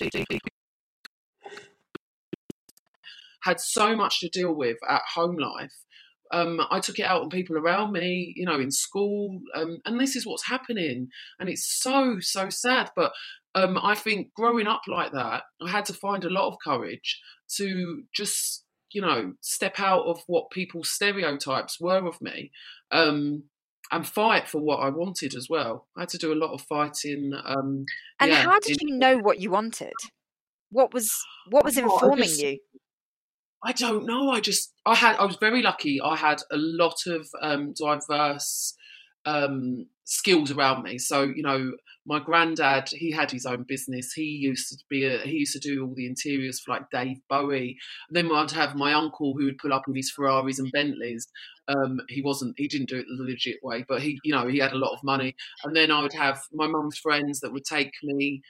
had 3.42 3.60
so 3.60 3.94
much 3.96 4.20
to 4.20 4.28
deal 4.28 4.52
with 4.54 4.76
at 4.88 5.02
home 5.14 5.36
life. 5.36 5.74
Um, 6.32 6.60
I 6.70 6.80
took 6.80 6.98
it 6.98 7.04
out 7.04 7.20
on 7.22 7.28
people 7.28 7.58
around 7.58 7.92
me, 7.92 8.32
you 8.36 8.46
know, 8.46 8.58
in 8.58 8.70
school, 8.70 9.40
um, 9.54 9.78
and 9.84 10.00
this 10.00 10.16
is 10.16 10.26
what's 10.26 10.46
happening, 10.48 11.08
and 11.38 11.48
it's 11.50 11.66
so 11.82 12.16
so 12.20 12.48
sad. 12.48 12.90
But 12.96 13.12
um, 13.54 13.78
I 13.82 13.94
think 13.94 14.32
growing 14.34 14.66
up 14.66 14.82
like 14.88 15.12
that, 15.12 15.42
I 15.60 15.68
had 15.68 15.84
to 15.86 15.92
find 15.92 16.24
a 16.24 16.30
lot 16.30 16.48
of 16.48 16.56
courage 16.64 17.20
to 17.56 18.04
just, 18.14 18.64
you 18.92 19.02
know, 19.02 19.34
step 19.42 19.78
out 19.78 20.04
of 20.06 20.22
what 20.26 20.50
people's 20.50 20.90
stereotypes 20.90 21.78
were 21.78 22.06
of 22.06 22.18
me, 22.22 22.50
um, 22.90 23.42
and 23.90 24.06
fight 24.06 24.48
for 24.48 24.58
what 24.62 24.76
I 24.78 24.88
wanted 24.88 25.34
as 25.34 25.48
well. 25.50 25.86
I 25.98 26.00
had 26.00 26.08
to 26.10 26.18
do 26.18 26.32
a 26.32 26.42
lot 26.42 26.54
of 26.54 26.62
fighting. 26.62 27.32
Um, 27.44 27.84
and 28.20 28.30
yeah, 28.30 28.42
how 28.42 28.58
did 28.58 28.80
in- 28.80 28.88
you 28.88 28.96
know 28.96 29.18
what 29.18 29.38
you 29.38 29.50
wanted? 29.50 29.92
What 30.70 30.94
was 30.94 31.12
what 31.50 31.62
was 31.62 31.76
Oh, 31.76 31.82
informing 31.82 32.24
just- 32.24 32.40
you? 32.40 32.58
I 33.64 33.72
don't 33.72 34.06
know. 34.06 34.30
I 34.30 34.40
just 34.40 34.72
I 34.86 34.94
had 34.94 35.16
I 35.16 35.24
was 35.24 35.36
very 35.36 35.62
lucky. 35.62 36.00
I 36.00 36.16
had 36.16 36.40
a 36.50 36.56
lot 36.56 37.06
of 37.06 37.28
um, 37.40 37.72
diverse 37.74 38.74
um, 39.24 39.86
skills 40.04 40.50
around 40.50 40.82
me. 40.82 40.98
So 40.98 41.22
you 41.22 41.42
know, 41.42 41.72
my 42.04 42.18
granddad 42.18 42.88
he 42.90 43.12
had 43.12 43.30
his 43.30 43.46
own 43.46 43.62
business. 43.62 44.12
He 44.12 44.24
used 44.24 44.68
to 44.70 44.76
be 44.90 45.04
a, 45.04 45.18
he 45.20 45.38
used 45.38 45.52
to 45.52 45.60
do 45.60 45.84
all 45.86 45.94
the 45.94 46.06
interiors 46.06 46.58
for 46.60 46.72
like 46.72 46.90
Dave 46.90 47.18
Bowie. 47.28 47.76
And 48.08 48.16
then 48.16 48.34
I'd 48.34 48.50
have 48.50 48.74
my 48.74 48.94
uncle 48.94 49.34
who 49.38 49.44
would 49.44 49.58
pull 49.58 49.72
up 49.72 49.84
in 49.86 49.94
his 49.94 50.10
Ferraris 50.10 50.58
and 50.58 50.72
Bentleys. 50.72 51.28
Um, 51.68 52.00
he 52.08 52.20
wasn't 52.20 52.54
he 52.58 52.66
didn't 52.66 52.88
do 52.88 52.98
it 52.98 53.06
the 53.16 53.22
legit 53.22 53.58
way, 53.62 53.84
but 53.88 54.02
he 54.02 54.18
you 54.24 54.32
know 54.34 54.48
he 54.48 54.58
had 54.58 54.72
a 54.72 54.78
lot 54.78 54.92
of 54.92 55.04
money. 55.04 55.36
And 55.62 55.76
then 55.76 55.92
I 55.92 56.02
would 56.02 56.14
have 56.14 56.42
my 56.52 56.66
mum's 56.66 56.98
friends 56.98 57.38
that 57.40 57.52
would 57.52 57.64
take 57.64 57.92
me 58.02 58.42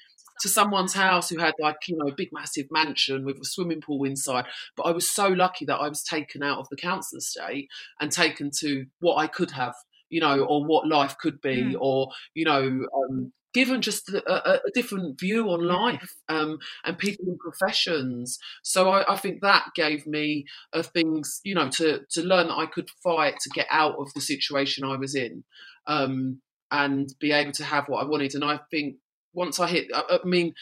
to 0.43 0.49
someone's 0.49 0.93
house 0.93 1.29
who 1.29 1.39
had 1.39 1.55
like 1.59 1.77
you 1.89 1.97
know 1.97 2.09
a 2.09 2.15
big 2.15 2.29
massive 2.33 2.67
mansion 2.71 3.25
with 3.25 3.39
a 3.39 3.45
swimming 3.45 3.81
pool 3.81 4.05
inside 4.05 4.45
but 4.77 4.85
i 4.85 4.91
was 4.91 5.09
so 5.09 5.29
lucky 5.29 5.65
that 5.65 5.79
i 5.79 5.89
was 5.89 6.03
taken 6.03 6.43
out 6.43 6.59
of 6.59 6.69
the 6.69 6.77
council 6.77 7.19
estate 7.19 7.69
and 8.01 8.13
taken 8.13 8.51
to 8.51 8.87
what 9.01 9.17
i 9.17 9.27
could 9.27 9.53
have 9.53 9.75
you 10.11 10.21
know 10.21 10.45
or 10.45 10.65
what 10.65 10.87
life 10.87 11.17
could 11.19 11.41
be 11.41 11.63
Mm. 11.63 11.77
or 11.81 12.11
you 12.35 12.45
know 12.45 12.87
um, 12.97 13.33
given 13.53 13.83
just 13.83 14.09
a, 14.09 14.55
a, 14.55 14.71
different 14.73 15.21
view 15.21 15.51
on 15.51 15.67
life 15.67 16.15
um, 16.29 16.59
and 16.85 16.97
people 16.99 17.27
in 17.29 17.37
professions. 17.37 18.39
So 18.63 18.89
I, 18.89 19.13
I 19.13 19.17
think 19.17 19.43
that 19.43 19.67
gave 19.75 20.07
me 20.07 20.47
of 20.73 20.87
things 20.87 21.41
you 21.45 21.55
know 21.55 21.69
to 21.71 22.01
to 22.11 22.23
learn 22.23 22.49
that 22.49 22.57
i 22.57 22.67
could 22.67 22.89
fight 23.03 23.35
to 23.41 23.51
get 23.51 23.67
out 23.71 23.97
of 23.99 24.13
the 24.15 24.21
situation 24.21 24.85
i 24.85 24.97
was 24.97 25.15
in 25.15 25.45
um, 25.87 26.41
and 26.71 27.09
be 27.21 27.33
able 27.33 27.53
to 27.53 27.65
have 27.65 27.89
what 27.89 28.05
i 28.05 28.09
wanted. 28.09 28.35
And 28.35 28.45
i 28.45 28.59
think 28.71 28.97
once 29.33 29.61
I 29.61 29.69
hit, 29.69 29.89
I, 29.95 30.19
I 30.23 30.27
mean, 30.27 30.55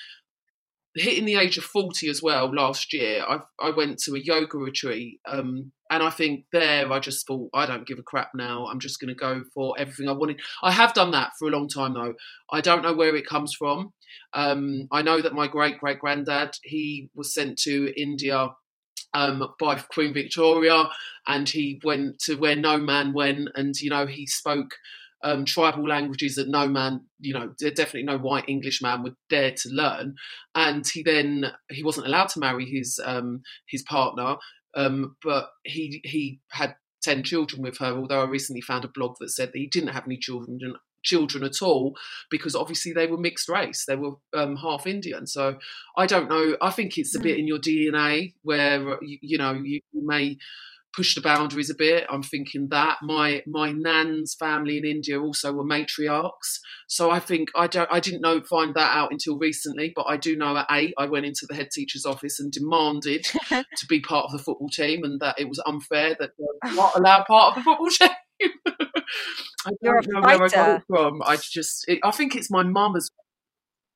hitting 0.94 1.24
the 1.24 1.36
age 1.36 1.56
of 1.56 1.64
40 1.64 2.08
as 2.08 2.22
well 2.22 2.52
last 2.54 2.92
year, 2.92 3.22
I, 3.26 3.40
I 3.60 3.70
went 3.70 3.98
to 4.00 4.14
a 4.14 4.18
yoga 4.18 4.58
retreat. 4.58 5.20
Um, 5.26 5.72
and 5.90 6.02
I 6.02 6.10
think 6.10 6.44
there 6.52 6.90
I 6.90 6.98
just 7.00 7.26
thought, 7.26 7.50
I 7.54 7.66
don't 7.66 7.86
give 7.86 7.98
a 7.98 8.02
crap 8.02 8.30
now. 8.34 8.66
I'm 8.66 8.80
just 8.80 9.00
going 9.00 9.08
to 9.08 9.14
go 9.14 9.42
for 9.52 9.74
everything 9.78 10.08
I 10.08 10.12
wanted. 10.12 10.40
I 10.62 10.70
have 10.72 10.94
done 10.94 11.10
that 11.12 11.32
for 11.38 11.48
a 11.48 11.50
long 11.50 11.68
time 11.68 11.94
though. 11.94 12.14
I 12.52 12.60
don't 12.60 12.82
know 12.82 12.94
where 12.94 13.14
it 13.16 13.26
comes 13.26 13.54
from. 13.54 13.92
Um, 14.32 14.88
I 14.92 15.02
know 15.02 15.20
that 15.20 15.34
my 15.34 15.48
great 15.48 15.78
great 15.78 15.98
granddad, 15.98 16.56
he 16.62 17.10
was 17.14 17.34
sent 17.34 17.58
to 17.62 17.92
India 18.00 18.50
um, 19.14 19.48
by 19.58 19.76
Queen 19.92 20.14
Victoria, 20.14 20.88
and 21.26 21.48
he 21.48 21.80
went 21.84 22.20
to 22.20 22.36
where 22.36 22.56
no 22.56 22.78
man 22.78 23.12
went, 23.12 23.48
and 23.54 23.74
you 23.80 23.90
know 23.90 24.06
he 24.06 24.26
spoke 24.26 24.70
um, 25.22 25.44
tribal 25.44 25.86
languages 25.86 26.36
that 26.36 26.48
no 26.48 26.66
man, 26.66 27.04
you 27.18 27.34
know, 27.34 27.52
definitely 27.58 28.04
no 28.04 28.18
white 28.18 28.48
English 28.48 28.80
man 28.82 29.02
would 29.02 29.14
dare 29.28 29.52
to 29.52 29.68
learn. 29.70 30.14
And 30.54 30.86
he 30.86 31.02
then 31.02 31.52
he 31.70 31.82
wasn't 31.82 32.06
allowed 32.06 32.28
to 32.30 32.40
marry 32.40 32.64
his 32.64 33.00
um, 33.04 33.42
his 33.68 33.82
partner, 33.82 34.36
um, 34.74 35.16
but 35.22 35.50
he 35.64 36.00
he 36.04 36.40
had 36.50 36.74
ten 37.02 37.22
children 37.22 37.62
with 37.62 37.78
her. 37.78 37.92
Although 37.96 38.22
I 38.22 38.28
recently 38.28 38.62
found 38.62 38.84
a 38.84 38.88
blog 38.88 39.16
that 39.20 39.30
said 39.30 39.48
that 39.48 39.58
he 39.58 39.66
didn't 39.66 39.94
have 39.94 40.06
any 40.06 40.16
children 40.16 40.58
children 41.02 41.44
at 41.44 41.62
all 41.62 41.96
because 42.30 42.54
obviously 42.54 42.92
they 42.92 43.06
were 43.06 43.16
mixed 43.16 43.48
race 43.48 43.86
they 43.86 43.96
were 43.96 44.12
um, 44.34 44.56
half 44.56 44.86
indian 44.86 45.26
so 45.26 45.56
i 45.96 46.06
don't 46.06 46.28
know 46.28 46.56
i 46.60 46.70
think 46.70 46.98
it's 46.98 47.14
a 47.14 47.20
bit 47.20 47.38
in 47.38 47.46
your 47.46 47.58
dna 47.58 48.34
where 48.42 49.02
you, 49.02 49.18
you 49.22 49.38
know 49.38 49.52
you 49.52 49.80
may 49.94 50.36
push 50.94 51.14
the 51.14 51.20
boundaries 51.20 51.70
a 51.70 51.74
bit. 51.74 52.06
I'm 52.10 52.22
thinking 52.22 52.68
that. 52.70 52.98
My 53.02 53.42
my 53.46 53.72
nan's 53.72 54.34
family 54.34 54.78
in 54.78 54.84
india 54.84 55.20
also 55.20 55.52
were 55.52 55.64
matriarchs. 55.64 56.60
So 56.88 57.10
i 57.10 57.18
think 57.18 57.48
i 57.54 57.66
don't 57.66 57.90
i 57.92 58.00
didn't 58.00 58.22
know 58.22 58.40
find 58.42 58.74
that 58.74 58.96
out 58.96 59.12
until 59.12 59.38
recently 59.38 59.92
but 59.94 60.06
i 60.08 60.16
do 60.16 60.36
know 60.36 60.56
at 60.56 60.66
eight 60.70 60.94
i 60.98 61.06
went 61.06 61.26
into 61.26 61.46
the 61.48 61.54
head 61.54 61.68
teacher's 61.72 62.04
office 62.04 62.40
and 62.40 62.50
demanded 62.52 63.24
to 63.50 63.86
be 63.88 64.00
part 64.00 64.26
of 64.26 64.32
the 64.32 64.38
football 64.38 64.68
team 64.68 65.04
and 65.04 65.20
that 65.20 65.38
it 65.38 65.48
was 65.48 65.62
unfair 65.66 66.16
that 66.18 66.30
they're 66.38 66.74
not 66.74 66.96
allowed 66.96 67.24
part 67.26 67.56
of 67.56 67.64
the 67.64 67.68
football 67.68 67.88
team. 67.88 68.10
I 69.66 69.70
don't 69.82 70.08
know 70.08 70.20
where 70.20 70.44
I 70.44 70.48
got 70.48 70.76
it 70.76 70.82
from. 70.88 71.22
I 71.22 71.36
just, 71.36 71.84
it, 71.86 71.98
I 72.02 72.10
think 72.10 72.34
it's 72.34 72.50
my 72.50 72.62
mum 72.62 72.96
as 72.96 73.10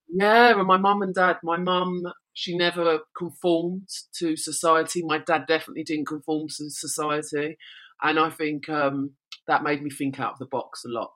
yeah, 0.08 0.58
and 0.58 0.66
my 0.66 0.76
mum 0.76 1.02
and 1.02 1.14
dad. 1.14 1.38
My 1.42 1.56
mum, 1.56 2.02
she 2.34 2.56
never 2.56 3.00
conformed 3.16 3.88
to 4.18 4.36
society. 4.36 5.02
My 5.04 5.18
dad 5.18 5.46
definitely 5.48 5.84
didn't 5.84 6.06
conform 6.08 6.48
to 6.48 6.70
society, 6.70 7.56
and 8.02 8.18
I 8.18 8.30
think 8.30 8.68
um, 8.68 9.12
that 9.46 9.62
made 9.62 9.82
me 9.82 9.90
think 9.90 10.20
out 10.20 10.34
of 10.34 10.38
the 10.38 10.46
box 10.46 10.84
a 10.84 10.88
lot. 10.90 11.12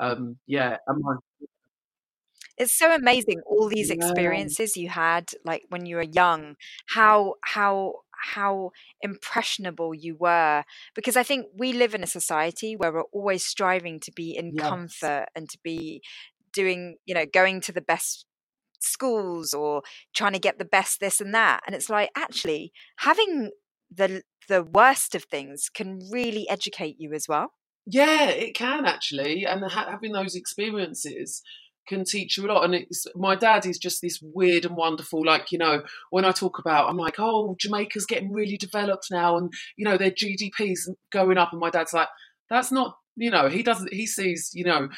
Um, 0.00 0.38
yeah, 0.46 0.78
my, 0.88 1.14
It's 2.56 2.76
so 2.76 2.94
amazing 2.94 3.40
all 3.46 3.68
these 3.68 3.90
Yeah. 3.90 3.90
experiences 3.90 4.76
you 4.76 4.88
had 4.90 5.30
like 5.44 5.64
when 5.68 5.86
you 5.86 5.96
were 5.96 6.02
young, 6.02 6.56
how 6.88 7.34
how 7.44 7.94
how 8.24 8.70
impressionable 9.00 9.92
you 9.94 10.14
were 10.16 10.64
because 10.94 11.16
I 11.16 11.22
think 11.24 11.46
we 11.56 11.72
live 11.72 11.94
in 11.94 12.02
a 12.04 12.06
society 12.06 12.76
where 12.76 12.92
we're 12.92 13.02
always 13.12 13.44
striving 13.44 13.98
to 14.00 14.12
be 14.12 14.36
in 14.36 14.52
Yes. 14.52 15.10
comfort 15.10 15.26
and 15.34 15.48
to 15.50 15.58
be 15.64 16.02
doing, 16.52 16.98
you 17.06 17.14
know, 17.14 17.26
going 17.26 17.60
to 17.62 17.72
the 17.72 17.80
best 17.80 18.26
schools 18.82 19.54
or 19.54 19.82
trying 20.14 20.32
to 20.32 20.38
get 20.38 20.58
the 20.58 20.64
best 20.64 21.00
this 21.00 21.20
and 21.20 21.34
that 21.34 21.60
and 21.66 21.74
it's 21.74 21.90
like 21.90 22.10
actually 22.16 22.72
having 22.98 23.50
the 23.94 24.22
the 24.48 24.62
worst 24.62 25.14
of 25.14 25.24
things 25.24 25.68
can 25.72 26.00
really 26.10 26.48
educate 26.48 26.96
you 26.98 27.12
as 27.12 27.26
well. 27.28 27.52
Yeah, 27.86 28.28
it 28.28 28.54
can 28.54 28.84
actually, 28.84 29.44
and 29.44 29.64
ha- 29.64 29.90
having 29.90 30.12
those 30.12 30.34
experiences 30.34 31.42
can 31.88 32.04
teach 32.04 32.36
you 32.36 32.46
a 32.46 32.48
lot. 32.52 32.64
And 32.64 32.74
it's 32.74 33.06
my 33.16 33.34
dad 33.34 33.66
is 33.66 33.78
just 33.78 34.00
this 34.00 34.20
weird 34.22 34.64
and 34.64 34.76
wonderful. 34.76 35.24
Like 35.24 35.50
you 35.50 35.58
know, 35.58 35.82
when 36.10 36.24
I 36.24 36.32
talk 36.32 36.58
about, 36.58 36.88
I'm 36.88 36.96
like, 36.96 37.16
oh, 37.18 37.56
Jamaica's 37.58 38.06
getting 38.06 38.32
really 38.32 38.56
developed 38.56 39.08
now, 39.10 39.36
and 39.36 39.52
you 39.76 39.84
know 39.84 39.96
their 39.96 40.12
GDP's 40.12 40.90
going 41.10 41.38
up, 41.38 41.52
and 41.52 41.60
my 41.60 41.70
dad's 41.70 41.92
like, 41.92 42.08
that's 42.48 42.70
not, 42.70 42.96
you 43.16 43.30
know, 43.30 43.48
he 43.48 43.62
doesn't, 43.62 43.92
he 43.92 44.06
sees, 44.06 44.50
you 44.54 44.64
know. 44.64 44.88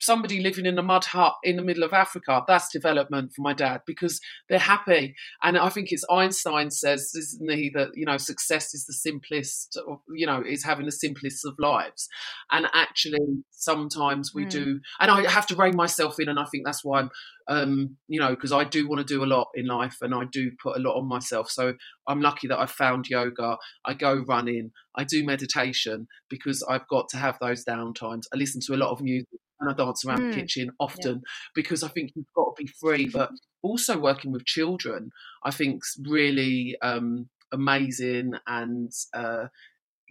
Somebody 0.00 0.40
living 0.40 0.66
in 0.66 0.78
a 0.78 0.82
mud 0.82 1.04
hut 1.06 1.34
in 1.42 1.56
the 1.56 1.62
middle 1.62 1.82
of 1.82 1.92
Africa, 1.92 2.42
that's 2.46 2.72
development 2.72 3.32
for 3.34 3.42
my 3.42 3.54
dad 3.54 3.82
because 3.86 4.20
they're 4.48 4.58
happy. 4.58 5.14
And 5.42 5.56
I 5.56 5.68
think 5.68 5.88
it's 5.90 6.04
Einstein 6.10 6.70
says, 6.70 7.12
isn't 7.14 7.50
he, 7.50 7.70
that, 7.74 7.90
you 7.94 8.04
know, 8.04 8.16
success 8.16 8.74
is 8.74 8.84
the 8.86 8.92
simplest, 8.92 9.78
of, 9.88 9.98
you 10.14 10.26
know, 10.26 10.42
is 10.46 10.64
having 10.64 10.86
the 10.86 10.92
simplest 10.92 11.44
of 11.46 11.54
lives 11.58 12.08
and 12.50 12.66
actually 12.74 13.18
sometimes 13.50 14.32
we 14.34 14.44
Mm. 14.44 14.50
do 14.50 14.80
and 15.00 15.10
i 15.10 15.28
have 15.30 15.46
to 15.46 15.56
rein 15.56 15.74
myself 15.76 16.20
in 16.20 16.28
and 16.28 16.38
i 16.38 16.44
think 16.44 16.64
that's 16.66 16.84
why 16.84 17.00
i'm 17.00 17.10
um 17.48 17.96
you 18.08 18.20
know 18.20 18.30
because 18.30 18.52
i 18.52 18.64
do 18.64 18.88
want 18.88 19.06
to 19.06 19.14
do 19.14 19.22
a 19.24 19.26
lot 19.26 19.48
in 19.54 19.66
life 19.66 19.96
and 20.02 20.14
i 20.14 20.24
do 20.30 20.50
put 20.62 20.76
a 20.76 20.80
lot 20.80 20.98
on 20.98 21.08
myself 21.08 21.50
so 21.50 21.74
i'm 22.06 22.20
lucky 22.20 22.46
that 22.46 22.58
i 22.58 22.66
found 22.66 23.08
yoga 23.08 23.56
i 23.84 23.94
go 23.94 24.24
running 24.28 24.70
i 24.96 25.04
do 25.04 25.24
meditation 25.24 26.06
because 26.28 26.62
i've 26.68 26.86
got 26.88 27.08
to 27.08 27.16
have 27.16 27.38
those 27.40 27.64
downtimes 27.64 28.24
i 28.32 28.36
listen 28.36 28.60
to 28.60 28.74
a 28.74 28.76
lot 28.76 28.90
of 28.90 29.00
music 29.00 29.40
and 29.60 29.70
i 29.70 29.72
dance 29.72 30.04
around 30.04 30.22
Mm. 30.22 30.30
the 30.32 30.40
kitchen 30.40 30.70
often 30.80 31.22
because 31.54 31.82
i 31.82 31.88
think 31.88 32.12
you've 32.14 32.32
got 32.34 32.54
to 32.56 32.62
be 32.62 32.68
free 32.80 33.06
but 33.06 33.30
also 33.62 33.98
working 33.98 34.32
with 34.32 34.44
children 34.44 35.10
i 35.44 35.50
think's 35.50 35.96
really 36.06 36.76
um 36.82 37.28
amazing 37.52 38.32
and 38.46 38.92
uh 39.14 39.46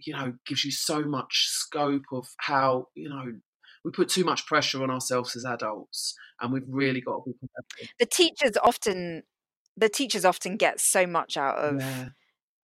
you 0.00 0.12
know 0.12 0.34
gives 0.46 0.64
you 0.64 0.70
so 0.70 1.02
much 1.04 1.46
scope 1.48 2.04
of 2.12 2.26
how 2.38 2.88
you 2.94 3.08
know 3.08 3.32
we 3.84 3.90
put 3.90 4.08
too 4.08 4.24
much 4.24 4.46
pressure 4.46 4.82
on 4.82 4.90
ourselves 4.90 5.36
as 5.36 5.44
adults 5.44 6.14
and 6.40 6.52
we've 6.52 6.64
really 6.68 7.00
got 7.02 7.18
to 7.24 7.32
be 7.32 7.38
competitive. 7.38 7.94
The 7.98 8.06
teachers 8.06 8.56
often 8.62 9.24
the 9.76 9.88
teachers 9.88 10.24
often 10.24 10.56
get 10.56 10.80
so 10.80 11.06
much 11.06 11.36
out 11.36 11.58
of 11.58 11.80
yeah 11.80 12.08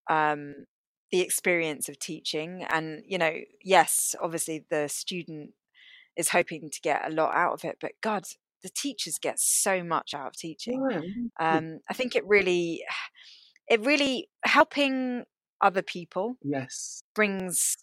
um 0.09 0.65
the 1.11 1.21
experience 1.21 1.89
of 1.89 1.99
teaching 1.99 2.63
and 2.69 3.03
you 3.05 3.17
know 3.17 3.33
yes 3.63 4.15
obviously 4.21 4.65
the 4.69 4.87
student 4.87 5.51
is 6.17 6.29
hoping 6.29 6.69
to 6.71 6.79
get 6.81 7.05
a 7.05 7.13
lot 7.13 7.33
out 7.33 7.53
of 7.53 7.63
it 7.63 7.77
but 7.81 7.91
god 8.01 8.23
the 8.63 8.69
teachers 8.69 9.17
get 9.17 9.39
so 9.39 9.83
much 9.83 10.13
out 10.13 10.27
of 10.27 10.35
teaching 10.35 10.85
Yeah. 10.91 11.01
um, 11.39 11.79
i 11.89 11.93
think 11.93 12.15
it 12.15 12.25
really 12.27 12.83
it 13.67 13.81
really 13.85 14.29
helping 14.43 15.23
other 15.61 15.81
people 15.81 16.37
Yes, 16.43 17.03
brings 17.15 17.77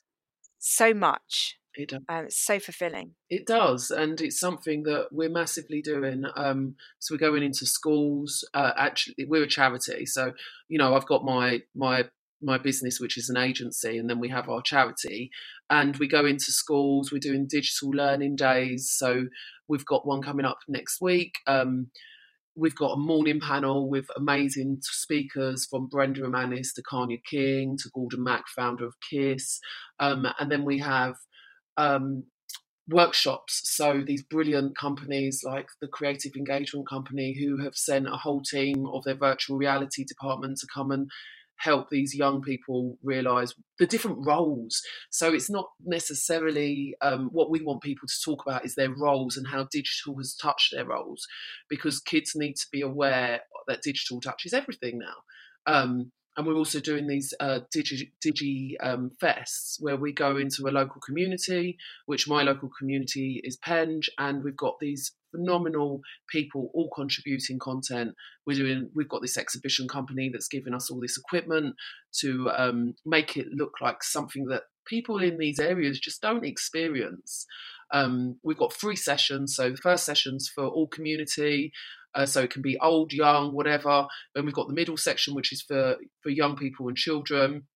so 0.58 0.92
much 0.92 1.56
it 1.74 1.90
does. 1.90 2.00
um, 2.08 2.24
it's 2.24 2.36
so 2.38 2.58
fulfilling 2.58 3.14
It 3.30 3.46
does, 3.46 3.90
and 3.92 4.20
it's 4.20 4.40
something 4.40 4.82
that 4.82 5.08
we're 5.12 5.28
massively 5.30 5.80
doing. 5.80 6.24
Um, 6.34 6.74
so 6.98 7.14
we're 7.14 7.18
going 7.18 7.44
into 7.44 7.66
schools. 7.66 8.44
Uh, 8.52 8.72
actually, 8.76 9.26
we're 9.26 9.44
a 9.44 9.46
charity, 9.48 10.04
so 10.06 10.32
you 10.68 10.78
know 10.78 10.96
I've 10.96 11.06
got 11.06 11.24
my 11.24 11.62
my 11.76 12.08
my 12.42 12.58
business, 12.58 13.00
which 13.00 13.18
is 13.18 13.28
an 13.28 13.36
agency, 13.36 13.98
and 13.98 14.08
then 14.08 14.20
we 14.20 14.28
have 14.28 14.48
our 14.48 14.62
charity, 14.62 15.30
and 15.70 15.96
we 15.96 16.08
go 16.08 16.24
into 16.26 16.52
schools. 16.52 17.12
We're 17.12 17.18
doing 17.18 17.46
digital 17.48 17.90
learning 17.90 18.36
days, 18.36 18.90
so 18.96 19.26
we've 19.68 19.86
got 19.86 20.06
one 20.06 20.22
coming 20.22 20.46
up 20.46 20.58
next 20.68 21.00
week. 21.00 21.34
Um, 21.46 21.90
we've 22.56 22.76
got 22.76 22.92
a 22.92 22.98
morning 22.98 23.40
panel 23.40 23.88
with 23.88 24.06
amazing 24.16 24.78
speakers 24.82 25.66
from 25.70 25.86
Brenda 25.88 26.24
Emmanus 26.24 26.72
to 26.74 26.82
Kanya 26.82 27.18
King 27.28 27.76
to 27.82 27.90
Gordon 27.94 28.24
Mac, 28.24 28.44
founder 28.54 28.86
of 28.86 28.94
Kiss, 29.10 29.60
um, 30.00 30.26
and 30.38 30.50
then 30.50 30.64
we 30.64 30.78
have. 30.78 31.14
Um, 31.76 32.24
workshops. 32.88 33.60
So 33.64 34.02
these 34.06 34.22
brilliant 34.22 34.76
companies 34.76 35.42
like 35.44 35.68
the 35.80 35.88
Creative 35.88 36.32
Engagement 36.36 36.88
Company, 36.88 37.36
who 37.38 37.62
have 37.62 37.74
sent 37.76 38.08
a 38.08 38.16
whole 38.16 38.40
team 38.40 38.86
of 38.92 39.04
their 39.04 39.14
virtual 39.14 39.58
reality 39.58 40.04
department 40.04 40.58
to 40.58 40.66
come 40.72 40.90
and 40.90 41.08
help 41.58 41.90
these 41.90 42.14
young 42.14 42.40
people 42.40 42.98
realize 43.02 43.52
the 43.78 43.86
different 43.86 44.18
roles. 44.26 44.80
So 45.10 45.32
it's 45.32 45.50
not 45.50 45.66
necessarily 45.84 46.94
um, 47.00 47.30
what 47.32 47.50
we 47.50 47.60
want 47.60 47.82
people 47.82 48.08
to 48.08 48.24
talk 48.24 48.42
about 48.46 48.64
is 48.64 48.74
their 48.74 48.94
roles 48.94 49.36
and 49.36 49.46
how 49.46 49.66
digital 49.70 50.16
has 50.18 50.34
touched 50.34 50.72
their 50.72 50.86
roles, 50.86 51.26
because 51.68 52.00
kids 52.00 52.32
need 52.34 52.54
to 52.54 52.66
be 52.72 52.80
aware 52.80 53.40
that 53.66 53.82
digital 53.82 54.20
touches 54.20 54.52
everything 54.52 54.98
now. 54.98 55.16
Um, 55.66 56.12
and 56.38 56.46
we're 56.46 56.54
also 56.54 56.78
doing 56.78 57.08
these 57.08 57.34
uh, 57.40 57.58
digi, 57.74 58.12
digi 58.24 58.74
um, 58.80 59.10
fests 59.20 59.74
where 59.80 59.96
we 59.96 60.12
go 60.12 60.36
into 60.36 60.68
a 60.68 60.70
local 60.70 61.00
community, 61.04 61.76
which 62.06 62.28
my 62.28 62.44
local 62.44 62.70
community 62.78 63.40
is 63.42 63.56
Penge, 63.56 64.08
and 64.18 64.44
we've 64.44 64.56
got 64.56 64.78
these 64.80 65.10
phenomenal 65.32 66.00
people 66.30 66.70
all 66.74 66.90
contributing 66.94 67.58
content. 67.58 68.14
We're 68.46 68.56
doing, 68.56 68.88
we've 68.94 69.08
got 69.08 69.20
this 69.20 69.36
exhibition 69.36 69.88
company 69.88 70.30
that's 70.32 70.46
giving 70.46 70.74
us 70.74 70.92
all 70.92 71.00
this 71.00 71.18
equipment 71.18 71.74
to 72.20 72.48
um, 72.56 72.94
make 73.04 73.36
it 73.36 73.48
look 73.52 73.72
like 73.80 74.04
something 74.04 74.46
that 74.46 74.62
people 74.86 75.20
in 75.20 75.38
these 75.38 75.58
areas 75.58 75.98
just 75.98 76.22
don't 76.22 76.46
experience. 76.46 77.46
Um, 77.92 78.38
we've 78.44 78.56
got 78.56 78.72
three 78.72 78.96
sessions. 78.96 79.56
So 79.56 79.70
the 79.70 79.76
first 79.76 80.04
session's 80.04 80.48
for 80.48 80.66
all 80.66 80.86
community. 80.86 81.72
Uh, 82.14 82.26
so 82.26 82.42
it 82.42 82.50
can 82.50 82.62
be 82.62 82.78
old, 82.78 83.12
young, 83.12 83.52
whatever. 83.52 84.06
Then 84.34 84.44
we've 84.44 84.54
got 84.54 84.68
the 84.68 84.74
middle 84.74 84.96
section, 84.96 85.34
which 85.34 85.52
is 85.52 85.62
for 85.62 85.96
for 86.22 86.30
young 86.30 86.56
people 86.56 86.88
and 86.88 86.96
children, 86.96 87.66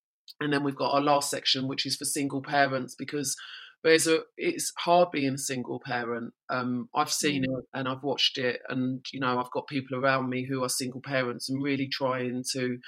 and 0.41 0.53
then 0.53 0.65
we've 0.65 0.77
got 0.77 0.95
our 0.95 1.01
last 1.03 1.31
section, 1.31 1.69
which 1.69 1.87
is 1.87 1.97
for 1.97 2.05
single 2.05 2.43
parents 2.43 2.95
because 2.99 3.37
there's 3.85 4.07
a 4.07 4.21
it's 4.37 4.73
hard 4.79 5.11
being 5.11 5.35
a 5.35 5.39
single 5.39 5.81
parent. 5.85 6.33
Um, 6.49 6.89
I've 6.95 7.11
seen 7.13 7.43
Mm. 7.43 7.59
it 7.59 7.65
and 7.75 7.89
I've 7.89 8.03
watched 8.03 8.39
it, 8.39 8.61
and 8.69 9.05
you 9.13 9.21
know 9.21 9.39
I've 9.39 9.51
got 9.51 9.67
people 9.67 9.99
around 9.99 10.29
me 10.31 10.47
who 10.47 10.63
are 10.65 10.69
single 10.69 11.01
parents 11.03 11.49
and 11.51 11.63
really 11.63 11.89
trying 11.89 12.45
to 12.53 12.79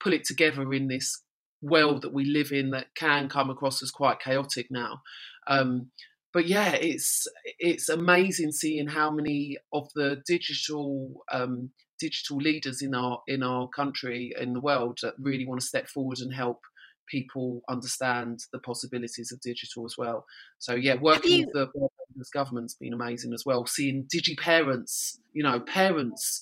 pull 0.00 0.12
it 0.12 0.24
together 0.24 0.72
in 0.72 0.88
this 0.88 1.22
world 1.60 2.02
that 2.02 2.12
we 2.12 2.24
live 2.24 2.52
in 2.52 2.70
that 2.70 2.94
can 2.94 3.28
come 3.28 3.50
across 3.50 3.82
as 3.82 3.90
quite 3.90 4.20
chaotic 4.20 4.66
now. 4.70 5.02
Um, 5.48 5.90
but 6.38 6.46
yeah, 6.46 6.70
it's 6.74 7.26
it's 7.58 7.88
amazing 7.88 8.52
seeing 8.52 8.86
how 8.86 9.10
many 9.10 9.58
of 9.72 9.88
the 9.96 10.22
digital 10.24 11.24
um, 11.32 11.70
digital 11.98 12.36
leaders 12.36 12.80
in 12.80 12.94
our 12.94 13.20
in 13.26 13.42
our 13.42 13.68
country 13.70 14.32
in 14.40 14.52
the 14.52 14.60
world 14.60 15.00
that 15.02 15.14
really 15.18 15.44
want 15.44 15.60
to 15.60 15.66
step 15.66 15.88
forward 15.88 16.20
and 16.20 16.32
help 16.32 16.60
people 17.08 17.62
understand 17.68 18.38
the 18.52 18.60
possibilities 18.60 19.32
of 19.32 19.40
digital 19.40 19.84
as 19.84 19.96
well. 19.98 20.24
So 20.60 20.76
yeah, 20.76 20.94
working 21.00 21.40
you- 21.40 21.46
with 21.46 21.54
the 21.54 21.66
Barbados 21.74 22.30
government's 22.32 22.74
been 22.74 22.92
amazing 22.92 23.32
as 23.34 23.42
well. 23.44 23.66
Seeing 23.66 24.06
digi 24.06 24.38
parents, 24.38 25.18
you 25.32 25.42
know, 25.42 25.58
parents 25.58 26.40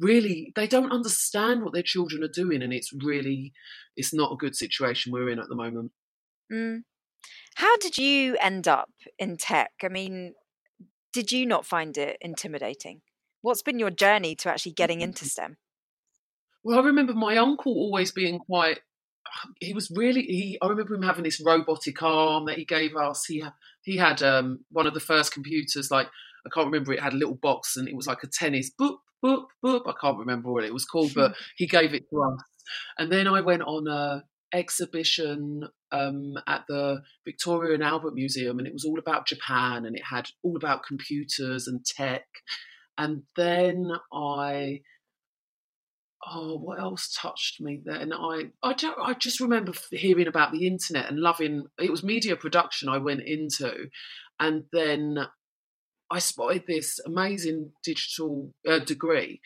really 0.00 0.52
they 0.56 0.66
don't 0.66 0.90
understand 0.90 1.62
what 1.62 1.72
their 1.72 1.84
children 1.84 2.24
are 2.24 2.40
doing, 2.42 2.62
and 2.62 2.72
it's 2.72 2.92
really 2.92 3.52
it's 3.96 4.12
not 4.12 4.32
a 4.32 4.36
good 4.36 4.56
situation 4.56 5.12
we're 5.12 5.30
in 5.30 5.38
at 5.38 5.48
the 5.48 5.54
moment. 5.54 5.92
Mm. 6.52 6.82
How 7.56 7.78
did 7.78 7.96
you 7.96 8.36
end 8.38 8.68
up 8.68 8.90
in 9.18 9.38
tech? 9.38 9.72
I 9.82 9.88
mean, 9.88 10.34
did 11.14 11.32
you 11.32 11.46
not 11.46 11.64
find 11.64 11.96
it 11.96 12.18
intimidating? 12.20 13.00
What's 13.40 13.62
been 13.62 13.78
your 13.78 13.90
journey 13.90 14.34
to 14.36 14.50
actually 14.50 14.72
getting 14.72 15.00
into 15.00 15.24
STEM? 15.24 15.56
Well, 16.62 16.78
I 16.78 16.82
remember 16.82 17.14
my 17.14 17.38
uncle 17.38 17.72
always 17.72 18.12
being 18.12 18.40
quite. 18.40 18.80
He 19.58 19.72
was 19.72 19.90
really. 19.90 20.20
He. 20.22 20.58
I 20.60 20.66
remember 20.66 20.94
him 20.94 21.02
having 21.02 21.24
this 21.24 21.40
robotic 21.40 22.02
arm 22.02 22.44
that 22.44 22.58
he 22.58 22.66
gave 22.66 22.94
us. 22.94 23.24
He 23.24 23.42
he 23.80 23.96
had 23.96 24.22
um, 24.22 24.64
one 24.70 24.86
of 24.86 24.92
the 24.92 25.00
first 25.00 25.32
computers. 25.32 25.90
Like 25.90 26.08
I 26.44 26.50
can't 26.52 26.66
remember. 26.66 26.92
It 26.92 27.00
had 27.00 27.14
a 27.14 27.16
little 27.16 27.36
box 27.36 27.78
and 27.78 27.88
it 27.88 27.96
was 27.96 28.06
like 28.06 28.22
a 28.22 28.26
tennis. 28.26 28.70
Boop 28.78 28.96
boop 29.24 29.44
boop. 29.64 29.88
I 29.88 29.94
can't 29.98 30.18
remember 30.18 30.52
what 30.52 30.64
it 30.64 30.74
was 30.74 30.84
called, 30.84 31.14
but 31.14 31.34
he 31.56 31.66
gave 31.66 31.94
it 31.94 32.04
to 32.10 32.22
us. 32.22 32.42
And 32.98 33.10
then 33.10 33.26
I 33.26 33.40
went 33.40 33.62
on 33.62 33.86
a 33.86 34.24
exhibition 34.56 35.68
um, 35.92 36.34
at 36.46 36.64
the 36.68 37.02
Victoria 37.24 37.74
and 37.74 37.84
Albert 37.84 38.14
Museum, 38.14 38.58
and 38.58 38.66
it 38.66 38.72
was 38.72 38.84
all 38.84 38.98
about 38.98 39.26
Japan, 39.26 39.86
and 39.86 39.96
it 39.96 40.04
had 40.10 40.28
all 40.42 40.56
about 40.56 40.86
computers 40.86 41.66
and 41.66 41.84
tech. 41.84 42.24
And 42.98 43.22
then 43.36 43.90
I 44.12 44.80
oh, 46.28 46.58
what 46.58 46.80
else 46.80 47.14
touched 47.20 47.60
me 47.60 47.80
then? 47.84 48.12
I 48.12 48.50
I 48.62 48.72
don't 48.72 48.98
I 49.00 49.14
just 49.14 49.40
remember 49.40 49.72
hearing 49.90 50.26
about 50.26 50.52
the 50.52 50.66
internet 50.66 51.08
and 51.08 51.20
loving 51.20 51.66
it 51.80 51.90
was 51.90 52.02
media 52.02 52.36
production 52.36 52.88
I 52.88 52.98
went 52.98 53.22
into, 53.22 53.88
and 54.40 54.64
then 54.72 55.26
I 56.10 56.18
spotted 56.18 56.64
this 56.66 57.00
amazing 57.04 57.72
digital 57.84 58.52
uh, 58.68 58.78
degree. 58.78 59.40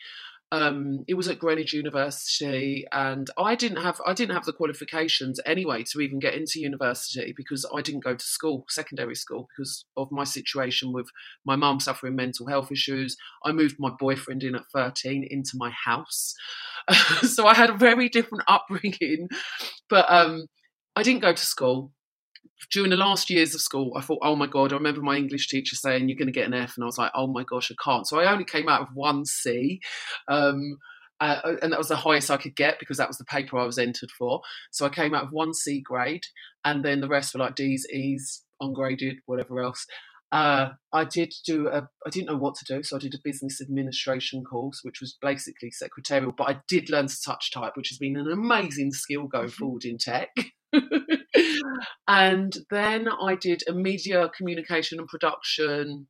Um, 0.53 1.05
it 1.07 1.13
was 1.13 1.29
at 1.29 1.39
Greenwich 1.39 1.73
University, 1.73 2.85
and 2.91 3.29
I 3.37 3.55
didn't 3.55 3.81
have 3.81 4.01
I 4.05 4.13
didn't 4.13 4.35
have 4.35 4.43
the 4.43 4.51
qualifications 4.51 5.39
anyway 5.45 5.83
to 5.91 6.01
even 6.01 6.19
get 6.19 6.33
into 6.33 6.59
university 6.59 7.33
because 7.35 7.65
I 7.73 7.81
didn't 7.81 8.03
go 8.03 8.15
to 8.15 8.25
school, 8.25 8.65
secondary 8.67 9.15
school, 9.15 9.47
because 9.49 9.85
of 9.95 10.11
my 10.11 10.25
situation 10.25 10.91
with 10.91 11.07
my 11.45 11.55
mum 11.55 11.79
suffering 11.79 12.17
mental 12.17 12.47
health 12.47 12.69
issues. 12.69 13.15
I 13.45 13.53
moved 13.53 13.77
my 13.79 13.91
boyfriend 13.97 14.43
in 14.43 14.55
at 14.55 14.69
thirteen 14.73 15.25
into 15.29 15.53
my 15.55 15.71
house, 15.85 16.35
so 17.21 17.47
I 17.47 17.53
had 17.53 17.69
a 17.69 17.77
very 17.77 18.09
different 18.09 18.43
upbringing. 18.49 19.29
But 19.89 20.11
um, 20.11 20.47
I 20.97 21.03
didn't 21.03 21.21
go 21.21 21.31
to 21.31 21.45
school 21.45 21.93
during 22.71 22.89
the 22.89 22.97
last 22.97 23.29
years 23.29 23.55
of 23.55 23.61
school, 23.61 23.93
I 23.95 24.01
thought, 24.01 24.19
oh 24.21 24.35
my 24.35 24.47
God, 24.47 24.71
I 24.71 24.77
remember 24.77 25.01
my 25.01 25.17
English 25.17 25.47
teacher 25.47 25.75
saying, 25.75 26.07
you're 26.07 26.17
going 26.17 26.27
to 26.27 26.31
get 26.31 26.47
an 26.47 26.53
F. 26.53 26.73
And 26.75 26.83
I 26.83 26.85
was 26.85 26.97
like, 26.97 27.11
oh 27.15 27.27
my 27.27 27.43
gosh, 27.43 27.71
I 27.71 27.75
can't. 27.83 28.07
So 28.07 28.19
I 28.19 28.31
only 28.31 28.45
came 28.45 28.69
out 28.69 28.81
with 28.81 28.89
one 28.93 29.25
C. 29.25 29.81
Um, 30.27 30.77
uh, 31.19 31.55
and 31.61 31.71
that 31.71 31.77
was 31.77 31.89
the 31.89 31.95
highest 31.95 32.31
I 32.31 32.37
could 32.37 32.55
get 32.55 32.79
because 32.79 32.97
that 32.97 33.07
was 33.07 33.17
the 33.17 33.25
paper 33.25 33.57
I 33.57 33.65
was 33.65 33.77
entered 33.77 34.09
for. 34.17 34.41
So 34.71 34.85
I 34.85 34.89
came 34.89 35.13
out 35.13 35.25
with 35.25 35.33
one 35.33 35.53
C 35.53 35.81
grade. 35.81 36.23
And 36.63 36.83
then 36.83 37.01
the 37.01 37.07
rest 37.07 37.33
were 37.33 37.39
like 37.39 37.55
D's, 37.55 37.85
E's, 37.91 38.43
ungraded, 38.59 39.17
whatever 39.25 39.61
else. 39.61 39.85
Uh, 40.31 40.69
I 40.93 41.03
did 41.03 41.33
do 41.45 41.67
a, 41.67 41.89
I 42.05 42.09
didn't 42.09 42.27
know 42.27 42.37
what 42.37 42.55
to 42.55 42.65
do, 42.65 42.83
so 42.83 42.95
I 42.95 42.99
did 42.99 43.13
a 43.13 43.21
business 43.21 43.59
administration 43.59 44.45
course, 44.45 44.79
which 44.81 45.01
was 45.01 45.17
basically 45.21 45.71
secretarial, 45.71 46.31
but 46.31 46.49
I 46.49 46.61
did 46.69 46.89
learn 46.89 47.07
to 47.07 47.21
touch 47.25 47.51
type, 47.51 47.75
which 47.75 47.89
has 47.89 47.97
been 47.97 48.15
an 48.15 48.31
amazing 48.31 48.91
skill 48.91 49.27
going 49.27 49.49
forward 49.49 49.83
in 49.83 49.97
tech. 49.97 50.29
and 52.07 52.57
then 52.69 53.07
I 53.07 53.35
did 53.35 53.63
a 53.67 53.73
media 53.73 54.29
communication 54.35 54.99
and 54.99 55.07
production. 55.07 56.07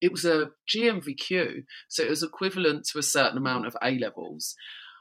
It 0.00 0.12
was 0.12 0.24
a 0.24 0.50
GNVQ, 0.68 1.64
so 1.88 2.02
it 2.02 2.10
was 2.10 2.22
equivalent 2.22 2.86
to 2.92 2.98
a 2.98 3.02
certain 3.02 3.38
amount 3.38 3.66
of 3.66 3.76
A 3.82 3.92
levels. 3.98 4.54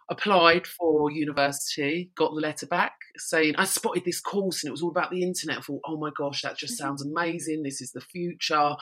Applied 0.09 0.67
for 0.67 1.09
university, 1.11 2.11
got 2.15 2.31
the 2.31 2.41
letter 2.41 2.67
back 2.67 2.93
saying 3.17 3.55
I 3.57 3.65
spotted 3.65 4.03
this 4.05 4.19
course 4.19 4.63
and 4.63 4.69
it 4.69 4.71
was 4.71 4.81
all 4.81 4.89
about 4.89 5.11
the 5.11 5.23
internet. 5.23 5.59
I 5.59 5.61
thought, 5.61 5.81
oh 5.85 5.97
my 5.97 6.11
gosh, 6.17 6.41
that 6.41 6.57
just 6.57 6.77
sounds 6.77 7.05
amazing. 7.05 7.63
This 7.63 7.81
is 7.81 7.91
the 7.91 8.01
future. 8.01 8.75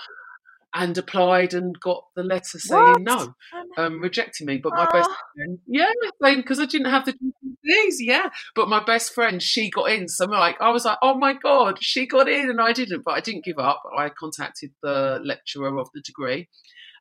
And 0.74 0.97
applied 0.97 1.53
and 1.53 1.78
got 1.82 2.05
the 2.15 2.24
letter 2.24 2.57
saying 2.57 2.82
What? 2.82 3.01
no, 3.01 3.36
um, 3.78 3.99
rejecting 3.99 4.47
me. 4.47 4.57
But 4.57 4.74
my 4.74 4.86
best 4.89 5.09
Oh. 5.11 5.15
friend, 5.36 5.59
yeah, 5.67 5.91
because 6.38 6.61
I 6.61 6.65
didn't 6.65 6.89
have 6.91 7.03
the 7.03 7.11
GCSEs, 7.11 7.95
yeah. 7.99 8.30
But 8.55 8.69
my 8.69 8.82
best 8.82 9.13
friend, 9.13 9.43
she 9.43 9.69
got 9.69 9.91
in. 9.91 10.07
So 10.07 10.24
I'm 10.26 10.32
like, 10.32 10.61
I 10.61 10.69
was 10.69 10.86
like, 10.86 10.97
oh 11.01 11.15
my 11.15 11.34
god, 11.34 11.80
she 11.84 12.05
got 12.07 12.30
in 12.30 12.49
and 12.49 12.61
I 12.61 12.72
didn't. 12.72 13.03
But 13.03 13.15
I 13.15 13.19
didn't 13.19 13.43
give 13.43 13.59
up. 13.59 13.84
I 13.97 14.09
contacted 14.09 14.72
the 14.82 15.19
lecturer 15.22 15.78
of 15.78 15.89
the 15.93 15.99
degree, 15.99 16.47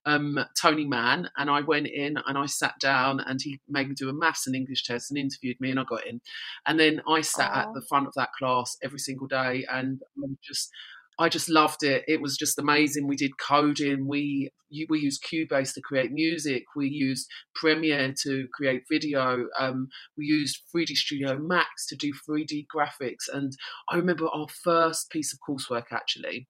um, 0.04 0.38
Tony 0.60 0.84
Mann, 0.84 1.30
and 1.36 1.48
I 1.48 1.60
went 1.60 1.86
in 1.86 2.16
and 2.26 2.36
I 2.36 2.46
sat 2.46 2.74
down, 2.80 3.20
and 3.20 3.38
he 3.40 3.60
made 3.68 3.88
me 3.88 3.94
do 3.94 4.08
a 4.08 4.12
maths 4.12 4.48
and 4.48 4.56
English 4.56 4.82
test 4.82 5.12
and 5.12 5.18
interviewed 5.18 5.60
me, 5.60 5.70
and 5.70 5.78
I 5.78 5.84
got 5.84 6.06
in. 6.08 6.20
And 6.66 6.80
then 6.80 7.02
I 7.08 7.20
sat 7.20 7.54
at 7.54 7.68
the 7.74 7.82
front 7.88 8.08
of 8.08 8.14
that 8.16 8.30
class 8.36 8.76
every 8.82 8.98
single 8.98 9.28
day, 9.28 9.64
and 9.70 10.00
just 10.42 10.70
I 11.20 11.28
just 11.28 11.50
loved 11.50 11.82
it. 11.82 12.02
It 12.08 12.22
was 12.22 12.38
just 12.38 12.58
amazing. 12.58 13.06
We 13.06 13.14
did 13.14 13.36
coding. 13.36 14.08
We 14.08 14.50
we 14.88 15.00
used 15.00 15.22
Cubase 15.22 15.74
to 15.74 15.82
create 15.82 16.12
music. 16.12 16.64
We 16.74 16.88
used 16.88 17.28
Premiere 17.54 18.14
to 18.22 18.48
create 18.54 18.84
video. 18.90 19.46
Um, 19.58 19.88
we 20.16 20.24
used 20.24 20.62
3D 20.74 20.94
Studio 20.96 21.38
Max 21.38 21.86
to 21.88 21.96
do 21.96 22.12
3D 22.26 22.66
graphics. 22.74 23.28
And 23.30 23.52
I 23.90 23.96
remember 23.96 24.28
our 24.32 24.46
first 24.48 25.10
piece 25.10 25.34
of 25.34 25.40
coursework 25.46 25.92
actually, 25.92 26.48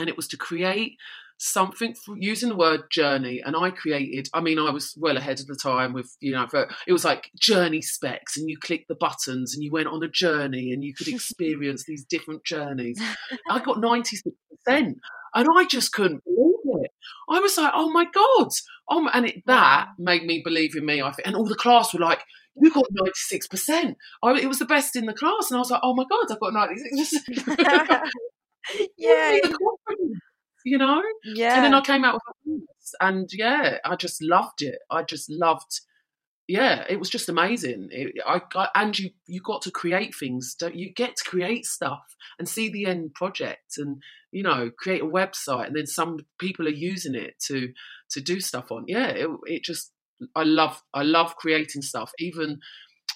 and 0.00 0.08
it 0.08 0.16
was 0.16 0.26
to 0.28 0.36
create 0.36 0.96
something 1.38 1.94
using 2.16 2.48
the 2.48 2.56
word 2.56 2.82
journey 2.90 3.40
and 3.44 3.54
i 3.56 3.70
created 3.70 4.28
i 4.34 4.40
mean 4.40 4.58
i 4.58 4.70
was 4.70 4.92
well 4.98 5.16
ahead 5.16 5.38
of 5.38 5.46
the 5.46 5.54
time 5.54 5.92
with 5.92 6.16
you 6.20 6.32
know 6.32 6.46
it 6.86 6.92
was 6.92 7.04
like 7.04 7.30
journey 7.38 7.80
specs 7.80 8.36
and 8.36 8.50
you 8.50 8.58
click 8.58 8.84
the 8.88 8.94
buttons 8.96 9.54
and 9.54 9.62
you 9.62 9.70
went 9.70 9.86
on 9.86 10.02
a 10.02 10.08
journey 10.08 10.72
and 10.72 10.82
you 10.82 10.92
could 10.92 11.06
experience 11.14 11.84
these 11.84 12.04
different 12.04 12.44
journeys 12.44 13.00
i 13.50 13.58
got 13.64 13.76
96% 13.76 14.22
and 14.66 14.96
i 15.34 15.64
just 15.68 15.92
couldn't 15.92 16.24
believe 16.24 16.82
it 16.82 16.90
i 17.30 17.38
was 17.38 17.56
like 17.56 17.72
oh 17.72 17.90
my 17.90 18.04
god 18.04 18.48
oh 18.90 19.08
and 19.12 19.26
it, 19.26 19.42
that 19.46 19.88
made 19.96 20.24
me 20.24 20.42
believe 20.44 20.74
in 20.74 20.84
me 20.84 21.00
i 21.00 21.12
think 21.12 21.26
and 21.26 21.36
all 21.36 21.46
the 21.46 21.54
class 21.54 21.94
were 21.94 22.00
like 22.00 22.24
you 22.60 22.72
got 22.72 22.86
96%. 23.00 23.94
I, 24.20 24.32
it 24.32 24.48
was 24.48 24.58
the 24.58 24.64
best 24.64 24.96
in 24.96 25.06
the 25.06 25.12
class. 25.12 25.48
And 25.48 25.58
I 25.58 25.60
was 25.60 25.70
like, 25.70 25.78
oh 25.84 25.94
my 25.94 26.04
God, 26.10 26.26
I've 26.28 26.40
got 26.40 26.52
96%. 26.52 28.08
yeah 28.98 29.38
you 30.64 30.78
know? 30.78 31.02
Yeah. 31.24 31.56
And 31.56 31.64
then 31.64 31.74
I 31.74 31.80
came 31.80 32.04
out 32.04 32.20
with 32.44 32.62
and 33.00 33.28
yeah, 33.32 33.78
I 33.84 33.96
just 33.96 34.22
loved 34.22 34.62
it. 34.62 34.78
I 34.90 35.02
just 35.02 35.30
loved 35.30 35.80
yeah, 36.48 36.84
it 36.88 36.98
was 36.98 37.10
just 37.10 37.28
amazing. 37.28 37.88
It, 37.92 38.14
I, 38.26 38.40
I, 38.54 38.68
and 38.74 38.98
you 38.98 39.10
you 39.26 39.42
got 39.42 39.60
to 39.62 39.70
create 39.70 40.14
things. 40.14 40.56
Don't 40.58 40.74
you 40.74 40.90
get 40.94 41.14
to 41.16 41.28
create 41.28 41.66
stuff 41.66 42.16
and 42.38 42.48
see 42.48 42.70
the 42.70 42.86
end 42.86 43.12
project, 43.12 43.76
and 43.76 44.02
you 44.32 44.42
know 44.42 44.70
create 44.76 45.02
a 45.02 45.06
website, 45.06 45.66
and 45.66 45.76
then 45.76 45.86
some 45.86 46.20
people 46.38 46.66
are 46.66 46.70
using 46.70 47.14
it 47.14 47.34
to 47.48 47.74
to 48.12 48.22
do 48.22 48.40
stuff 48.40 48.72
on. 48.72 48.84
Yeah, 48.88 49.08
it, 49.08 49.28
it 49.44 49.62
just 49.62 49.92
I 50.34 50.44
love 50.44 50.82
I 50.94 51.02
love 51.02 51.36
creating 51.36 51.82
stuff, 51.82 52.12
even 52.18 52.60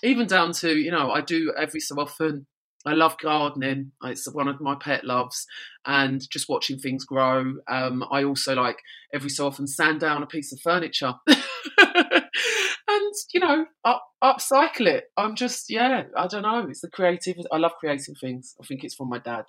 even 0.03 0.27
down 0.27 0.53
to 0.53 0.77
you 0.77 0.91
know 0.91 1.11
I 1.11 1.23
do 1.23 1.55
every 1.59 1.81
so 1.81 1.97
often 1.99 2.47
I 2.87 2.95
love 2.95 3.17
gardening. 3.19 3.93
It's 4.05 4.33
one 4.33 4.49
of 4.49 4.61
my 4.61 4.75
pet 4.75 5.05
loves, 5.05 5.47
and 5.87 6.29
just 6.31 6.49
watching 6.49 6.79
things 6.79 7.05
grow. 7.05 7.55
Um, 7.69 8.05
I 8.11 8.25
also 8.25 8.55
like 8.55 8.79
every 9.15 9.31
so 9.31 9.47
often 9.47 9.67
sand 9.67 10.01
down 10.01 10.23
a 10.23 10.27
piece 10.27 10.53
of 10.53 10.61
furniture, 10.61 11.15
and 11.27 13.13
you 13.33 13.41
know, 13.41 13.67
up, 13.85 14.05
upcycle 14.23 14.87
it. 14.87 15.05
I'm 15.17 15.37
just 15.37 15.71
yeah, 15.71 16.05
I 16.17 16.27
don't 16.27 16.43
know. 16.43 16.67
It's 16.69 16.81
the 16.81 16.91
creative. 16.91 17.37
I 17.53 17.59
love 17.59 17.73
creating 17.79 18.15
things. 18.21 18.55
I 18.61 18.67
think 18.67 18.85
it's 18.85 18.95
from 18.95 19.09
my 19.09 19.19
dad. 19.19 19.45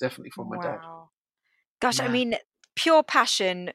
Definitely 0.00 0.30
from 0.30 0.48
my 0.48 0.56
wow. 0.56 0.62
dad. 0.62 0.78
Gosh, 1.80 1.98
yeah. 1.98 2.06
I 2.06 2.08
mean, 2.08 2.36
pure 2.76 3.02
passion, 3.02 3.70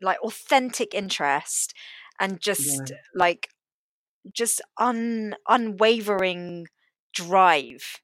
like 0.00 0.20
authentic 0.22 0.94
interest, 0.94 1.74
and 2.18 2.40
just 2.40 2.90
yeah. 2.90 2.96
like 3.14 3.48
just 4.32 4.62
un 4.78 5.34
unwavering 5.48 6.66
drive 7.12 8.00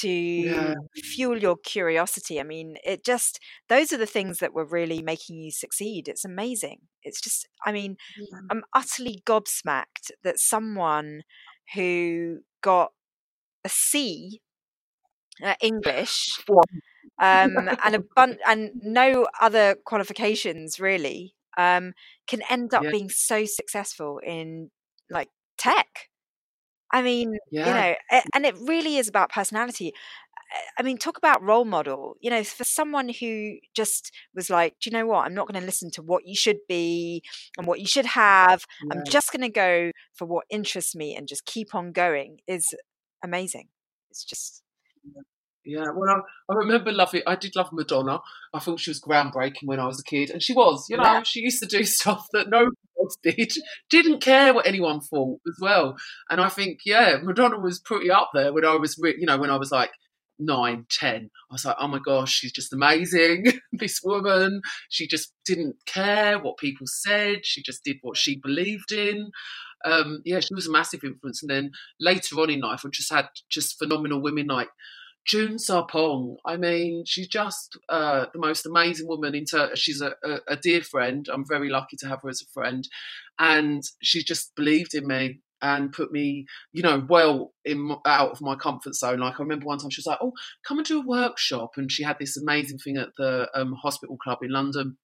to 0.00 0.08
yeah. 0.08 0.74
fuel 0.94 1.38
your 1.38 1.56
curiosity. 1.56 2.40
I 2.40 2.42
mean, 2.42 2.76
it 2.84 3.04
just, 3.04 3.40
those 3.68 3.92
are 3.92 3.96
the 3.96 4.06
things 4.06 4.38
that 4.38 4.54
were 4.54 4.64
really 4.64 5.02
making 5.02 5.40
you 5.40 5.50
succeed. 5.50 6.08
It's 6.08 6.24
amazing. 6.24 6.80
It's 7.02 7.20
just, 7.20 7.48
I 7.64 7.72
mean, 7.72 7.96
yeah. 8.18 8.38
I'm 8.50 8.62
utterly 8.74 9.22
gobsmacked 9.26 10.10
that 10.22 10.38
someone 10.38 11.22
who 11.74 12.38
got 12.62 12.92
a 13.64 13.68
C 13.68 14.40
uh, 15.42 15.54
English 15.60 16.38
um, 17.20 17.68
and 17.84 17.94
a 17.94 18.02
bunch 18.14 18.38
and 18.46 18.70
no 18.82 19.26
other 19.40 19.76
qualifications 19.84 20.80
really 20.80 21.34
um, 21.56 21.92
can 22.26 22.42
end 22.50 22.74
up 22.74 22.84
yeah. 22.84 22.90
being 22.90 23.08
so 23.08 23.44
successful 23.44 24.20
in 24.24 24.70
like 25.10 25.28
tech 25.56 26.08
I 26.92 27.02
mean, 27.02 27.36
yeah. 27.50 27.66
you 27.66 27.74
know, 27.74 28.22
and 28.34 28.46
it 28.46 28.56
really 28.60 28.96
is 28.96 29.08
about 29.08 29.30
personality. 29.30 29.92
I 30.78 30.82
mean, 30.82 30.96
talk 30.96 31.18
about 31.18 31.42
role 31.42 31.66
model. 31.66 32.16
You 32.20 32.30
know, 32.30 32.42
for 32.42 32.64
someone 32.64 33.10
who 33.10 33.56
just 33.74 34.10
was 34.34 34.48
like, 34.48 34.76
do 34.80 34.88
you 34.88 34.96
know 34.96 35.06
what? 35.06 35.26
I'm 35.26 35.34
not 35.34 35.46
going 35.46 35.60
to 35.60 35.66
listen 35.66 35.90
to 35.92 36.02
what 36.02 36.26
you 36.26 36.34
should 36.34 36.58
be 36.68 37.22
and 37.58 37.66
what 37.66 37.80
you 37.80 37.86
should 37.86 38.06
have. 38.06 38.64
Yeah. 38.82 38.94
I'm 38.98 39.04
just 39.04 39.30
going 39.32 39.42
to 39.42 39.50
go 39.50 39.90
for 40.14 40.26
what 40.26 40.46
interests 40.48 40.94
me 40.94 41.14
and 41.14 41.28
just 41.28 41.44
keep 41.44 41.74
on 41.74 41.92
going 41.92 42.38
is 42.46 42.74
amazing. 43.22 43.68
It's 44.10 44.24
just. 44.24 44.62
Yeah, 45.64 45.90
well, 45.94 46.08
I, 46.48 46.52
I 46.52 46.56
remember 46.56 46.92
loving. 46.92 47.22
I 47.26 47.36
did 47.36 47.54
love 47.56 47.70
Madonna. 47.72 48.20
I 48.54 48.58
thought 48.58 48.80
she 48.80 48.90
was 48.90 49.00
groundbreaking 49.00 49.64
when 49.64 49.80
I 49.80 49.86
was 49.86 50.00
a 50.00 50.04
kid, 50.04 50.30
and 50.30 50.42
she 50.42 50.54
was. 50.54 50.86
You 50.88 50.96
know, 50.96 51.02
yeah. 51.02 51.22
she 51.22 51.40
used 51.40 51.62
to 51.62 51.68
do 51.68 51.84
stuff 51.84 52.26
that 52.32 52.48
no 52.48 52.70
one 52.94 53.08
did. 53.22 53.52
Didn't 53.90 54.20
care 54.20 54.54
what 54.54 54.66
anyone 54.66 55.00
thought 55.00 55.40
as 55.46 55.58
well. 55.60 55.96
And 56.30 56.40
I 56.40 56.48
think, 56.48 56.80
yeah, 56.86 57.18
Madonna 57.22 57.58
was 57.58 57.80
pretty 57.80 58.10
up 58.10 58.30
there 58.32 58.52
when 58.52 58.64
I 58.64 58.76
was, 58.76 58.96
you 58.98 59.26
know, 59.26 59.38
when 59.38 59.50
I 59.50 59.56
was 59.56 59.70
like 59.70 59.90
nine, 60.38 60.86
ten. 60.88 61.30
I 61.50 61.54
was 61.54 61.64
like, 61.64 61.76
oh 61.78 61.88
my 61.88 61.98
gosh, 62.04 62.32
she's 62.32 62.52
just 62.52 62.72
amazing. 62.72 63.46
this 63.72 64.00
woman, 64.02 64.62
she 64.88 65.06
just 65.06 65.32
didn't 65.44 65.76
care 65.86 66.38
what 66.38 66.58
people 66.58 66.86
said. 66.86 67.44
She 67.44 67.62
just 67.62 67.84
did 67.84 67.96
what 68.02 68.16
she 68.16 68.38
believed 68.38 68.92
in. 68.92 69.30
Um, 69.84 70.22
yeah, 70.24 70.40
she 70.40 70.54
was 70.54 70.66
a 70.66 70.72
massive 70.72 71.04
influence. 71.04 71.42
And 71.42 71.50
then 71.50 71.70
later 72.00 72.36
on 72.36 72.50
in 72.50 72.60
life, 72.60 72.82
I 72.84 72.88
just 72.90 73.12
had 73.12 73.28
just 73.48 73.78
phenomenal 73.78 74.20
women 74.20 74.46
like 74.46 74.68
June 75.26 75.58
Sarpong, 75.58 76.36
I 76.46 76.56
mean, 76.56 77.04
she's 77.06 77.28
just 77.28 77.78
uh, 77.88 78.26
the 78.32 78.38
most 78.38 78.64
amazing 78.66 79.06
woman. 79.06 79.34
In 79.34 79.44
ter- 79.44 79.76
she's 79.76 80.00
a, 80.00 80.14
a, 80.24 80.38
a, 80.48 80.56
dear 80.56 80.82
friend. 80.82 81.28
I'm 81.32 81.44
very 81.46 81.68
lucky 81.68 81.96
to 81.98 82.08
have 82.08 82.22
her 82.22 82.30
as 82.30 82.42
a 82.42 82.52
friend, 82.52 82.88
and 83.38 83.82
she 84.02 84.22
just 84.24 84.54
believed 84.54 84.94
in 84.94 85.06
me 85.06 85.40
and 85.60 85.92
put 85.92 86.12
me, 86.12 86.46
you 86.72 86.82
know, 86.82 87.04
well 87.08 87.52
in 87.64 87.94
out 88.06 88.30
of 88.30 88.40
my 88.40 88.54
comfort 88.54 88.94
zone. 88.94 89.18
Like 89.18 89.38
I 89.38 89.42
remember 89.42 89.66
one 89.66 89.78
time 89.78 89.90
she 89.90 90.00
was 90.00 90.06
like, 90.06 90.18
"Oh, 90.22 90.32
come 90.66 90.78
and 90.78 90.86
do 90.86 91.00
a 91.00 91.06
workshop," 91.06 91.72
and 91.76 91.92
she 91.92 92.02
had 92.02 92.18
this 92.18 92.36
amazing 92.36 92.78
thing 92.78 92.96
at 92.96 93.10
the 93.18 93.48
um, 93.54 93.74
hospital 93.74 94.16
club 94.16 94.38
in 94.42 94.50
London 94.50 94.96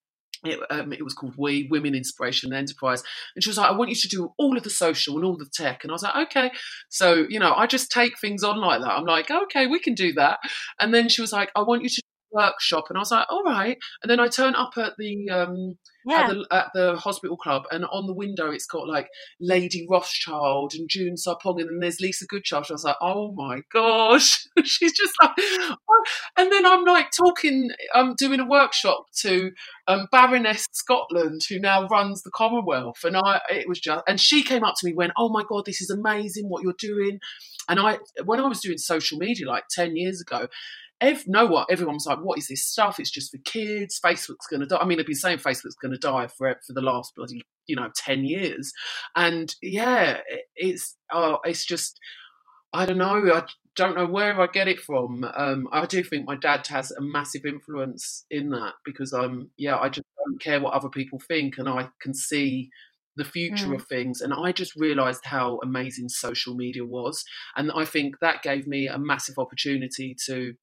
it, 0.45 0.61
um, 0.71 0.93
it, 0.93 1.03
was 1.03 1.15
called 1.15 1.35
We 1.37 1.69
Women 1.71 1.95
Inspiration 1.95 2.53
and 2.53 2.59
Enterprise, 2.59 3.03
and 3.35 3.43
she 3.43 3.51
was 3.51 3.59
like, 3.59 3.71
"I 3.71 3.75
want 3.75 3.91
you 3.91 3.97
to 3.97 4.09
do 4.09 4.33
all 4.39 4.57
of 4.57 4.63
the 4.63 4.71
social 4.71 5.17
and 5.17 5.25
all 5.25 5.37
the 5.37 5.49
tech." 5.53 5.83
And 5.83 5.91
I 5.91 5.95
was 5.95 6.03
like, 6.03 6.29
"Okay." 6.29 6.51
So 6.89 7.27
you 7.29 7.39
know, 7.39 7.55
I 7.55 7.67
just 7.67 7.91
take 7.91 8.19
things 8.19 8.43
on 8.43 8.61
like 8.61 8.81
that. 8.81 8.91
I'm 8.91 9.05
like, 9.05 9.31
"Okay, 9.31 9.67
we 9.67 9.79
can 9.79 9.95
do 9.95 10.13
that." 10.15 10.39
And 10.81 10.93
then 10.93 11.09
she 11.09 11.21
was 11.21 11.33
like, 11.33 11.51
"I 11.57 11.63
want 11.63 11.83
you 11.83 11.89
to 11.89 12.03
workshop," 12.35 12.87
and 12.89 12.99
I 12.99 13.01
was 13.01 13.11
like, 13.11 13.27
"All 13.31 13.45
right." 13.45 13.79
And 14.03 14.11
then 14.11 14.21
I 14.21 14.29
turn 14.29 14.55
up 14.55 14.77
at 14.77 14.95
the 14.99 15.31
um, 15.31 15.79
yeah. 16.05 16.23
at, 16.23 16.29
the, 16.29 16.47
at 16.51 16.71
the 16.75 16.97
hospital 16.97 17.37
club, 17.37 17.65
and 17.71 17.85
on 17.87 18.07
the 18.07 18.15
window 18.15 18.51
it's 18.51 18.67
got 18.67 18.87
like 18.87 19.09
Lady 19.41 19.87
Rothschild 19.89 20.75
and 20.75 20.89
June 20.89 21.17
Sarpong, 21.17 21.61
and 21.61 21.69
then 21.69 21.79
there's 21.81 22.01
Lisa 22.01 22.27
Goodchild. 22.27 22.67
I 22.69 22.75
was 22.75 22.85
like, 22.85 22.97
oh 23.01 23.33
my 23.33 23.61
gosh, 23.73 24.47
she's 24.65 24.93
just 24.93 25.15
like, 25.23 25.33
oh. 25.39 26.05
and 26.37 26.53
then 26.53 26.67
I'm 26.67 26.85
like 26.85 27.11
talking, 27.11 27.71
I'm 27.95 28.15
doing 28.15 28.41
a 28.41 28.47
workshop 28.47 29.07
to 29.21 29.53
um, 29.87 30.07
Baroness 30.11 30.67
Scotland, 30.73 31.43
who 31.49 31.59
now 31.59 31.87
runs 31.89 32.23
the 32.23 32.31
Commonwealth, 32.31 33.05
and 33.05 33.17
I, 33.17 33.41
it 33.51 33.69
was 33.69 33.81
just, 33.81 34.03
and 34.07 34.21
she 34.21 34.43
came 34.43 34.65
up 34.65 34.75
to 34.79 34.87
me, 34.87 34.95
went, 34.95 35.13
oh 35.19 35.29
my 35.31 35.45
god, 35.49 35.65
this 35.67 35.81
is 35.81 35.91
amazing 35.91 36.49
what 36.49 36.63
you're 36.63 36.75
doing, 36.79 37.21
and 37.69 37.81
I, 37.81 37.99
when 38.25 38.41
I 38.41 38.49
was 38.49 38.61
doing 38.61 38.79
social 38.79 39.19
media 39.19 39.49
like 39.49 39.65
ten 39.71 39.97
years 39.97 40.21
ago 40.21 40.49
ev- 41.01 41.27
know 41.27 41.47
what 41.47 41.69
everyone 41.71 41.97
was 41.97 42.07
like, 42.07 42.19
what 42.19 42.39
is 42.39 42.49
this 42.49 42.65
stuff? 42.65 42.99
It's 42.99 43.11
just 43.11 43.31
for 43.31 43.39
kids. 43.45 44.01
Facebook's 44.05 44.47
going 44.49 44.61
to 44.61 44.67
die. 44.67 44.79
I 44.79 44.85
mean, 44.85 45.01
I've 45.01 45.07
been 45.07 45.15
saying 45.15 45.39
Facebook's 45.39 45.77
going 45.77 45.93
to 45.93 45.99
die 45.99 46.27
for 46.27 46.55
for 46.67 46.73
the 46.73 46.81
last 46.81 47.15
bloody 47.17 47.43
you 47.67 47.77
know 47.77 47.91
ten 47.97 48.25
years, 48.25 48.73
and 49.17 49.55
yeah, 49.63 50.19
it's 50.57 50.97
oh, 51.13 51.39
it's 51.45 51.65
just 51.65 51.99
I 52.73 52.87
don't 52.87 52.99
know. 52.99 53.33
I 53.33 53.45
don't 53.77 53.97
know 53.97 54.07
where 54.07 54.41
I 54.41 54.47
get 54.47 54.69
it 54.69 54.81
from. 54.81 55.25
Um, 55.35 55.69
I 55.73 55.87
do 55.87 56.03
think 56.03 56.27
my 56.27 56.37
dad 56.37 56.67
has 56.69 56.91
a 56.91 57.01
massive 57.01 57.45
influence 57.45 58.25
in 58.31 58.51
that 58.51 58.75
because 58.85 59.13
I'm 59.13 59.51
yeah, 59.57 59.79
I 59.79 59.89
just 59.89 60.07
don't 60.25 60.41
care 60.41 60.61
what 60.61 60.75
other 60.75 60.89
people 60.89 61.21
think, 61.27 61.59
and 61.59 61.69
I 61.69 61.89
can 62.01 62.15
see 62.15 62.71
the 63.17 63.25
future 63.25 63.69
mm. 63.69 63.77
of 63.77 63.87
things. 63.87 64.21
And 64.21 64.33
I 64.33 64.53
just 64.53 64.75
realized 64.77 65.25
how 65.25 65.61
amazing 65.63 66.09
social 66.09 66.55
media 66.55 66.85
was. 66.85 67.25
And 67.57 67.71
I 67.73 67.85
think 67.85 68.19
that 68.21 68.43
gave 68.43 68.67
me 68.67 68.89
a 68.89 68.99
massive 68.99 69.39
opportunity 69.39 70.17
to 70.27 70.55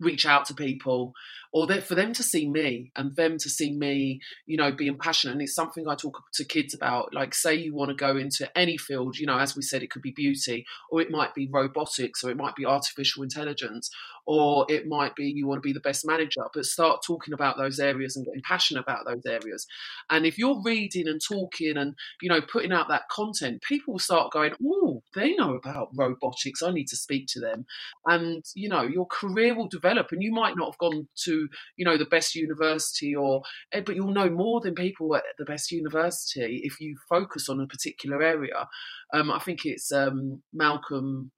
reach 0.00 0.26
out 0.26 0.46
to 0.46 0.54
people 0.54 1.14
or 1.56 1.66
for 1.80 1.94
them 1.94 2.12
to 2.12 2.22
see 2.22 2.46
me 2.46 2.92
and 2.96 3.16
them 3.16 3.38
to 3.38 3.48
see 3.48 3.72
me, 3.72 4.20
you 4.44 4.58
know, 4.58 4.70
being 4.70 4.98
passionate. 4.98 5.32
And 5.32 5.40
it's 5.40 5.54
something 5.54 5.88
I 5.88 5.94
talk 5.94 6.22
to 6.34 6.44
kids 6.44 6.74
about. 6.74 7.14
Like, 7.14 7.34
say 7.34 7.54
you 7.54 7.74
want 7.74 7.88
to 7.88 7.94
go 7.94 8.14
into 8.18 8.46
any 8.58 8.76
field, 8.76 9.16
you 9.16 9.24
know, 9.24 9.38
as 9.38 9.56
we 9.56 9.62
said, 9.62 9.82
it 9.82 9.90
could 9.90 10.02
be 10.02 10.10
beauty, 10.10 10.66
or 10.90 11.00
it 11.00 11.10
might 11.10 11.34
be 11.34 11.48
robotics, 11.50 12.22
or 12.22 12.30
it 12.30 12.36
might 12.36 12.56
be 12.56 12.66
artificial 12.66 13.22
intelligence, 13.22 13.88
or 14.26 14.66
it 14.68 14.86
might 14.86 15.16
be 15.16 15.32
you 15.34 15.46
want 15.46 15.62
to 15.62 15.66
be 15.66 15.72
the 15.72 15.80
best 15.80 16.06
manager. 16.06 16.44
But 16.52 16.66
start 16.66 17.02
talking 17.02 17.32
about 17.32 17.56
those 17.56 17.80
areas 17.80 18.16
and 18.16 18.26
getting 18.26 18.42
passionate 18.42 18.82
about 18.82 19.06
those 19.06 19.24
areas. 19.24 19.66
And 20.10 20.26
if 20.26 20.36
you're 20.36 20.60
reading 20.62 21.08
and 21.08 21.22
talking 21.26 21.78
and, 21.78 21.94
you 22.20 22.28
know, 22.28 22.42
putting 22.42 22.72
out 22.72 22.88
that 22.88 23.08
content, 23.08 23.62
people 23.62 23.94
will 23.94 23.98
start 23.98 24.30
going, 24.30 24.52
oh, 24.62 25.02
they 25.14 25.34
know 25.34 25.54
about 25.54 25.88
robotics. 25.94 26.62
I 26.62 26.70
need 26.70 26.88
to 26.88 26.96
speak 26.96 27.28
to 27.28 27.40
them. 27.40 27.64
And, 28.04 28.44
you 28.54 28.68
know, 28.68 28.82
your 28.82 29.06
career 29.06 29.54
will 29.54 29.68
develop 29.68 30.08
and 30.12 30.22
you 30.22 30.32
might 30.32 30.54
not 30.54 30.72
have 30.72 30.78
gone 30.78 31.08
to 31.24 31.45
you 31.76 31.84
know 31.84 31.96
the 31.96 32.04
best 32.06 32.34
university 32.34 33.14
or 33.14 33.42
eh, 33.72 33.82
but 33.84 33.94
you'll 33.94 34.12
know 34.12 34.30
more 34.30 34.60
than 34.60 34.74
people 34.74 35.14
at 35.16 35.24
the 35.38 35.44
best 35.44 35.70
university 35.70 36.60
if 36.64 36.80
you 36.80 36.96
focus 37.08 37.48
on 37.48 37.60
a 37.60 37.66
particular 37.66 38.22
area 38.22 38.68
um, 39.12 39.30
i 39.30 39.38
think 39.38 39.64
it's 39.64 39.92
um, 39.92 40.42
malcolm 40.52 41.30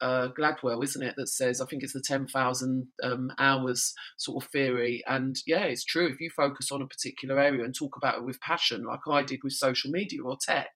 uh, 0.00 0.28
Gladwell, 0.38 0.84
isn't 0.84 1.02
it, 1.02 1.14
that 1.16 1.28
says 1.28 1.60
I 1.60 1.66
think 1.66 1.82
it's 1.82 1.94
the 1.94 2.00
ten 2.00 2.26
thousand 2.26 2.88
um, 3.02 3.30
hours 3.38 3.94
sort 4.18 4.44
of 4.44 4.50
theory, 4.50 5.02
and 5.06 5.36
yeah, 5.46 5.64
it's 5.64 5.84
true. 5.84 6.08
If 6.08 6.20
you 6.20 6.30
focus 6.36 6.70
on 6.70 6.82
a 6.82 6.86
particular 6.86 7.38
area 7.38 7.64
and 7.64 7.74
talk 7.74 7.96
about 7.96 8.18
it 8.18 8.24
with 8.24 8.40
passion, 8.40 8.84
like 8.84 9.00
I 9.08 9.22
did 9.22 9.40
with 9.42 9.54
social 9.54 9.90
media 9.90 10.22
or 10.22 10.36
tech, 10.38 10.70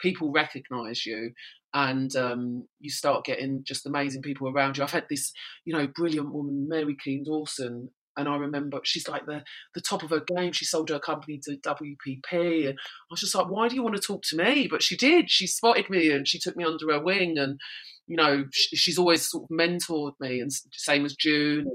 people 0.00 0.32
recognise 0.32 1.06
you, 1.06 1.32
and 1.72 2.14
um, 2.16 2.66
you 2.80 2.90
start 2.90 3.24
getting 3.24 3.62
just 3.64 3.86
amazing 3.86 4.22
people 4.22 4.48
around 4.48 4.76
you. 4.76 4.82
I've 4.82 4.90
had 4.90 5.06
this, 5.08 5.32
you 5.64 5.72
know, 5.72 5.86
brilliant 5.86 6.32
woman, 6.32 6.66
Mary 6.68 6.96
Keane 6.96 7.24
Dawson, 7.24 7.90
and 8.16 8.28
I 8.28 8.36
remember 8.36 8.80
she's 8.84 9.08
like 9.08 9.26
the 9.26 9.42
the 9.74 9.80
top 9.80 10.02
of 10.02 10.10
her 10.10 10.20
game. 10.20 10.52
She 10.52 10.64
sold 10.64 10.90
her 10.90 10.98
company 10.98 11.40
to 11.44 11.56
WPP, 11.56 12.68
and 12.68 12.78
I 12.78 13.10
was 13.10 13.20
just 13.20 13.34
like, 13.34 13.48
"Why 13.48 13.68
do 13.68 13.74
you 13.74 13.82
want 13.82 13.96
to 13.96 14.02
talk 14.02 14.22
to 14.24 14.36
me?" 14.36 14.68
But 14.68 14.82
she 14.82 14.96
did. 14.96 15.30
She 15.30 15.46
spotted 15.46 15.90
me 15.90 16.10
and 16.10 16.26
she 16.26 16.38
took 16.38 16.56
me 16.56 16.64
under 16.64 16.92
her 16.92 17.02
wing, 17.02 17.38
and 17.38 17.60
you 18.06 18.16
know, 18.16 18.44
she, 18.52 18.76
she's 18.76 18.98
always 18.98 19.28
sort 19.28 19.44
of 19.44 19.56
mentored 19.56 20.14
me. 20.20 20.40
And 20.40 20.52
same 20.72 21.04
as 21.04 21.14
June, 21.14 21.66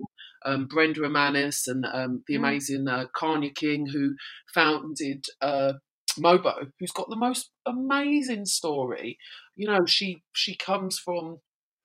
um, 0.45 0.67
Brenda 0.67 1.03
Emmanus, 1.03 1.67
and 1.67 1.85
um, 1.85 2.23
the 2.27 2.35
mm. 2.35 2.39
amazing 2.39 2.87
uh, 2.87 3.05
Kanya 3.15 3.51
King, 3.51 3.87
who 3.87 4.15
founded. 4.53 5.25
Uh, 5.41 5.73
Mobo, 6.17 6.71
who's 6.79 6.91
got 6.91 7.07
the 7.09 7.15
most 7.15 7.51
amazing 7.65 8.45
story. 8.45 9.17
You 9.55 9.67
know, 9.67 9.85
she 9.85 10.23
she 10.33 10.55
comes 10.55 10.99
from 10.99 11.39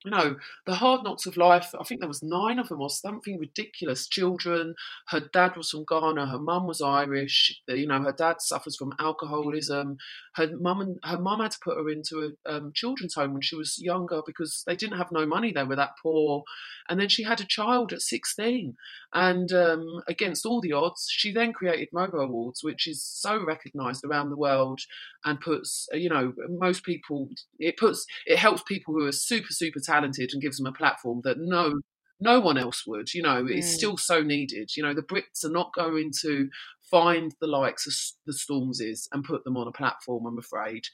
you 0.05 0.11
know, 0.11 0.37
the 0.67 0.75
hard 0.75 1.03
knocks 1.03 1.25
of 1.27 1.37
life. 1.37 1.75
I 1.79 1.85
think 1.85 2.01
there 2.01 2.09
was 2.09 2.23
nine 2.23 2.59
of 2.59 2.69
them 2.69 2.81
or 2.81 2.91
something 2.91 3.39
ridiculous. 3.39 4.07
Children. 4.07 4.75
Her 5.09 5.21
dad 5.21 5.57
was 5.57 5.71
from 5.71 5.87
Ghana. 5.89 6.27
Her 6.27 6.39
mum 6.39 6.67
was 6.67 6.83
Irish. 6.83 7.63
You 7.67 7.87
know, 7.87 8.03
her 8.03 8.13
dad 8.13 8.37
suffers 8.41 8.77
from 8.77 8.95
alcoholism. 8.99 9.97
Her 10.35 10.51
mum 10.59 10.81
and 10.81 10.99
her 11.05 11.19
mum 11.19 11.41
had 11.41 11.53
to 11.53 11.59
put 11.65 11.79
her 11.79 11.89
into 11.89 12.35
a 12.47 12.53
um, 12.53 12.73
children's 12.75 13.15
home 13.15 13.33
when 13.33 13.43
she 13.43 13.57
was 13.57 13.81
younger 13.81 14.21
because 14.27 14.63
they 14.67 14.77
didn't 14.77 14.99
have 14.99 15.11
no 15.11 15.25
money. 15.25 15.53
They 15.53 15.65
were 15.65 15.77
that 15.77 15.97
poor. 16.03 16.45
And 16.89 17.01
then 17.01 17.09
she 17.09 17.23
had 17.23 17.41
a 17.41 17.47
child 17.47 17.93
at 17.93 18.03
sixteen. 18.03 18.77
And 19.15 19.53
um, 19.53 20.03
against 20.07 20.45
all 20.45 20.61
the 20.61 20.73
odds, 20.73 21.07
she 21.09 21.33
then 21.33 21.53
created 21.53 21.89
Mobo 21.95 22.25
Awards, 22.25 22.63
which 22.63 22.87
is 22.87 23.03
so 23.03 23.43
recognised 23.43 24.05
around 24.05 24.31
the 24.31 24.37
world 24.37 24.81
and 25.25 25.41
puts, 25.41 25.89
you 25.93 26.09
know, 26.09 26.33
most 26.49 26.85
people. 26.85 27.29
It 27.59 27.77
puts 27.77 28.07
it 28.27 28.39
helps 28.39 28.63
people 28.63 28.95
who 28.95 29.07
are 29.07 29.13
super 29.13 29.53
super 29.53 29.81
talented 29.81 30.31
and 30.33 30.43
gives 30.43 30.59
them 30.59 30.67
a 30.67 30.73
platform 30.73 31.21
that 31.25 31.39
no 31.39 31.81
no 32.21 32.41
one 32.41 32.59
else 32.59 32.87
would. 32.87 33.13
You 33.13 33.23
know, 33.23 33.47
it's 33.49 33.69
mm. 33.69 33.77
still 33.77 33.97
so 33.97 34.23
needed. 34.23 34.71
You 34.77 34.83
know, 34.83 34.95
the 34.95 35.03
Brits 35.03 35.45
are 35.45 35.51
not 35.51 35.73
going 35.75 36.13
to 36.23 36.49
find 36.91 37.35
the 37.41 37.47
likes 37.47 37.87
of 37.87 37.95
the 38.27 38.33
Stormzy's 38.33 39.09
and 39.13 39.25
put 39.25 39.45
them 39.45 39.57
on 39.57 39.69
a 39.69 39.73
platform. 39.73 40.27
I'm 40.27 40.39
afraid. 40.39 40.85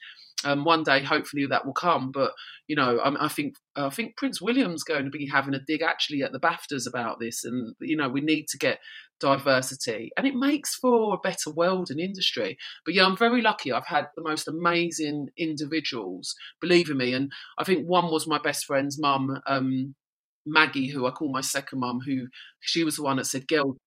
Um, 0.43 0.63
one 0.63 0.83
day, 0.83 1.03
hopefully, 1.03 1.45
that 1.45 1.65
will 1.65 1.73
come. 1.73 2.11
But 2.11 2.31
you 2.67 2.75
know, 2.75 2.99
I, 2.99 3.25
I 3.25 3.27
think 3.27 3.55
I 3.75 3.89
think 3.89 4.17
Prince 4.17 4.41
William's 4.41 4.83
going 4.83 5.05
to 5.05 5.11
be 5.11 5.27
having 5.27 5.53
a 5.53 5.59
dig 5.59 5.81
actually 5.81 6.23
at 6.23 6.31
the 6.31 6.39
Baftas 6.39 6.87
about 6.87 7.19
this, 7.19 7.43
and 7.43 7.75
you 7.79 7.95
know, 7.95 8.09
we 8.09 8.21
need 8.21 8.47
to 8.49 8.57
get 8.57 8.79
diversity, 9.19 10.11
and 10.17 10.25
it 10.25 10.35
makes 10.35 10.75
for 10.75 11.13
a 11.13 11.17
better 11.17 11.51
world 11.51 11.89
and 11.91 11.99
industry. 11.99 12.57
But 12.85 12.95
yeah, 12.95 13.05
I'm 13.05 13.17
very 13.17 13.41
lucky. 13.41 13.71
I've 13.71 13.85
had 13.85 14.07
the 14.15 14.23
most 14.23 14.47
amazing 14.47 15.29
individuals, 15.37 16.35
believe 16.59 16.89
in 16.89 16.97
me, 16.97 17.13
and 17.13 17.31
I 17.57 17.63
think 17.63 17.85
one 17.85 18.11
was 18.11 18.27
my 18.27 18.39
best 18.39 18.65
friend's 18.65 18.99
mum. 18.99 19.41
Um, 19.47 19.95
Maggie, 20.43 20.87
who 20.89 21.05
I 21.05 21.11
call 21.11 21.31
my 21.31 21.41
second 21.41 21.79
mum, 21.81 21.99
who 22.03 22.27
she 22.61 22.83
was 22.83 22.95
the 22.95 23.03
one 23.03 23.17
that 23.17 23.25
said, 23.25 23.47
"Girl, 23.47 23.77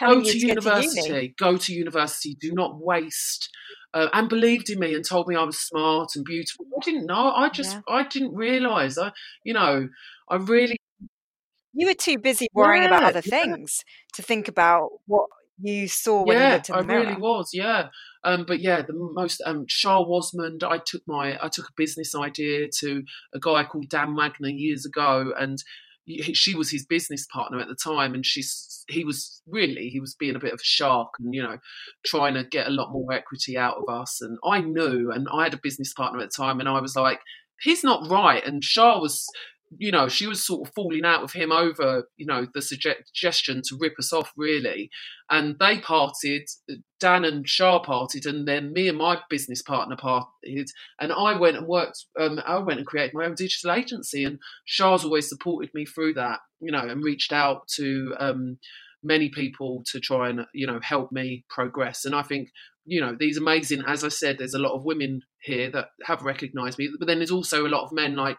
go 0.00 0.22
to 0.22 0.38
university. 0.38 1.28
To 1.28 1.28
go 1.38 1.56
to 1.56 1.72
university. 1.72 2.36
Do 2.40 2.52
not 2.52 2.80
waste." 2.80 3.50
Uh, 3.94 4.08
and 4.12 4.28
believed 4.28 4.68
in 4.68 4.78
me 4.78 4.94
and 4.94 5.04
told 5.04 5.26
me 5.26 5.34
I 5.34 5.44
was 5.44 5.58
smart 5.58 6.10
and 6.14 6.24
beautiful. 6.24 6.66
I 6.76 6.84
didn't 6.84 7.06
know. 7.06 7.32
I 7.32 7.48
just 7.48 7.74
yeah. 7.74 7.80
I 7.88 8.06
didn't 8.06 8.34
realise. 8.34 8.98
I 8.98 9.12
you 9.44 9.54
know 9.54 9.88
I 10.28 10.36
really. 10.36 10.78
You 11.72 11.86
were 11.86 11.94
too 11.94 12.18
busy 12.18 12.48
worrying 12.52 12.82
yeah, 12.82 12.88
about 12.88 13.04
other 13.04 13.22
things 13.22 13.84
to 14.14 14.22
think 14.22 14.48
about 14.48 14.90
what 15.06 15.28
you 15.60 15.88
saw 15.88 16.24
when 16.24 16.36
yeah, 16.36 16.48
you 16.48 16.54
looked 16.54 16.68
in 16.68 16.74
the 16.74 16.80
I 16.80 16.84
mirror. 16.84 17.00
really 17.00 17.20
was, 17.20 17.50
yeah. 17.52 17.88
Um, 18.24 18.44
but 18.46 18.60
yeah, 18.60 18.82
the 18.82 18.92
most 18.94 19.42
um, 19.44 19.66
Shaa 19.66 20.04
Wasmund. 20.06 20.62
I 20.64 20.78
took 20.78 21.02
my 21.06 21.38
I 21.42 21.48
took 21.48 21.68
a 21.68 21.72
business 21.76 22.14
idea 22.14 22.68
to 22.80 23.02
a 23.34 23.38
guy 23.38 23.64
called 23.64 23.88
Dan 23.88 24.14
Wagner 24.16 24.48
years 24.48 24.84
ago, 24.84 25.32
and 25.38 25.62
she 26.32 26.54
was 26.54 26.70
his 26.70 26.86
business 26.86 27.26
partner 27.32 27.60
at 27.60 27.68
the 27.68 27.76
time, 27.76 28.14
and 28.14 28.24
she's 28.24 28.84
he 28.88 29.04
was 29.04 29.42
really 29.46 29.88
he 29.88 30.00
was 30.00 30.14
being 30.14 30.36
a 30.36 30.40
bit 30.40 30.52
of 30.52 30.60
a 30.60 30.64
shark, 30.64 31.10
and 31.18 31.34
you 31.34 31.42
know, 31.42 31.58
trying 32.06 32.34
to 32.34 32.44
get 32.44 32.66
a 32.66 32.72
lot 32.72 32.92
more 32.92 33.12
equity 33.12 33.56
out 33.56 33.76
of 33.76 33.88
us. 33.88 34.20
And 34.20 34.38
I 34.44 34.60
knew, 34.60 35.10
and 35.10 35.28
I 35.32 35.44
had 35.44 35.54
a 35.54 35.60
business 35.62 35.92
partner 35.92 36.20
at 36.20 36.30
the 36.30 36.42
time, 36.42 36.60
and 36.60 36.68
I 36.68 36.80
was 36.80 36.96
like, 36.96 37.20
he's 37.60 37.84
not 37.84 38.10
right. 38.10 38.44
And 38.44 38.62
Shaa 38.62 39.00
was 39.00 39.26
you 39.76 39.92
know, 39.92 40.08
she 40.08 40.26
was 40.26 40.44
sort 40.44 40.66
of 40.66 40.74
falling 40.74 41.04
out 41.04 41.22
with 41.22 41.32
him 41.32 41.52
over, 41.52 42.04
you 42.16 42.26
know, 42.26 42.46
the 42.54 42.62
suggestion 42.62 43.60
to 43.66 43.76
rip 43.78 43.94
us 43.98 44.12
off, 44.12 44.32
really. 44.36 44.90
And 45.30 45.58
they 45.58 45.78
parted, 45.78 46.48
Dan 47.00 47.24
and 47.24 47.46
Shaa 47.46 47.80
parted, 47.80 48.24
and 48.24 48.48
then 48.48 48.72
me 48.72 48.88
and 48.88 48.96
my 48.96 49.18
business 49.28 49.60
partner 49.60 49.96
parted. 49.96 50.70
And 51.00 51.12
I 51.12 51.38
went 51.38 51.56
and 51.56 51.66
worked, 51.66 52.06
um, 52.18 52.40
I 52.46 52.58
went 52.58 52.78
and 52.78 52.86
created 52.86 53.14
my 53.14 53.26
own 53.26 53.34
digital 53.34 53.72
agency. 53.72 54.24
And 54.24 54.38
Shaa's 54.64 55.04
always 55.04 55.28
supported 55.28 55.70
me 55.74 55.84
through 55.84 56.14
that, 56.14 56.40
you 56.60 56.72
know, 56.72 56.80
and 56.80 57.04
reached 57.04 57.32
out 57.32 57.68
to 57.76 58.14
um, 58.18 58.58
many 59.02 59.28
people 59.28 59.82
to 59.92 60.00
try 60.00 60.30
and, 60.30 60.46
you 60.54 60.66
know, 60.66 60.80
help 60.82 61.12
me 61.12 61.44
progress. 61.50 62.04
And 62.04 62.14
I 62.14 62.22
think 62.22 62.48
you 62.90 63.02
know 63.02 63.14
these 63.20 63.36
amazing 63.36 63.82
as 63.86 64.02
i 64.02 64.08
said 64.08 64.38
there's 64.38 64.54
a 64.54 64.58
lot 64.58 64.72
of 64.72 64.82
women 64.82 65.20
here 65.42 65.70
that 65.70 65.88
have 66.04 66.22
recognized 66.22 66.78
me 66.78 66.88
but 66.98 67.06
then 67.06 67.18
there's 67.18 67.30
also 67.30 67.66
a 67.66 67.68
lot 67.68 67.84
of 67.84 67.92
men 67.92 68.16
like 68.16 68.38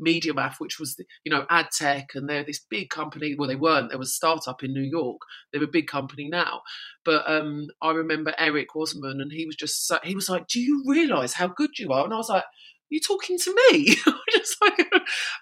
MediaMath, 0.00 0.56
which 0.58 0.78
was 0.78 0.98
you 1.24 1.30
know 1.30 1.46
ad 1.50 1.68
tech, 1.76 2.10
and 2.14 2.28
they're 2.28 2.44
this 2.44 2.60
big 2.60 2.90
company. 2.90 3.34
Well, 3.36 3.48
they 3.48 3.56
weren't. 3.56 3.90
They 3.90 3.96
were 3.96 4.02
a 4.02 4.06
startup 4.06 4.62
in 4.62 4.72
New 4.72 4.82
York. 4.82 5.20
They're 5.52 5.64
a 5.64 5.68
big 5.68 5.86
company 5.86 6.28
now. 6.28 6.62
But 7.04 7.28
um, 7.30 7.68
I 7.82 7.92
remember 7.92 8.34
Eric 8.38 8.74
Wasserman, 8.74 9.20
and 9.20 9.32
he 9.32 9.46
was 9.46 9.56
just 9.56 9.92
he 10.02 10.14
was 10.14 10.28
like, 10.28 10.48
"Do 10.48 10.60
you 10.60 10.84
realise 10.86 11.34
how 11.34 11.48
good 11.48 11.78
you 11.78 11.92
are?" 11.92 12.04
And 12.04 12.14
I 12.14 12.18
was 12.18 12.28
like. 12.28 12.44
You 12.90 13.00
talking 13.00 13.38
to 13.38 13.50
me? 13.50 13.96
I 14.06 14.10
was 14.10 14.22
just 14.30 14.56
like, 14.60 14.78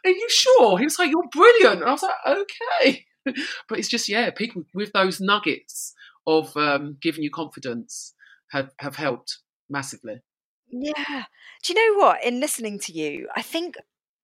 are 0.06 0.10
you 0.10 0.28
sure? 0.30 0.78
He 0.78 0.84
was 0.84 0.98
like, 0.98 1.10
"You're 1.10 1.28
brilliant," 1.30 1.80
and 1.80 1.88
I 1.88 1.92
was 1.92 2.02
like, 2.02 2.14
"Okay." 2.26 3.04
but 3.68 3.78
it's 3.78 3.88
just 3.88 4.08
yeah, 4.08 4.30
people 4.30 4.62
with 4.72 4.92
those 4.92 5.20
nuggets 5.20 5.92
of 6.26 6.56
um, 6.56 6.96
giving 7.00 7.22
you 7.22 7.30
confidence 7.30 8.14
have 8.50 8.70
have 8.78 8.96
helped 8.96 9.38
massively. 9.68 10.22
Yeah. 10.70 11.24
Do 11.62 11.72
you 11.72 11.74
know 11.74 12.00
what? 12.00 12.24
In 12.24 12.40
listening 12.40 12.78
to 12.80 12.92
you, 12.92 13.28
I 13.36 13.42
think 13.42 13.76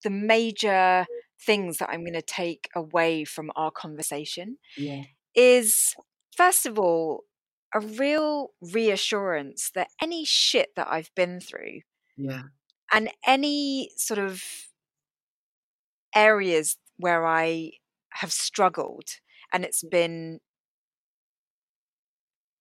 the 0.03 0.11
major 0.11 1.07
things 1.41 1.79
that 1.79 1.91
I'm 1.91 2.01
going 2.01 2.15
to 2.15 2.23
take 2.23 2.69
away 2.75 3.25
from 3.25 3.51
our 3.57 3.71
conversation 3.71 4.59
yeah. 4.77 5.03
is 5.35 5.95
first 6.37 6.67
of 6.67 6.79
all 6.79 7.25
a 7.75 7.81
real 7.81 8.51
reassurance 8.61 9.71
that 9.75 9.89
any 10.03 10.25
shit 10.25 10.71
that 10.75 10.89
I've 10.91 11.11
been 11.15 11.41
through 11.41 11.81
yeah 12.17 12.43
and 12.93 13.11
any 13.27 13.91
sort 13.97 14.19
of 14.19 14.43
areas 16.15 16.77
where 16.97 17.27
I 17.27 17.73
have 18.15 18.33
struggled 18.33 19.05
and 19.53 19.65
it's 19.65 19.85
been 19.85 20.41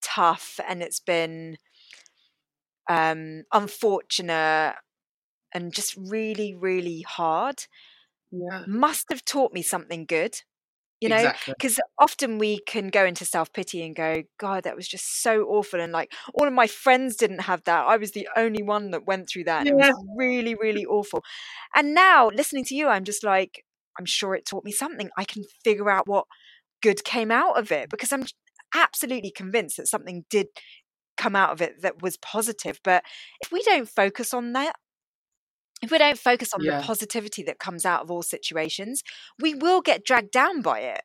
tough 0.03 0.59
and 0.67 0.83
it's 0.83 0.99
been 0.99 1.57
um, 2.89 3.43
unfortunate 3.53 4.75
and 5.53 5.73
just 5.73 5.95
really, 5.97 6.53
really 6.53 7.01
hard 7.01 7.65
yeah. 8.31 8.63
must 8.67 9.05
have 9.09 9.23
taught 9.25 9.53
me 9.53 9.61
something 9.61 10.05
good. 10.05 10.41
You 10.99 11.09
know, 11.09 11.31
because 11.45 11.73
exactly. 11.73 11.93
often 11.99 12.37
we 12.39 12.57
can 12.65 12.87
go 12.87 13.05
into 13.05 13.23
self 13.23 13.53
pity 13.53 13.83
and 13.85 13.95
go, 13.95 14.23
God, 14.39 14.63
that 14.63 14.75
was 14.75 14.87
just 14.87 15.21
so 15.21 15.43
awful. 15.43 15.79
And 15.79 15.93
like 15.93 16.11
all 16.33 16.47
of 16.47 16.53
my 16.53 16.65
friends 16.65 17.15
didn't 17.15 17.41
have 17.41 17.63
that. 17.65 17.85
I 17.85 17.97
was 17.97 18.13
the 18.13 18.27
only 18.35 18.63
one 18.63 18.89
that 18.91 19.05
went 19.05 19.29
through 19.29 19.43
that. 19.43 19.67
Yeah. 19.67 19.73
It 19.73 19.75
was 19.75 20.05
really, 20.17 20.55
really 20.55 20.87
awful. 20.87 21.23
And 21.75 21.93
now 21.93 22.29
listening 22.33 22.65
to 22.65 22.75
you, 22.75 22.87
I'm 22.87 23.03
just 23.03 23.23
like, 23.23 23.63
I'm 23.99 24.07
sure 24.07 24.33
it 24.33 24.47
taught 24.47 24.65
me 24.65 24.71
something. 24.71 25.11
I 25.15 25.23
can 25.23 25.43
figure 25.63 25.91
out 25.91 26.07
what 26.07 26.25
good 26.81 27.03
came 27.03 27.29
out 27.29 27.59
of 27.59 27.71
it 27.71 27.91
because 27.91 28.11
I'm 28.11 28.25
absolutely 28.73 29.29
convinced 29.29 29.77
that 29.77 29.87
something 29.87 30.25
did 30.31 30.47
come 31.15 31.35
out 31.35 31.51
of 31.51 31.61
it 31.61 31.81
that 31.83 32.01
was 32.01 32.17
positive. 32.17 32.79
But 32.83 33.03
if 33.41 33.51
we 33.51 33.61
don't 33.61 33.87
focus 33.87 34.33
on 34.33 34.53
that, 34.53 34.75
if 35.82 35.91
we 35.91 35.97
don't 35.97 36.17
focus 36.17 36.53
on 36.53 36.63
Yeah. 36.63 36.80
the 36.80 36.84
positivity 36.86 37.43
that 37.43 37.59
comes 37.59 37.86
out 37.86 38.01
of 38.01 38.11
all 38.11 38.23
situations, 38.23 39.03
we 39.39 39.53
will 39.53 39.82
get 39.82 40.03
dragged 40.03 40.32
down 40.32 40.61
by 40.61 40.80
it. 40.80 41.01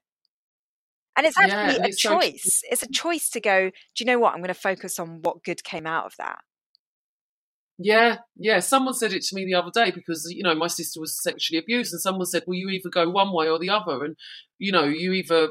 And 1.16 1.26
it's 1.26 1.36
actually 1.38 1.76
and 1.76 1.84
a 1.84 1.88
it's 1.88 2.02
so 2.02 2.18
choice. 2.18 2.62
It's 2.70 2.82
a 2.82 2.88
choice 2.90 3.28
to 3.30 3.40
go, 3.40 3.68
do 3.70 3.74
you 3.98 4.06
know 4.06 4.18
what? 4.18 4.32
I'm 4.32 4.40
going 4.40 4.48
to 4.48 4.54
focus 4.54 4.98
on 4.98 5.20
what 5.22 5.44
good 5.44 5.62
came 5.62 5.86
out 5.86 6.06
of 6.06 6.14
that. 6.18 6.38
Yeah, 7.78 8.18
yeah. 8.36 8.60
Someone 8.60 8.94
said 8.94 9.12
it 9.12 9.22
to 9.22 9.34
me 9.34 9.44
the 9.44 9.54
other 9.54 9.70
day 9.72 9.90
because 9.90 10.26
you 10.30 10.42
know 10.42 10.54
my 10.54 10.68
sister 10.68 11.00
was 11.00 11.20
sexually 11.20 11.58
abused, 11.58 11.92
and 11.92 12.00
someone 12.00 12.26
said, 12.26 12.44
"Well, 12.46 12.56
you 12.56 12.68
either 12.68 12.88
go 12.90 13.08
one 13.10 13.32
way 13.32 13.48
or 13.48 13.58
the 13.58 13.70
other, 13.70 14.04
and 14.04 14.16
you 14.58 14.72
know 14.72 14.84
you 14.84 15.12
either 15.12 15.48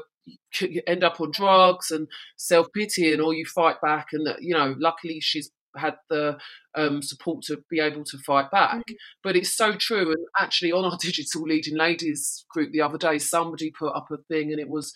end 0.86 1.04
up 1.04 1.20
on 1.20 1.30
drugs 1.32 1.90
and 1.90 2.08
self 2.36 2.68
pitying, 2.72 3.20
or 3.20 3.34
you 3.34 3.44
fight 3.44 3.80
back." 3.82 4.08
And 4.12 4.26
uh, 4.26 4.36
you 4.40 4.54
know, 4.54 4.74
luckily 4.78 5.20
she's 5.20 5.50
had 5.76 5.96
the 6.08 6.38
um, 6.74 7.02
support 7.02 7.42
to 7.44 7.62
be 7.70 7.80
able 7.80 8.04
to 8.04 8.18
fight 8.18 8.50
back. 8.50 8.82
But 9.22 9.36
it's 9.36 9.54
so 9.54 9.74
true. 9.74 10.10
And 10.10 10.26
actually, 10.38 10.72
on 10.72 10.84
our 10.84 10.98
digital 11.00 11.42
leading 11.42 11.76
ladies 11.76 12.44
group 12.50 12.72
the 12.72 12.82
other 12.82 12.98
day, 12.98 13.18
somebody 13.18 13.70
put 13.70 13.94
up 13.94 14.08
a 14.10 14.18
thing, 14.28 14.52
and 14.52 14.60
it 14.60 14.68
was 14.68 14.94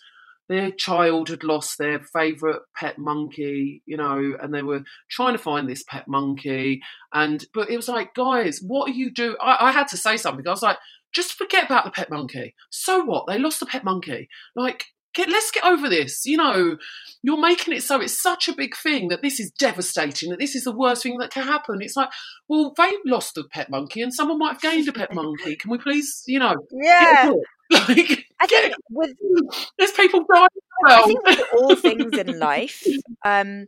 their 0.49 0.71
child 0.71 1.29
had 1.29 1.43
lost 1.43 1.77
their 1.77 1.99
favourite 1.99 2.61
pet 2.75 2.97
monkey, 2.97 3.81
you 3.85 3.97
know, 3.97 4.33
and 4.41 4.53
they 4.53 4.61
were 4.61 4.83
trying 5.09 5.33
to 5.33 5.43
find 5.43 5.67
this 5.67 5.83
pet 5.83 6.07
monkey. 6.07 6.81
And 7.13 7.45
but 7.53 7.69
it 7.69 7.75
was 7.75 7.89
like, 7.89 8.13
guys, 8.13 8.61
what 8.65 8.89
are 8.89 8.93
you 8.93 9.11
doing? 9.11 9.35
I, 9.41 9.57
I 9.67 9.71
had 9.71 9.87
to 9.89 9.97
say 9.97 10.17
something. 10.17 10.47
I 10.47 10.51
was 10.51 10.63
like, 10.63 10.77
just 11.13 11.33
forget 11.33 11.65
about 11.65 11.85
the 11.85 11.91
pet 11.91 12.09
monkey. 12.09 12.55
So 12.69 13.03
what? 13.03 13.27
They 13.27 13.39
lost 13.39 13.59
the 13.59 13.65
pet 13.65 13.83
monkey. 13.83 14.29
Like, 14.55 14.85
get 15.17 15.29
let's 15.29 15.51
get 15.51 15.65
over 15.65 15.89
this. 15.89 16.25
You 16.25 16.37
know, 16.37 16.77
you're 17.23 17.37
making 17.39 17.73
it 17.73 17.83
so 17.83 17.99
it's 17.99 18.21
such 18.21 18.47
a 18.47 18.53
big 18.55 18.75
thing 18.75 19.09
that 19.09 19.21
this 19.21 19.39
is 19.39 19.51
devastating, 19.51 20.29
that 20.29 20.39
this 20.39 20.55
is 20.55 20.63
the 20.63 20.71
worst 20.71 21.03
thing 21.03 21.17
that 21.17 21.31
can 21.31 21.43
happen. 21.43 21.81
It's 21.81 21.97
like, 21.97 22.09
well, 22.47 22.73
they 22.77 22.91
lost 23.05 23.37
a 23.37 23.43
pet 23.43 23.69
monkey 23.69 24.01
and 24.01 24.13
someone 24.13 24.39
might 24.39 24.53
have 24.53 24.61
gained 24.61 24.87
a 24.87 24.93
pet 24.93 25.13
monkey. 25.13 25.55
Can 25.57 25.71
we 25.71 25.77
please, 25.79 26.23
you 26.27 26.39
know, 26.39 26.55
Yeah. 26.71 27.31
like 27.69 28.25
I 28.39 28.47
think 28.47 28.73
with 28.91 29.11
there's 29.77 29.91
people 29.91 30.23
dying 30.31 30.47
as 30.87 30.93
I 30.93 31.03
think 31.03 31.25
with 31.25 31.41
all 31.53 31.75
things 31.75 32.17
in 32.17 32.39
life, 32.49 32.83
um, 33.25 33.65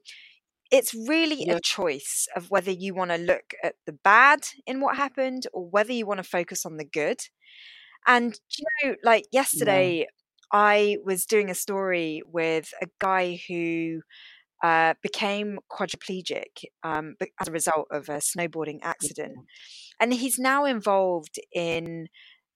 it's 0.71 0.93
really 0.93 1.43
Yeah. 1.45 1.55
a 1.55 1.59
choice 1.59 2.27
of 2.35 2.51
whether 2.51 2.71
you 2.71 2.93
want 2.93 3.09
to 3.11 3.17
look 3.17 3.53
at 3.63 3.75
the 3.87 3.93
bad 3.93 4.41
in 4.67 4.79
what 4.79 4.95
happened 4.95 5.47
or 5.51 5.67
whether 5.67 5.91
you 5.91 6.05
want 6.05 6.19
to 6.19 6.23
focus 6.23 6.65
on 6.65 6.77
the 6.77 6.85
good. 6.85 7.19
And 8.07 8.39
you 8.57 8.65
know, 8.83 8.95
like 9.03 9.25
yesterday, 9.31 10.07
I 10.51 10.97
was 11.03 11.25
doing 11.25 11.49
a 11.49 11.55
story 11.55 12.21
with 12.25 12.71
a 12.81 12.87
guy 12.99 13.39
who 13.47 14.01
uh, 14.63 14.93
became 15.01 15.59
quadriplegic 15.71 16.65
um, 16.83 17.15
as 17.39 17.47
a 17.47 17.51
result 17.51 17.87
of 17.91 18.09
a 18.09 18.17
snowboarding 18.17 18.79
accident. 18.83 19.33
And 19.99 20.13
he's 20.13 20.39
now 20.39 20.65
involved 20.65 21.39
in 21.53 22.07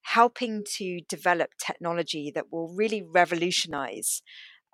helping 0.04 0.64
to 0.78 1.02
develop 1.08 1.52
technology 1.58 2.32
that 2.36 2.52
will 2.52 2.74
really 2.76 3.02
revolutionize 3.04 4.22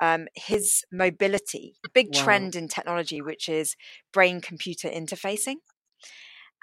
um, 0.02 0.28
his 0.36 0.84
mobility. 0.92 1.76
Big 1.94 2.12
Wow. 2.12 2.14
trend 2.14 2.56
in 2.56 2.68
technology, 2.68 3.22
which 3.22 3.48
is 3.50 3.76
brain 4.14 4.42
computer 4.42 4.90
interfacing. 4.90 5.58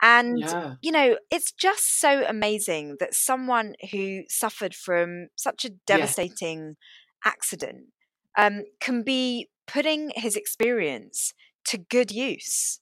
And 0.03 0.49
Yeah. 0.49 0.77
you 0.83 0.93
know, 0.93 1.17
it's 1.31 1.53
just 1.53 2.01
so 2.01 2.25
amazing 2.27 2.97
that 3.01 3.15
someone 3.15 3.75
who 3.93 4.23
suffered 4.29 4.75
from 4.75 5.29
such 5.37 5.65
a 5.65 5.71
devastating 5.87 6.77
accident 7.25 7.87
um, 8.39 8.63
can 8.81 9.03
be 9.03 9.49
putting 9.67 10.13
his 10.17 10.37
experience 10.37 11.33
to 11.67 11.79
good 11.79 12.11
use. 12.13 12.81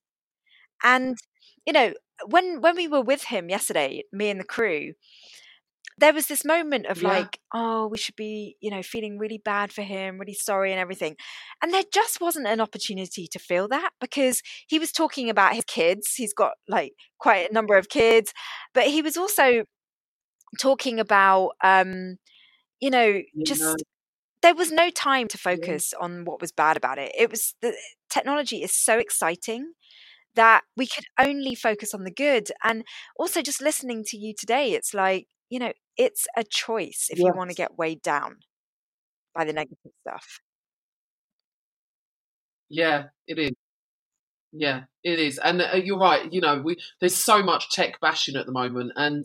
And 0.83 1.17
you 1.67 1.73
know, 1.73 1.95
when 2.27 2.61
when 2.61 2.77
we 2.77 2.89
were 2.89 3.01
with 3.03 3.25
him 3.25 3.49
yesterday, 3.49 4.03
me 4.13 4.31
and 4.31 4.41
the 4.41 4.45
crew, 4.45 4.95
there 5.99 6.13
was 6.13 6.27
this 6.27 6.45
moment 6.45 6.87
of 6.87 7.03
Yeah. 7.03 7.09
like, 7.09 7.39
oh, 7.55 7.87
we 7.89 7.99
should 7.99 8.17
be, 8.17 8.57
you 8.61 8.71
know, 8.71 8.83
feeling 8.83 9.19
really 9.19 9.39
bad 9.39 9.73
for 9.73 9.83
him, 9.83 10.19
really 10.19 10.35
sorry 10.35 10.73
and 10.73 10.81
everything. 10.81 11.17
And 11.63 11.73
there 11.73 11.85
just 11.93 12.21
wasn't 12.21 12.47
an 12.49 12.61
opportunity 12.61 13.27
to 13.29 13.39
feel 13.39 13.69
that 13.69 13.91
because 14.01 14.43
he 14.67 14.79
was 14.79 14.93
talking 14.93 15.31
about 15.31 15.55
his 15.55 15.65
kids. 15.65 16.15
He's 16.17 16.35
got 16.35 16.53
like 16.69 16.95
quite 17.19 17.49
a 17.51 17.53
number 17.55 17.77
of 17.77 17.89
kids, 17.89 18.33
but 18.75 18.85
he 18.89 19.03
was 19.03 19.17
also 19.17 19.65
talking 20.61 21.01
about 21.01 21.53
um, 21.63 22.17
you 22.81 22.91
know, 22.91 23.23
just 23.45 23.85
there 24.43 24.55
was 24.55 24.71
no 24.73 24.91
time 24.91 25.29
to 25.29 25.39
focus 25.39 25.95
on 26.01 26.25
what 26.25 26.41
was 26.41 26.53
bad 26.53 26.77
about 26.77 26.99
it. 26.99 27.13
It 27.19 27.31
was 27.31 27.55
the 27.63 27.75
technology 28.11 28.63
is 28.63 28.73
so 28.73 28.99
exciting 28.99 29.73
that 30.35 30.63
we 30.77 30.87
could 30.87 31.05
only 31.19 31.55
focus 31.55 31.95
on 31.95 32.05
the 32.05 32.11
good. 32.11 32.51
And 32.65 32.85
also 33.19 33.43
just 33.43 33.63
listening 33.63 34.05
to 34.09 34.17
you 34.19 34.35
today, 34.39 34.73
it's 34.73 34.95
like, 34.95 35.27
you 35.55 35.61
know, 35.61 35.73
it's 35.97 36.27
a 36.37 36.43
choice 36.43 37.07
if 37.11 37.21
you 37.21 37.33
want 37.33 37.49
to 37.49 37.55
get 37.55 37.79
weighed 37.79 38.03
down 38.03 38.39
by 39.37 39.45
the 39.45 39.53
negative 39.53 39.93
stuff. 40.01 40.41
Yeah, 42.69 43.05
it 43.29 43.39
is. 43.39 43.53
Yeah, 44.51 44.83
it 45.05 45.21
is, 45.21 45.39
and 45.39 45.63
uh, 45.63 45.77
you're 45.77 45.99
right. 45.99 46.33
You 46.33 46.41
know, 46.41 46.61
we 46.61 46.77
there's 46.99 47.15
so 47.15 47.41
much 47.41 47.71
tech 47.71 48.01
bashing 48.01 48.35
at 48.35 48.47
the 48.47 48.53
moment, 48.53 48.95
and 48.97 49.25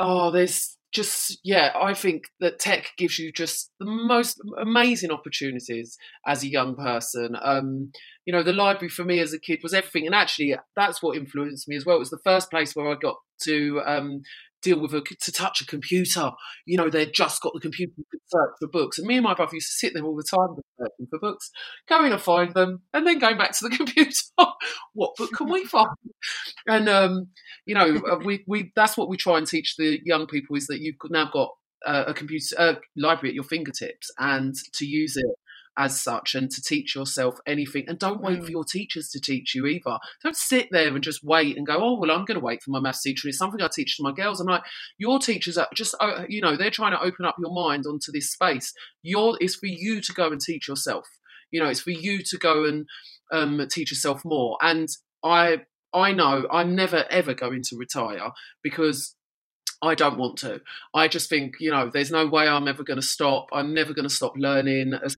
oh, 0.00 0.32
there's 0.32 0.76
just 0.92 1.38
yeah. 1.44 1.70
I 1.80 1.94
think 1.94 2.24
that 2.40 2.58
tech 2.58 2.90
gives 2.98 3.16
you 3.20 3.30
just 3.30 3.70
the 3.78 3.86
most 3.86 4.40
amazing 4.60 5.12
opportunities 5.12 5.96
as 6.26 6.42
a 6.42 6.50
young 6.50 6.74
person. 6.74 7.36
Um, 7.40 7.92
you 8.26 8.32
know, 8.32 8.42
the 8.42 8.52
library 8.52 8.88
for 8.88 9.04
me 9.04 9.20
as 9.20 9.32
a 9.32 9.38
kid 9.38 9.60
was 9.62 9.74
everything, 9.74 10.06
and 10.06 10.14
actually, 10.14 10.56
that's 10.74 11.00
what 11.00 11.16
influenced 11.16 11.68
me 11.68 11.76
as 11.76 11.86
well. 11.86 11.94
It 11.94 12.00
was 12.00 12.10
the 12.10 12.18
first 12.24 12.50
place 12.50 12.74
where 12.74 12.90
I 12.90 12.96
got 13.00 13.18
to 13.42 13.80
um, 13.86 14.22
deal 14.62 14.80
with 14.80 14.94
a 14.94 15.02
to 15.20 15.32
touch 15.32 15.60
a 15.60 15.66
computer. 15.66 16.30
You 16.66 16.76
know, 16.76 16.90
they'd 16.90 17.12
just 17.12 17.42
got 17.42 17.54
the 17.54 17.60
computer 17.60 17.92
to 17.96 18.18
search 18.26 18.50
for 18.58 18.68
books, 18.68 18.98
and 18.98 19.06
me 19.06 19.16
and 19.16 19.24
my 19.24 19.34
brother 19.34 19.54
used 19.54 19.68
to 19.68 19.86
sit 19.86 19.94
there 19.94 20.04
all 20.04 20.16
the 20.16 20.22
time 20.22 20.56
searching 20.78 21.06
for 21.10 21.18
books, 21.18 21.50
going 21.88 22.10
to 22.10 22.18
find 22.18 22.54
them, 22.54 22.82
and 22.92 23.06
then 23.06 23.18
going 23.18 23.38
back 23.38 23.52
to 23.52 23.68
the 23.68 23.76
computer. 23.76 24.12
what 24.94 25.16
book 25.16 25.30
can 25.36 25.48
we 25.50 25.64
find? 25.64 25.88
And 26.66 26.88
um, 26.88 27.28
you 27.66 27.74
know, 27.74 28.02
uh, 28.10 28.18
we 28.24 28.44
we 28.46 28.72
that's 28.76 28.96
what 28.96 29.08
we 29.08 29.16
try 29.16 29.38
and 29.38 29.46
teach 29.46 29.76
the 29.76 30.00
young 30.04 30.26
people 30.26 30.56
is 30.56 30.66
that 30.66 30.80
you've 30.80 30.96
now 31.10 31.30
got 31.32 31.50
uh, 31.86 32.04
a 32.08 32.14
computer 32.14 32.54
uh, 32.58 32.74
library 32.96 33.30
at 33.30 33.34
your 33.34 33.44
fingertips 33.44 34.10
and 34.18 34.54
to 34.74 34.84
use 34.86 35.16
it 35.16 35.26
as 35.80 35.98
such 35.98 36.34
and 36.34 36.50
to 36.50 36.60
teach 36.60 36.94
yourself 36.94 37.36
anything 37.46 37.84
and 37.88 37.98
don't 37.98 38.20
wait 38.20 38.38
for 38.42 38.48
Mm. 38.48 38.56
your 38.58 38.64
teachers 38.64 39.08
to 39.10 39.18
teach 39.20 39.54
you 39.54 39.64
either 39.66 39.98
don't 40.22 40.36
sit 40.36 40.68
there 40.70 40.94
and 40.94 41.02
just 41.02 41.24
wait 41.24 41.56
and 41.56 41.66
go 41.66 41.78
oh 41.80 41.98
well 41.98 42.10
i'm 42.10 42.26
going 42.26 42.38
to 42.38 42.44
wait 42.44 42.62
for 42.62 42.70
my 42.70 42.80
maths 42.80 43.02
teacher 43.02 43.28
it's 43.28 43.38
something 43.38 43.62
i 43.62 43.68
teach 43.72 43.96
to 43.96 44.02
my 44.02 44.12
girls 44.12 44.40
i'm 44.40 44.46
like 44.46 44.62
your 44.98 45.18
teachers 45.18 45.56
are 45.56 45.68
just 45.74 45.94
uh, 46.00 46.24
you 46.28 46.42
know 46.42 46.54
they're 46.56 46.70
trying 46.70 46.92
to 46.92 47.00
open 47.00 47.24
up 47.24 47.36
your 47.40 47.52
mind 47.54 47.86
onto 47.86 48.12
this 48.12 48.30
space 48.30 48.74
your 49.02 49.38
it's 49.40 49.54
for 49.54 49.66
you 49.66 50.00
to 50.02 50.12
go 50.12 50.26
and 50.30 50.40
teach 50.42 50.68
yourself 50.68 51.06
you 51.50 51.58
know 51.62 51.68
it's 51.70 51.80
for 51.80 51.92
you 51.92 52.22
to 52.22 52.36
go 52.36 52.64
and 52.64 52.86
um, 53.32 53.66
teach 53.70 53.90
yourself 53.90 54.22
more 54.24 54.58
and 54.60 54.88
i 55.24 55.62
i 55.94 56.12
know 56.12 56.46
i'm 56.52 56.74
never 56.76 57.06
ever 57.10 57.32
going 57.32 57.62
to 57.62 57.76
retire 57.76 58.30
because 58.62 59.14
I 59.82 59.94
don't 59.94 60.18
want 60.18 60.36
to. 60.40 60.60
I 60.92 61.08
just 61.08 61.30
think, 61.30 61.54
you 61.58 61.70
know, 61.70 61.88
there's 61.90 62.10
no 62.10 62.26
way 62.26 62.46
I'm 62.46 62.68
ever 62.68 62.82
going 62.84 63.00
to 63.00 63.06
stop. 63.16 63.46
I'm 63.50 63.72
never 63.72 63.94
going 63.94 64.06
to 64.06 64.14
stop 64.14 64.34
learning. 64.36 64.92
As- 65.02 65.16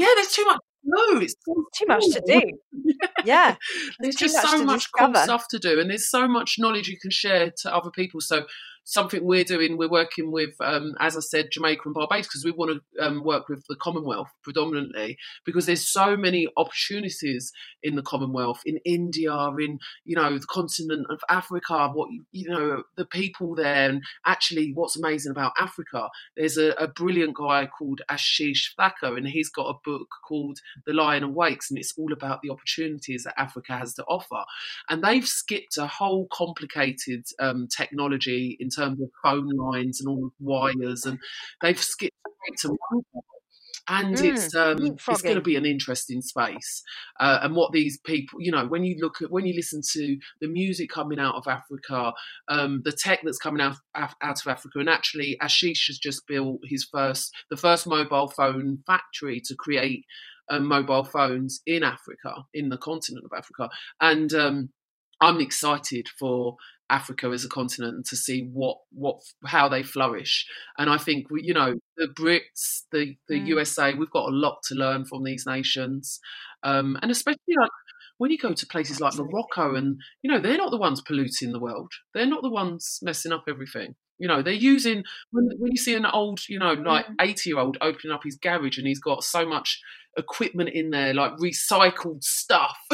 Yeah, 0.00 0.08
there's 0.16 0.32
too 0.32 0.44
much 0.46 0.58
to 0.84 1.14
do. 1.14 1.20
It's 1.20 1.34
so 1.44 1.64
Too 1.74 1.86
much 1.86 2.04
to 2.12 2.22
do. 2.26 2.40
Yeah. 3.24 3.56
There's 4.00 4.16
too 4.16 4.26
just 4.26 4.36
much 4.36 4.50
so 4.50 4.64
much 4.64 4.86
cool 4.98 5.14
stuff 5.14 5.46
to 5.48 5.58
do, 5.58 5.78
and 5.78 5.90
there's 5.90 6.10
so 6.10 6.26
much 6.26 6.56
knowledge 6.58 6.88
you 6.88 6.98
can 6.98 7.10
share 7.10 7.52
to 7.62 7.74
other 7.74 7.90
people. 7.90 8.20
So, 8.20 8.46
something 8.84 9.24
we're 9.24 9.44
doing, 9.44 9.76
we're 9.76 9.88
working 9.88 10.32
with, 10.32 10.54
um, 10.60 10.94
as 10.98 11.16
I 11.16 11.20
said, 11.20 11.50
Jamaica 11.52 11.82
and 11.84 11.94
Barbados, 11.94 12.26
because 12.26 12.44
we 12.44 12.50
want 12.50 12.80
to 12.96 13.06
um, 13.06 13.22
work 13.24 13.48
with 13.48 13.64
the 13.68 13.76
Commonwealth 13.76 14.28
predominantly, 14.42 15.16
because 15.44 15.66
there's 15.66 15.86
so 15.86 16.16
many 16.16 16.48
opportunities 16.56 17.52
in 17.82 17.96
the 17.96 18.02
Commonwealth, 18.02 18.62
in 18.64 18.78
India, 18.84 19.32
in 19.58 19.78
you 20.04 20.16
know 20.16 20.38
the 20.38 20.46
continent 20.46 21.06
of 21.10 21.20
Africa. 21.28 21.90
What 21.92 22.08
you- 22.32 22.50
know, 22.50 22.82
the 22.96 23.04
people 23.04 23.54
there, 23.54 23.88
and 23.88 24.02
actually, 24.26 24.72
what's 24.74 24.96
amazing 24.96 25.30
about 25.30 25.52
Africa, 25.56 26.08
there's 26.36 26.56
a, 26.58 26.70
a 26.72 26.88
brilliant 26.88 27.36
guy 27.36 27.66
called 27.66 28.00
Ashish 28.10 28.74
Thakkar, 28.78 29.16
and 29.16 29.28
he's 29.28 29.50
got 29.50 29.68
a 29.68 29.78
book 29.84 30.08
called 30.26 30.58
The 30.84 30.92
Lion 30.92 31.22
Awakes, 31.22 31.70
and 31.70 31.78
it's 31.78 31.94
all 31.96 32.12
about 32.12 32.40
the 32.42 32.50
opportunities 32.50 33.22
that 33.24 33.40
Africa 33.40 33.78
has 33.78 33.94
to 33.94 34.04
offer. 34.04 34.42
And 34.88 35.04
they've 35.04 35.26
skipped 35.26 35.76
a 35.78 35.86
whole 35.86 36.26
complicated 36.32 37.24
um, 37.38 37.68
technology 37.68 38.56
in 38.58 38.68
terms 38.68 38.79
of 38.80 38.98
phone 39.22 39.48
lines 39.48 40.00
and 40.00 40.08
all 40.08 40.22
the 40.22 40.30
wires, 40.40 41.04
and 41.04 41.18
they've 41.62 41.78
skipped 41.78 42.16
straight 42.44 42.58
to 42.58 42.78
mobile. 42.90 43.24
and 43.88 44.16
mm, 44.16 44.24
it's 44.24 44.54
um, 44.54 44.96
it's 45.08 45.22
going 45.22 45.34
to 45.34 45.40
be 45.40 45.56
an 45.56 45.66
interesting 45.66 46.22
space. 46.22 46.82
Uh, 47.18 47.40
and 47.42 47.56
what 47.56 47.72
these 47.72 47.98
people, 47.98 48.40
you 48.40 48.52
know, 48.52 48.66
when 48.66 48.84
you 48.84 48.96
look 49.00 49.20
at 49.20 49.30
when 49.30 49.46
you 49.46 49.54
listen 49.54 49.80
to 49.92 50.16
the 50.40 50.48
music 50.48 50.90
coming 50.90 51.18
out 51.18 51.34
of 51.34 51.46
Africa, 51.46 52.12
um, 52.48 52.82
the 52.84 52.92
tech 52.92 53.20
that's 53.22 53.38
coming 53.38 53.60
out 53.60 53.76
out 53.94 54.14
of 54.22 54.46
Africa, 54.46 54.78
and 54.78 54.88
actually 54.88 55.36
Ashish 55.42 55.86
has 55.88 55.98
just 55.98 56.26
built 56.26 56.60
his 56.64 56.84
first 56.84 57.32
the 57.50 57.56
first 57.56 57.86
mobile 57.86 58.28
phone 58.28 58.78
factory 58.86 59.40
to 59.46 59.54
create 59.54 60.04
um, 60.50 60.66
mobile 60.66 61.04
phones 61.04 61.60
in 61.66 61.82
Africa, 61.82 62.44
in 62.54 62.68
the 62.68 62.78
continent 62.78 63.24
of 63.24 63.36
Africa, 63.36 63.68
and 64.00 64.32
um, 64.34 64.70
I'm 65.20 65.40
excited 65.40 66.08
for 66.18 66.56
Africa 66.90 67.28
as 67.28 67.44
a 67.44 67.48
continent 67.48 67.94
and 67.94 68.04
to 68.06 68.16
see 68.16 68.48
what 68.52 68.78
what 68.90 69.22
how 69.46 69.68
they 69.68 69.82
flourish. 69.82 70.46
And 70.76 70.90
I 70.90 70.98
think 70.98 71.26
you 71.30 71.54
know 71.54 71.74
the 71.96 72.08
Brits, 72.08 72.82
the 72.92 73.16
the 73.28 73.40
mm. 73.40 73.46
USA, 73.48 73.94
we've 73.94 74.10
got 74.10 74.28
a 74.28 74.34
lot 74.34 74.58
to 74.64 74.74
learn 74.74 75.04
from 75.04 75.24
these 75.24 75.46
nations, 75.46 76.20
um, 76.62 76.98
and 77.00 77.10
especially 77.10 77.54
like 77.58 77.70
when 78.18 78.30
you 78.30 78.38
go 78.38 78.52
to 78.52 78.66
places 78.66 79.00
like 79.00 79.14
Morocco, 79.14 79.76
and 79.76 80.00
you 80.22 80.30
know 80.30 80.40
they're 80.40 80.58
not 80.58 80.70
the 80.70 80.76
ones 80.76 81.00
polluting 81.00 81.52
the 81.52 81.60
world. 81.60 81.92
They're 82.12 82.26
not 82.26 82.42
the 82.42 82.50
ones 82.50 82.98
messing 83.02 83.32
up 83.32 83.44
everything. 83.48 83.94
You 84.18 84.28
know, 84.28 84.42
they're 84.42 84.52
using 84.52 85.02
when, 85.30 85.48
when 85.58 85.72
you 85.72 85.78
see 85.78 85.94
an 85.94 86.04
old, 86.04 86.40
you 86.48 86.58
know, 86.58 86.74
like 86.74 87.06
eighty 87.20 87.50
year 87.50 87.58
old 87.58 87.78
opening 87.80 88.12
up 88.12 88.24
his 88.24 88.36
garage 88.36 88.76
and 88.76 88.86
he's 88.86 89.00
got 89.00 89.24
so 89.24 89.46
much 89.46 89.80
equipment 90.18 90.70
in 90.70 90.90
there, 90.90 91.14
like 91.14 91.32
recycled 91.36 92.22
stuff, 92.22 92.76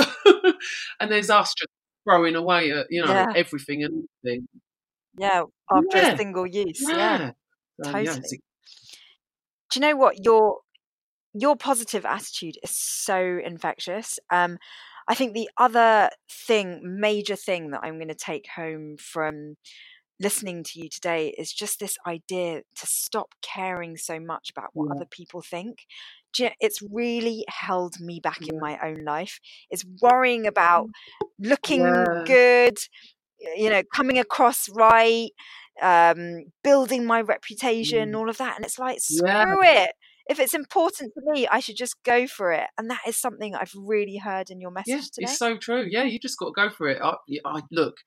and 1.01 1.11
there's 1.11 1.31
us 1.31 1.55
just 1.57 1.71
throwing 2.07 2.37
away 2.37 2.71
at 2.71 2.87
you 2.91 3.05
know 3.05 3.13
yeah. 3.13 3.33
everything 3.35 3.83
and 3.83 4.05
everything. 4.25 4.49
Yeah, 5.19 5.45
after 5.71 5.99
yeah. 5.99 6.13
a 6.13 6.17
single 6.17 6.47
use. 6.47 6.83
Yeah, 6.87 7.33
yeah. 7.85 7.91
totally. 7.91 8.41
Do 9.71 9.81
you 9.81 9.81
know 9.81 9.97
what 9.97 10.25
your 10.25 10.59
your 11.35 11.57
positive 11.57 12.05
attitude 12.05 12.57
is 12.63 12.77
so 12.77 13.39
infectious? 13.45 14.19
Um, 14.31 14.59
I 15.09 15.15
think 15.15 15.35
the 15.35 15.51
other 15.57 16.11
thing, 16.31 16.81
major 16.83 17.37
thing 17.37 17.71
that 17.71 17.81
I'm 17.83 17.99
going 17.99 18.09
to 18.09 18.15
take 18.15 18.49
home 18.49 18.97
from 18.99 19.57
listening 20.21 20.65
to 20.65 20.81
you 20.81 20.89
today 20.89 21.35
is 21.37 21.53
just 21.53 21.79
this 21.79 21.97
idea 22.07 22.63
to 22.75 22.87
stop 22.87 23.35
caring 23.43 23.97
so 23.97 24.19
much 24.19 24.51
about 24.51 24.71
what 24.73 24.87
yeah. 24.89 24.95
other 24.95 25.07
people 25.07 25.43
think 25.43 25.87
it's 26.61 26.81
really 26.91 27.45
held 27.49 27.99
me 28.01 28.21
back 28.21 28.39
yeah. 28.41 28.53
in 28.53 28.61
my 28.61 28.79
own 28.83 29.05
life 29.05 29.41
is 29.71 29.85
worrying 30.03 30.47
about 30.47 30.89
looking 31.39 31.81
yeah. 31.81 32.23
good 32.27 32.77
you 33.57 33.71
know 33.71 33.83
coming 33.95 34.19
across 34.19 34.69
right 34.71 35.31
um 35.83 36.45
building 36.65 37.05
my 37.05 37.21
reputation 37.21 38.13
mm. 38.13 38.17
all 38.17 38.31
of 38.31 38.39
that 38.39 38.57
and 38.57 38.65
it's 38.65 38.79
like 38.79 38.99
screw 39.01 39.63
it 39.63 39.91
if 40.29 40.41
it's 40.41 40.55
important 40.55 41.13
to 41.15 41.21
me 41.33 41.47
i 41.49 41.61
should 41.61 41.77
just 41.77 42.03
go 42.03 42.27
for 42.27 42.51
it 42.53 42.69
and 42.79 42.91
that 42.91 43.01
is 43.07 43.17
something 43.17 43.55
i've 43.55 43.75
really 43.77 44.17
heard 44.17 44.51
in 44.51 44.61
your 44.61 44.71
message 44.71 44.89
yeah, 44.89 45.01
today 45.01 45.25
it's 45.25 45.39
so 45.39 45.57
true 45.57 45.87
yeah 45.89 46.05
you 46.05 46.19
just 46.19 46.39
got 46.39 46.47
to 46.47 46.53
go 46.53 46.71
for 46.71 46.89
it 46.89 46.99
I, 47.03 47.15
I 47.45 47.63
look 47.71 47.99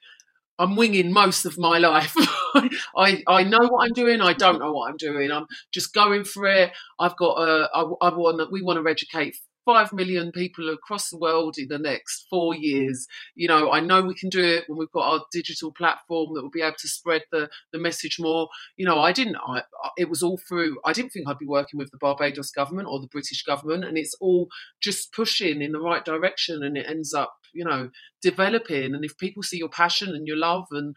I'm 0.60 0.76
winging 0.76 1.12
most 1.12 1.46
of 1.46 1.58
my 1.58 1.78
life. 1.78 2.14
I 2.96 3.24
I 3.28 3.44
know 3.44 3.68
what 3.70 3.86
I'm 3.86 3.94
doing. 3.94 4.22
I 4.22 4.34
don't 4.34 4.60
know 4.60 4.74
what 4.74 4.90
I'm 4.90 4.98
doing. 4.98 5.32
I'm 5.32 5.48
just 5.72 5.94
going 5.94 6.24
for 6.24 6.46
it. 6.46 6.72
I've 7.00 7.18
got 7.18 7.38
a. 7.38 7.70
I, 7.74 7.82
I 7.82 8.16
want. 8.16 8.52
We 8.52 8.62
want 8.62 8.84
to 8.84 8.90
educate 8.90 9.36
5 9.66 9.94
million 9.94 10.32
people 10.32 10.70
across 10.70 11.10
the 11.10 11.18
world 11.18 11.56
in 11.60 11.68
the 11.68 11.78
next 11.78 12.26
four 12.30 12.56
years. 12.56 13.06
You 13.36 13.48
know, 13.48 13.72
I 13.72 13.80
know 13.80 14.02
we 14.02 14.16
can 14.16 14.30
do 14.30 14.44
it 14.44 14.64
when 14.68 14.80
we've 14.80 14.92
got 14.92 15.12
our 15.12 15.26
digital 15.32 15.72
platform 15.72 16.34
that 16.34 16.42
will 16.42 16.50
be 16.50 16.62
able 16.64 16.78
to 16.80 16.88
spread 16.88 17.24
the, 17.32 17.50
the 17.72 17.78
message 17.78 18.18
more. 18.20 18.50
You 18.78 18.86
know, 18.86 19.00
I 19.00 19.12
didn't, 19.12 19.36
I, 19.36 19.62
it 19.96 20.10
was 20.10 20.24
all 20.24 20.40
through, 20.48 20.78
I 20.86 20.94
didn't 20.94 21.12
think 21.12 21.28
I'd 21.28 21.38
be 21.38 21.46
working 21.46 21.78
with 21.78 21.92
the 21.92 22.00
Barbados 22.00 22.50
government 22.52 22.88
or 22.90 23.00
the 23.00 23.08
British 23.08 23.44
government, 23.44 23.86
and 23.86 23.96
it's 23.96 24.16
all 24.20 24.48
just 24.82 25.14
pushing 25.14 25.62
in 25.62 25.72
the 25.72 25.80
right 25.80 26.04
direction 26.04 26.64
and 26.64 26.76
it 26.76 26.88
ends 26.90 27.14
up, 27.14 27.34
you 27.54 27.66
know, 27.66 27.90
developing. 28.22 28.96
And 28.96 29.04
if 29.04 29.18
people 29.18 29.44
see 29.44 29.58
your 29.58 29.70
passion 29.70 30.16
and 30.16 30.28
your 30.28 30.38
love 30.38 30.68
and, 30.72 30.96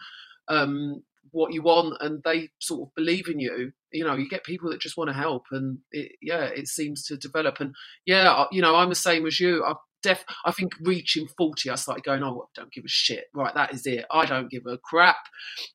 um, 0.49 1.03
what 1.31 1.53
you 1.53 1.63
want 1.63 1.95
and 2.01 2.23
they 2.25 2.51
sort 2.59 2.83
of 2.83 2.95
believe 2.95 3.29
in 3.29 3.39
you 3.39 3.73
you 3.93 4.05
know 4.05 4.15
you 4.15 4.29
get 4.29 4.45
people 4.45 4.71
that 4.71 4.81
just 4.81 4.97
want 4.97 5.09
to 5.09 5.15
help 5.15 5.45
and 5.51 5.79
it, 5.91 6.13
yeah 6.21 6.45
it 6.45 6.69
seems 6.69 7.05
to 7.05 7.17
develop 7.17 7.61
and 7.61 7.75
yeah 8.07 8.45
you 8.51 8.61
know 8.61 8.77
i'm 8.77 8.89
the 8.89 8.95
same 8.95 9.27
as 9.27 9.41
you 9.41 9.65
i 9.65 9.73
def 10.03 10.25
I 10.45 10.53
think 10.53 10.73
reaching 10.81 11.29
40 11.37 11.71
I 11.71 11.75
started 11.77 12.05
going 12.05 12.23
oh 12.23 12.49
I 12.57 12.61
don't 12.61 12.73
give 12.73 12.85
a 12.85 12.89
shit. 12.89 13.25
Right 13.35 13.55
that 13.55 13.73
is 13.75 13.87
it. 13.87 14.05
I 14.11 14.27
don't 14.27 14.51
give 14.51 14.67
a 14.67 14.79
crap. 14.79 15.17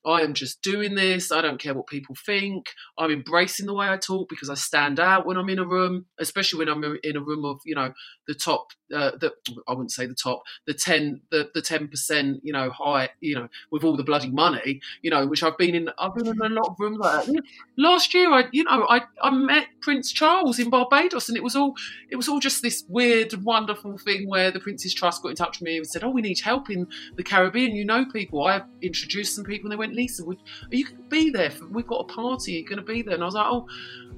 I 0.06 0.22
am 0.22 0.34
just 0.34 0.62
doing 0.62 0.94
this. 0.94 1.32
I 1.32 1.40
don't 1.40 1.60
care 1.60 1.74
what 1.74 1.86
people 1.86 2.16
think. 2.26 2.66
I'm 2.98 3.10
embracing 3.10 3.66
the 3.66 3.74
way 3.74 3.88
I 3.88 3.96
talk 3.96 4.28
because 4.28 4.50
I 4.50 4.54
stand 4.54 5.00
out 5.00 5.26
when 5.26 5.36
I'm 5.36 5.48
in 5.48 5.58
a 5.58 5.66
room 5.66 6.06
especially 6.18 6.58
when 6.58 6.68
I'm 6.68 6.98
in 7.02 7.16
a 7.16 7.20
room 7.20 7.44
of 7.44 7.60
you 7.64 7.74
know 7.74 7.92
the 8.26 8.34
top 8.34 8.68
uh, 8.94 9.12
the 9.12 9.32
I 9.66 9.72
wouldn't 9.72 9.92
say 9.92 10.06
the 10.06 10.14
top 10.14 10.42
the 10.66 10.74
10 10.74 11.20
the 11.30 11.50
the 11.54 11.62
10% 11.62 12.40
you 12.42 12.52
know 12.52 12.70
high 12.70 13.10
you 13.20 13.34
know 13.34 13.48
with 13.70 13.84
all 13.84 13.96
the 13.96 14.04
bloody 14.04 14.30
money 14.30 14.80
you 15.02 15.10
know 15.10 15.26
which 15.26 15.42
I've 15.42 15.58
been 15.58 15.74
in 15.74 15.90
I've 15.98 16.14
been 16.14 16.28
in 16.28 16.40
a 16.40 16.48
lot 16.48 16.70
of 16.70 16.76
rooms 16.78 16.98
like 16.98 17.26
that. 17.26 17.42
Last 17.76 18.14
year 18.14 18.32
I 18.32 18.44
you 18.52 18.64
know 18.64 18.86
I 18.88 19.02
I 19.22 19.30
met 19.30 19.66
Prince 19.80 20.12
Charles 20.12 20.58
in 20.58 20.70
Barbados 20.70 21.28
and 21.28 21.36
it 21.36 21.42
was 21.42 21.56
all 21.56 21.74
it 22.10 22.16
was 22.16 22.28
all 22.28 22.40
just 22.40 22.62
this 22.62 22.84
weird 22.88 23.32
wonderful 23.44 23.98
thing 23.98 24.28
where 24.28 24.50
the 24.50 24.60
Prince's 24.60 24.94
Trust 24.94 25.22
got 25.22 25.30
in 25.30 25.36
touch 25.36 25.60
with 25.60 25.66
me 25.66 25.76
and 25.76 25.86
said, 25.86 26.04
"Oh, 26.04 26.10
we 26.10 26.22
need 26.22 26.40
help 26.40 26.70
in 26.70 26.86
the 27.16 27.22
Caribbean. 27.22 27.74
You 27.74 27.84
know 27.84 28.04
people." 28.06 28.46
I 28.46 28.62
introduced 28.82 29.34
some 29.34 29.44
people, 29.44 29.66
and 29.66 29.72
they 29.72 29.78
went, 29.78 29.94
"Lisa, 29.94 30.24
would, 30.24 30.38
are 30.70 30.76
you 30.76 30.84
going 30.84 30.96
to 30.96 31.02
be 31.04 31.30
there? 31.30 31.52
We've 31.70 31.86
got 31.86 32.00
a 32.10 32.12
party. 32.12 32.56
Are 32.56 32.58
you 32.60 32.66
going 32.66 32.78
to 32.78 32.84
be 32.84 33.02
there?" 33.02 33.14
And 33.14 33.22
I 33.22 33.26
was 33.26 33.34
like, 33.34 33.46
"Oh." 33.46 33.66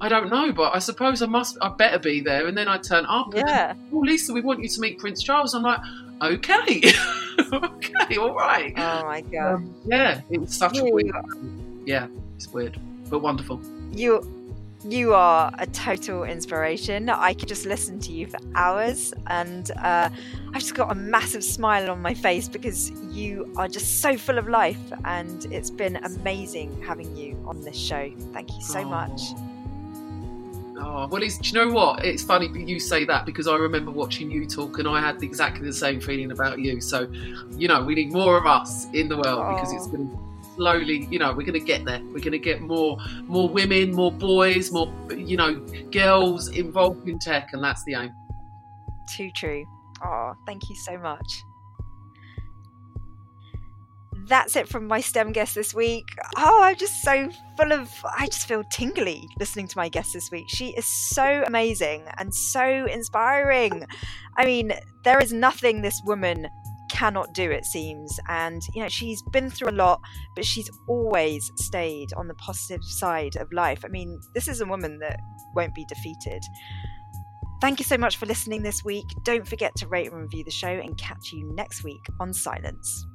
I 0.03 0.09
don't 0.09 0.31
know, 0.31 0.51
but 0.51 0.75
I 0.75 0.79
suppose 0.79 1.21
I 1.21 1.27
must. 1.27 1.59
I 1.61 1.69
better 1.69 1.99
be 1.99 2.21
there. 2.21 2.47
And 2.47 2.57
then 2.57 2.67
I 2.67 2.79
turn 2.79 3.05
up. 3.05 3.35
Yeah. 3.35 3.75
oh, 3.93 3.99
Lisa, 3.99 4.33
we 4.33 4.41
want 4.41 4.59
you 4.59 4.67
to 4.67 4.81
meet 4.81 4.97
Prince 4.97 5.21
Charles. 5.21 5.53
I'm 5.53 5.61
like, 5.61 5.79
okay, 6.21 6.81
okay, 7.53 8.17
all 8.17 8.33
right. 8.33 8.73
Oh 8.77 9.05
my 9.05 9.21
god. 9.21 9.55
Um, 9.55 9.75
yeah, 9.85 10.21
it 10.31 10.39
was 10.39 10.55
such 10.55 10.77
you, 10.77 10.87
a 10.87 10.91
weird. 10.91 11.15
Yeah, 11.85 12.07
it's 12.35 12.47
weird, 12.47 12.79
but 13.11 13.19
wonderful. 13.19 13.61
You 13.91 14.21
you 14.83 15.13
are 15.13 15.53
a 15.59 15.67
total 15.67 16.23
inspiration. 16.23 17.09
I 17.09 17.33
could 17.33 17.47
just 17.47 17.65
listen 17.65 17.99
to 17.99 18.11
you 18.11 18.27
for 18.27 18.39
hours, 18.55 19.13
and 19.27 19.69
uh, 19.71 20.09
I've 20.53 20.61
just 20.61 20.75
got 20.75 20.91
a 20.91 20.95
massive 20.95 21.43
smile 21.43 21.89
on 21.91 22.01
my 22.01 22.13
face 22.13 22.47
because 22.47 22.91
you 23.11 23.51
are 23.57 23.67
just 23.67 24.01
so 24.01 24.17
full 24.17 24.37
of 24.37 24.47
life, 24.47 24.79
and 25.05 25.45
it's 25.53 25.69
been 25.69 25.97
amazing 25.97 26.81
having 26.81 27.15
you 27.15 27.41
on 27.45 27.61
this 27.61 27.77
show. 27.77 28.11
Thank 28.33 28.53
you 28.53 28.61
so 28.61 28.79
oh. 28.79 28.85
much. 28.85 29.21
Oh, 30.83 31.07
well, 31.07 31.21
it's, 31.21 31.37
do 31.37 31.49
you 31.49 31.53
know 31.65 31.71
what? 31.71 32.03
It's 32.03 32.23
funny 32.23 32.49
you 32.65 32.79
say 32.79 33.05
that 33.05 33.25
because 33.27 33.47
I 33.47 33.55
remember 33.55 33.91
watching 33.91 34.31
you 34.31 34.47
talk 34.47 34.79
and 34.79 34.87
I 34.87 34.99
had 34.99 35.21
exactly 35.21 35.67
the 35.67 35.73
same 35.73 36.01
feeling 36.01 36.31
about 36.31 36.57
you. 36.57 36.81
So, 36.81 37.07
you 37.51 37.67
know, 37.67 37.83
we 37.83 37.93
need 37.93 38.11
more 38.11 38.35
of 38.35 38.47
us 38.47 38.87
in 38.91 39.07
the 39.07 39.15
world 39.15 39.43
oh. 39.45 39.53
because 39.53 39.71
it's 39.73 39.87
been 39.87 40.09
slowly, 40.55 41.07
you 41.09 41.19
know, 41.19 41.29
we're 41.29 41.45
going 41.45 41.53
to 41.53 41.59
get 41.59 41.85
there. 41.85 42.01
We're 42.03 42.19
going 42.19 42.31
to 42.31 42.39
get 42.39 42.61
more, 42.61 42.97
more 43.23 43.49
women, 43.49 43.93
more 43.93 44.11
boys, 44.11 44.71
more, 44.71 44.91
you 45.15 45.37
know, 45.37 45.55
girls 45.91 46.49
involved 46.49 47.07
in 47.07 47.19
tech, 47.19 47.49
and 47.53 47.63
that's 47.63 47.83
the 47.83 47.95
aim. 47.95 48.11
Too 49.09 49.31
true. 49.31 49.65
Oh, 50.03 50.33
thank 50.45 50.69
you 50.69 50.75
so 50.75 50.97
much. 50.97 51.43
That's 54.27 54.55
it 54.55 54.69
from 54.69 54.87
my 54.87 55.01
STEM 55.01 55.33
guest 55.33 55.55
this 55.55 55.73
week. 55.73 56.05
Oh, 56.37 56.61
I'm 56.63 56.75
just 56.75 57.01
so 57.01 57.29
full 57.57 57.73
of, 57.73 57.91
I 58.17 58.27
just 58.27 58.47
feel 58.47 58.63
tingly 58.71 59.27
listening 59.39 59.67
to 59.67 59.77
my 59.77 59.89
guest 59.89 60.13
this 60.13 60.31
week. 60.31 60.45
She 60.47 60.69
is 60.69 60.85
so 60.85 61.43
amazing 61.45 62.05
and 62.17 62.33
so 62.33 62.85
inspiring. 62.85 63.85
I 64.37 64.45
mean, 64.45 64.73
there 65.03 65.19
is 65.19 65.33
nothing 65.33 65.81
this 65.81 66.01
woman 66.05 66.47
cannot 66.91 67.33
do, 67.33 67.49
it 67.49 67.65
seems. 67.65 68.19
And, 68.27 68.61
you 68.73 68.81
know, 68.83 68.89
she's 68.89 69.21
been 69.31 69.49
through 69.49 69.69
a 69.69 69.71
lot, 69.71 70.01
but 70.35 70.45
she's 70.45 70.69
always 70.87 71.51
stayed 71.55 72.13
on 72.17 72.27
the 72.27 72.33
positive 72.35 72.83
side 72.83 73.37
of 73.37 73.51
life. 73.51 73.83
I 73.83 73.87
mean, 73.87 74.19
this 74.35 74.47
is 74.47 74.61
a 74.61 74.65
woman 74.65 74.99
that 74.99 75.19
won't 75.55 75.73
be 75.73 75.85
defeated. 75.85 76.43
Thank 77.61 77.79
you 77.79 77.85
so 77.85 77.97
much 77.97 78.17
for 78.17 78.25
listening 78.25 78.63
this 78.63 78.83
week. 78.83 79.05
Don't 79.23 79.47
forget 79.47 79.73
to 79.77 79.87
rate 79.87 80.11
and 80.11 80.21
review 80.21 80.43
the 80.43 80.51
show 80.51 80.67
and 80.67 80.97
catch 80.97 81.31
you 81.31 81.51
next 81.53 81.83
week 81.83 82.05
on 82.19 82.33
Silence. 82.33 83.05